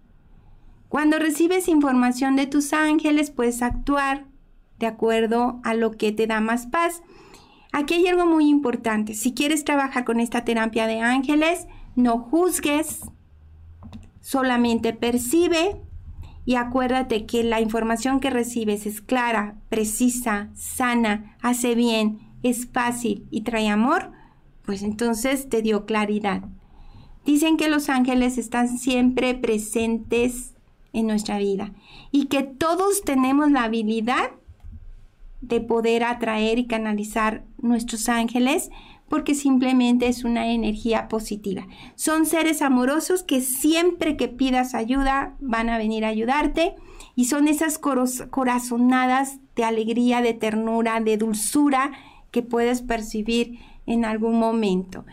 Cuando 0.92 1.18
recibes 1.18 1.68
información 1.68 2.36
de 2.36 2.46
tus 2.46 2.74
ángeles, 2.74 3.30
puedes 3.30 3.62
actuar 3.62 4.26
de 4.78 4.84
acuerdo 4.84 5.58
a 5.64 5.72
lo 5.72 5.92
que 5.92 6.12
te 6.12 6.26
da 6.26 6.42
más 6.42 6.66
paz. 6.66 7.02
Aquí 7.72 7.94
hay 7.94 8.08
algo 8.08 8.26
muy 8.26 8.50
importante. 8.50 9.14
Si 9.14 9.32
quieres 9.32 9.64
trabajar 9.64 10.04
con 10.04 10.20
esta 10.20 10.44
terapia 10.44 10.86
de 10.86 11.00
ángeles, 11.00 11.66
no 11.96 12.18
juzgues, 12.18 13.00
solamente 14.20 14.92
percibe 14.92 15.80
y 16.44 16.56
acuérdate 16.56 17.24
que 17.24 17.42
la 17.42 17.62
información 17.62 18.20
que 18.20 18.28
recibes 18.28 18.84
es 18.84 19.00
clara, 19.00 19.56
precisa, 19.70 20.50
sana, 20.52 21.38
hace 21.40 21.74
bien, 21.74 22.18
es 22.42 22.66
fácil 22.66 23.26
y 23.30 23.44
trae 23.44 23.70
amor, 23.70 24.12
pues 24.66 24.82
entonces 24.82 25.48
te 25.48 25.62
dio 25.62 25.86
claridad. 25.86 26.42
Dicen 27.24 27.56
que 27.56 27.70
los 27.70 27.88
ángeles 27.88 28.36
están 28.36 28.68
siempre 28.76 29.34
presentes 29.34 30.51
en 30.92 31.06
nuestra 31.06 31.38
vida 31.38 31.72
y 32.10 32.26
que 32.26 32.42
todos 32.42 33.02
tenemos 33.02 33.50
la 33.50 33.64
habilidad 33.64 34.30
de 35.40 35.60
poder 35.60 36.04
atraer 36.04 36.58
y 36.58 36.66
canalizar 36.66 37.44
nuestros 37.58 38.08
ángeles 38.08 38.70
porque 39.08 39.34
simplemente 39.34 40.06
es 40.06 40.24
una 40.24 40.46
energía 40.52 41.08
positiva. 41.08 41.66
Son 41.96 42.24
seres 42.24 42.62
amorosos 42.62 43.22
que 43.22 43.42
siempre 43.42 44.16
que 44.16 44.28
pidas 44.28 44.74
ayuda 44.74 45.36
van 45.38 45.68
a 45.68 45.76
venir 45.76 46.06
a 46.06 46.08
ayudarte 46.08 46.76
y 47.14 47.26
son 47.26 47.46
esas 47.46 47.78
corazonadas 47.78 49.38
de 49.54 49.64
alegría, 49.64 50.22
de 50.22 50.32
ternura, 50.32 50.98
de 51.00 51.18
dulzura 51.18 51.92
que 52.30 52.42
puedes 52.42 52.80
percibir 52.80 53.58
en 53.84 54.04
algún 54.04 54.38
momento. 54.38 55.04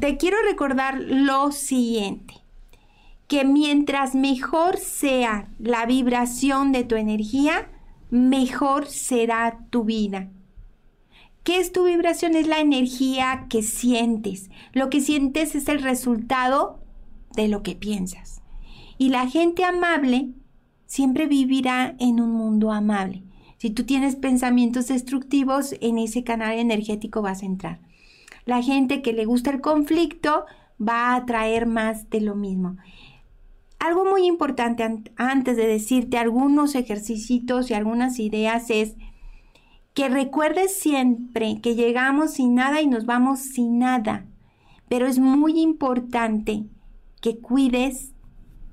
Te 0.00 0.16
quiero 0.16 0.38
recordar 0.48 0.98
lo 0.98 1.52
siguiente, 1.52 2.41
que 3.26 3.44
mientras 3.44 4.14
mejor 4.14 4.76
sea 4.76 5.48
la 5.58 5.86
vibración 5.86 6.72
de 6.72 6.84
tu 6.84 6.96
energía, 6.96 7.70
mejor 8.10 8.86
será 8.86 9.58
tu 9.70 9.84
vida. 9.84 10.30
¿Qué 11.44 11.58
es 11.58 11.72
tu 11.72 11.84
vibración? 11.84 12.36
Es 12.36 12.46
la 12.46 12.60
energía 12.60 13.46
que 13.48 13.62
sientes. 13.62 14.50
Lo 14.72 14.90
que 14.90 15.00
sientes 15.00 15.54
es 15.54 15.68
el 15.68 15.82
resultado 15.82 16.78
de 17.34 17.48
lo 17.48 17.62
que 17.62 17.74
piensas. 17.74 18.42
Y 18.98 19.08
la 19.08 19.26
gente 19.26 19.64
amable 19.64 20.28
siempre 20.86 21.26
vivirá 21.26 21.96
en 21.98 22.20
un 22.20 22.30
mundo 22.32 22.70
amable. 22.70 23.24
Si 23.58 23.70
tú 23.70 23.84
tienes 23.84 24.14
pensamientos 24.14 24.88
destructivos, 24.88 25.74
en 25.80 25.98
ese 25.98 26.22
canal 26.22 26.58
energético 26.58 27.22
vas 27.22 27.42
a 27.42 27.46
entrar. 27.46 27.80
La 28.44 28.62
gente 28.62 29.02
que 29.02 29.12
le 29.12 29.24
gusta 29.24 29.50
el 29.50 29.60
conflicto 29.60 30.44
va 30.80 31.14
a 31.14 31.26
traer 31.26 31.66
más 31.66 32.10
de 32.10 32.20
lo 32.20 32.34
mismo. 32.34 32.76
Algo 33.82 34.04
muy 34.04 34.26
importante 34.26 34.88
antes 35.16 35.56
de 35.56 35.66
decirte 35.66 36.16
algunos 36.16 36.76
ejercicios 36.76 37.68
y 37.68 37.74
algunas 37.74 38.20
ideas 38.20 38.70
es 38.70 38.94
que 39.92 40.08
recuerdes 40.08 40.78
siempre 40.78 41.60
que 41.60 41.74
llegamos 41.74 42.34
sin 42.34 42.54
nada 42.54 42.80
y 42.80 42.86
nos 42.86 43.06
vamos 43.06 43.40
sin 43.40 43.80
nada. 43.80 44.24
Pero 44.88 45.08
es 45.08 45.18
muy 45.18 45.60
importante 45.60 46.62
que 47.20 47.38
cuides 47.38 48.12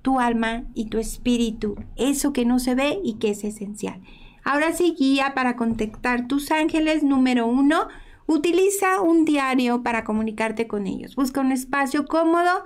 tu 0.03 0.19
alma 0.19 0.65
y 0.75 0.85
tu 0.85 0.99
espíritu, 0.99 1.75
eso 1.95 2.31
que 2.31 2.45
no 2.45 2.59
se 2.59 2.75
ve 2.75 2.99
y 3.03 3.15
que 3.15 3.31
es 3.31 3.43
esencial. 3.43 3.99
Ahora 4.43 4.73
sí, 4.73 4.95
guía 4.95 5.33
para 5.33 5.55
contactar 5.55 6.27
tus 6.27 6.51
ángeles. 6.51 7.01
Número 7.01 7.47
uno, 7.47 7.87
utiliza 8.27 9.01
un 9.01 9.25
diario 9.25 9.81
para 9.81 10.03
comunicarte 10.03 10.67
con 10.67 10.85
ellos. 10.85 11.15
Busca 11.15 11.41
un 11.41 11.51
espacio 11.51 12.05
cómodo 12.05 12.63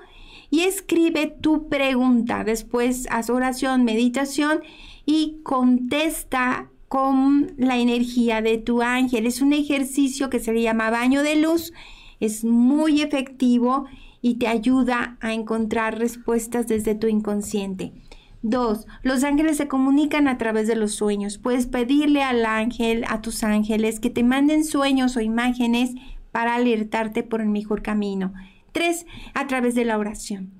y 0.54 0.66
escribe 0.66 1.36
tu 1.42 1.68
pregunta. 1.68 2.44
Después 2.44 3.08
haz 3.10 3.32
oración, 3.32 3.84
meditación 3.86 4.60
y 5.04 5.40
contesta 5.42 6.70
con 6.88 7.54
la 7.58 7.80
energía 7.80 8.44
de 8.44 8.60
tu 8.60 8.84
ángel. 8.84 9.26
Es 9.26 9.42
un 9.42 9.52
ejercicio 9.52 10.30
que 10.30 10.40
se 10.40 10.54
le 10.54 10.62
llama 10.62 10.92
baño 10.92 11.24
de 11.24 11.38
luz. 11.38 11.74
Es 12.20 12.46
muy 12.46 13.02
efectivo 13.02 13.86
y 14.22 14.36
te 14.36 14.48
ayuda 14.48 15.18
a 15.22 15.34
encontrar 15.34 15.98
respuestas 15.98 16.68
desde 16.68 16.94
tu 16.94 17.08
inconsciente. 17.08 17.92
Dos, 18.44 18.86
los 19.02 19.24
ángeles 19.24 19.58
se 19.58 19.68
comunican 19.68 20.28
a 20.28 20.38
través 20.38 20.68
de 20.68 20.76
los 20.76 20.94
sueños. 20.94 21.40
Puedes 21.40 21.66
pedirle 21.66 22.22
al 22.22 22.46
ángel, 22.46 23.06
a 23.10 23.24
tus 23.24 23.44
ángeles, 23.44 24.00
que 24.00 24.12
te 24.12 24.22
manden 24.22 24.66
sueños 24.66 25.18
o 25.18 25.22
imágenes 25.22 25.96
para 26.32 26.54
alertarte 26.54 27.24
por 27.24 27.42
el 27.42 27.50
mejor 27.50 27.82
camino. 27.82 28.36
Tres, 28.74 29.06
a 29.34 29.48
través 29.48 29.76
de 29.76 29.86
la 29.86 29.98
oración. 29.98 30.52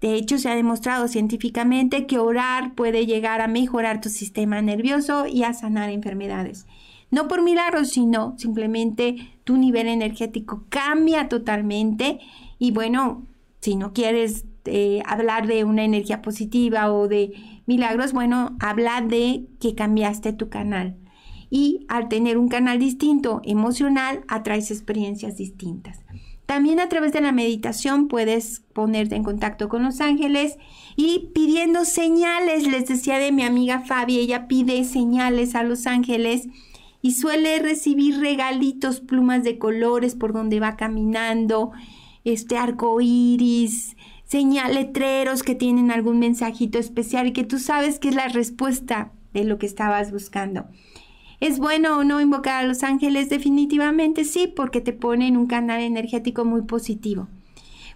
De 0.00 0.14
hecho, 0.14 0.38
se 0.38 0.48
ha 0.48 0.54
demostrado 0.54 1.08
científicamente 1.08 2.06
que 2.06 2.18
orar 2.18 2.74
puede 2.74 3.06
llegar 3.06 3.40
a 3.40 3.48
mejorar 3.48 4.00
tu 4.00 4.08
sistema 4.08 4.62
nervioso 4.62 5.26
y 5.26 5.42
a 5.42 5.52
sanar 5.52 5.90
enfermedades. 5.90 6.66
No 7.10 7.28
por 7.28 7.42
milagros, 7.42 7.90
sino 7.90 8.34
simplemente 8.38 9.16
tu 9.44 9.56
nivel 9.56 9.88
energético 9.88 10.64
cambia 10.68 11.28
totalmente. 11.28 12.20
Y 12.58 12.72
bueno, 12.72 13.26
si 13.60 13.76
no 13.76 13.92
quieres 13.92 14.44
eh, 14.64 15.02
hablar 15.06 15.46
de 15.46 15.64
una 15.64 15.84
energía 15.84 16.22
positiva 16.22 16.92
o 16.92 17.08
de 17.08 17.32
milagros, 17.66 18.12
bueno, 18.12 18.56
habla 18.60 19.00
de 19.00 19.46
que 19.60 19.74
cambiaste 19.74 20.32
tu 20.32 20.48
canal. 20.48 20.96
Y 21.48 21.86
al 21.88 22.08
tener 22.08 22.38
un 22.38 22.48
canal 22.48 22.78
distinto 22.78 23.40
emocional, 23.44 24.24
atraes 24.28 24.70
experiencias 24.70 25.36
distintas. 25.36 26.00
También 26.46 26.78
a 26.78 26.88
través 26.88 27.12
de 27.12 27.20
la 27.20 27.32
meditación 27.32 28.06
puedes 28.06 28.62
ponerte 28.72 29.16
en 29.16 29.24
contacto 29.24 29.68
con 29.68 29.82
los 29.82 30.00
ángeles 30.00 30.56
y 30.94 31.30
pidiendo 31.34 31.84
señales. 31.84 32.66
Les 32.66 32.86
decía 32.86 33.18
de 33.18 33.32
mi 33.32 33.42
amiga 33.42 33.80
Fabi, 33.80 34.18
ella 34.18 34.46
pide 34.46 34.84
señales 34.84 35.56
a 35.56 35.64
los 35.64 35.88
ángeles 35.88 36.48
y 37.02 37.12
suele 37.12 37.58
recibir 37.58 38.20
regalitos, 38.20 39.00
plumas 39.00 39.42
de 39.42 39.58
colores 39.58 40.14
por 40.14 40.32
donde 40.32 40.60
va 40.60 40.76
caminando, 40.76 41.72
este 42.24 42.56
arco 42.56 43.00
iris, 43.00 43.96
señal, 44.24 44.74
letreros 44.74 45.42
que 45.42 45.54
tienen 45.54 45.90
algún 45.90 46.18
mensajito 46.18 46.78
especial 46.78 47.28
y 47.28 47.32
que 47.32 47.44
tú 47.44 47.58
sabes 47.58 47.98
que 47.98 48.08
es 48.08 48.14
la 48.14 48.28
respuesta 48.28 49.12
de 49.32 49.44
lo 49.44 49.58
que 49.58 49.66
estabas 49.66 50.12
buscando. 50.12 50.66
¿Es 51.40 51.58
bueno 51.58 51.98
o 51.98 52.04
no 52.04 52.20
invocar 52.20 52.64
a 52.64 52.66
los 52.66 52.82
ángeles? 52.82 53.28
Definitivamente 53.28 54.24
sí, 54.24 54.46
porque 54.46 54.80
te 54.80 54.92
pone 54.92 55.28
en 55.28 55.36
un 55.36 55.46
canal 55.46 55.80
energético 55.80 56.44
muy 56.44 56.62
positivo. 56.62 57.28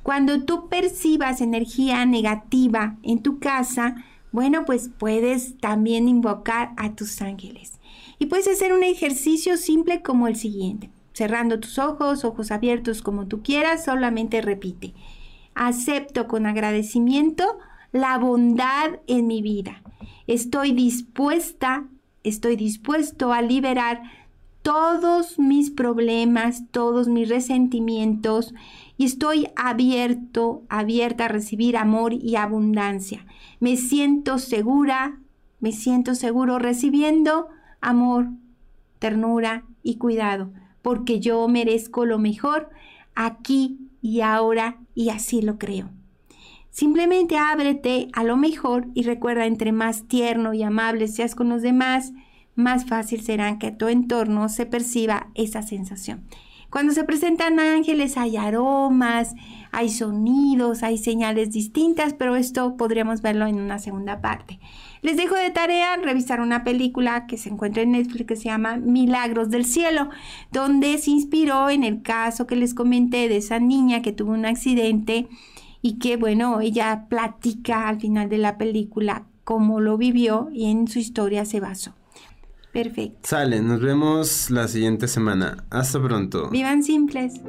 Cuando 0.02 0.44
tú 0.44 0.68
percibas 0.68 1.40
energía 1.40 2.04
negativa 2.06 2.96
en 3.02 3.22
tu 3.22 3.38
casa, 3.38 3.96
bueno, 4.32 4.64
pues 4.64 4.90
puedes 4.98 5.58
también 5.58 6.08
invocar 6.08 6.72
a 6.76 6.94
tus 6.94 7.20
ángeles. 7.22 7.80
Y 8.18 8.26
puedes 8.26 8.48
hacer 8.48 8.72
un 8.72 8.82
ejercicio 8.82 9.56
simple 9.56 10.02
como 10.02 10.28
el 10.28 10.36
siguiente. 10.36 10.90
Cerrando 11.12 11.60
tus 11.60 11.78
ojos, 11.78 12.24
ojos 12.24 12.50
abiertos 12.50 13.02
como 13.02 13.26
tú 13.26 13.42
quieras, 13.42 13.84
solamente 13.84 14.40
repite. 14.40 14.94
Acepto 15.54 16.28
con 16.28 16.46
agradecimiento 16.46 17.58
la 17.92 18.18
bondad 18.18 19.00
en 19.06 19.26
mi 19.26 19.42
vida. 19.42 19.82
Estoy 20.26 20.72
dispuesta 20.72 21.88
estoy 22.24 22.56
dispuesto 22.56 23.32
a 23.32 23.42
liberar 23.42 24.02
todos 24.62 25.38
mis 25.38 25.70
problemas, 25.70 26.64
todos 26.70 27.08
mis 27.08 27.28
resentimientos 27.28 28.54
y 28.98 29.06
estoy 29.06 29.48
abierto, 29.56 30.62
abierta 30.68 31.24
a 31.24 31.28
recibir 31.28 31.76
amor 31.76 32.12
y 32.12 32.36
abundancia. 32.36 33.24
Me 33.58 33.76
siento 33.76 34.38
segura, 34.38 35.18
me 35.60 35.72
siento 35.72 36.14
seguro 36.14 36.58
recibiendo 36.58 37.48
amor, 37.80 38.28
ternura 38.98 39.64
y 39.82 39.96
cuidado, 39.96 40.52
porque 40.82 41.20
yo 41.20 41.46
merezco 41.48 42.04
lo 42.04 42.18
mejor 42.18 42.68
aquí 43.14 43.78
y 44.02 44.20
ahora 44.20 44.78
y 44.94 45.08
así 45.08 45.40
lo 45.40 45.58
creo. 45.58 45.88
Simplemente 46.70 47.36
ábrete 47.36 48.08
a 48.12 48.22
lo 48.24 48.36
mejor 48.36 48.86
y 48.94 49.02
recuerda, 49.02 49.46
entre 49.46 49.72
más 49.72 50.06
tierno 50.06 50.54
y 50.54 50.62
amable 50.62 51.08
seas 51.08 51.34
con 51.34 51.48
los 51.48 51.62
demás, 51.62 52.12
más 52.54 52.86
fácil 52.86 53.22
será 53.22 53.58
que 53.58 53.72
tu 53.72 53.88
entorno 53.88 54.48
se 54.48 54.66
perciba 54.66 55.28
esa 55.34 55.62
sensación. 55.62 56.24
Cuando 56.70 56.92
se 56.92 57.02
presentan 57.02 57.58
ángeles 57.58 58.16
hay 58.16 58.36
aromas, 58.36 59.34
hay 59.72 59.88
sonidos, 59.88 60.84
hay 60.84 60.98
señales 60.98 61.50
distintas, 61.50 62.14
pero 62.14 62.36
esto 62.36 62.76
podríamos 62.76 63.22
verlo 63.22 63.46
en 63.46 63.58
una 63.58 63.80
segunda 63.80 64.20
parte. 64.20 64.60
Les 65.02 65.16
dejo 65.16 65.34
de 65.34 65.50
tarea 65.50 65.96
revisar 65.96 66.40
una 66.40 66.62
película 66.62 67.26
que 67.26 67.38
se 67.38 67.48
encuentra 67.48 67.82
en 67.82 67.92
Netflix 67.92 68.26
que 68.26 68.36
se 68.36 68.44
llama 68.44 68.76
Milagros 68.76 69.50
del 69.50 69.64
Cielo, 69.64 70.10
donde 70.52 70.96
se 70.98 71.10
inspiró 71.10 71.70
en 71.70 71.82
el 71.82 72.02
caso 72.02 72.46
que 72.46 72.54
les 72.54 72.72
comenté 72.72 73.28
de 73.28 73.38
esa 73.38 73.58
niña 73.58 74.00
que 74.00 74.12
tuvo 74.12 74.30
un 74.30 74.46
accidente 74.46 75.28
y 75.82 75.98
que 75.98 76.16
bueno, 76.16 76.60
ella 76.60 77.06
platica 77.08 77.88
al 77.88 78.00
final 78.00 78.28
de 78.28 78.38
la 78.38 78.58
película 78.58 79.26
cómo 79.44 79.80
lo 79.80 79.96
vivió 79.96 80.48
y 80.52 80.70
en 80.70 80.88
su 80.88 80.98
historia 80.98 81.44
se 81.44 81.60
basó. 81.60 81.94
Perfecto. 82.72 83.20
Sale, 83.24 83.60
nos 83.62 83.80
vemos 83.80 84.50
la 84.50 84.68
siguiente 84.68 85.08
semana. 85.08 85.64
Hasta 85.70 86.00
pronto. 86.00 86.50
Vivan 86.50 86.82
simples. 86.82 87.40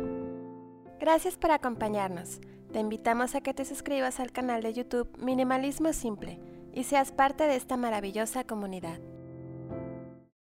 Gracias 0.99 1.37
por 1.37 1.51
acompañarnos. 1.51 2.39
Te 2.71 2.79
invitamos 2.79 3.35
a 3.35 3.41
que 3.41 3.53
te 3.53 3.65
suscribas 3.65 4.19
al 4.19 4.31
canal 4.31 4.63
de 4.63 4.73
YouTube 4.73 5.09
Minimalismo 5.19 5.93
Simple 5.93 6.39
y 6.73 6.83
seas 6.85 7.11
parte 7.11 7.43
de 7.43 7.55
esta 7.55 7.77
maravillosa 7.77 8.45
comunidad. 8.45 8.99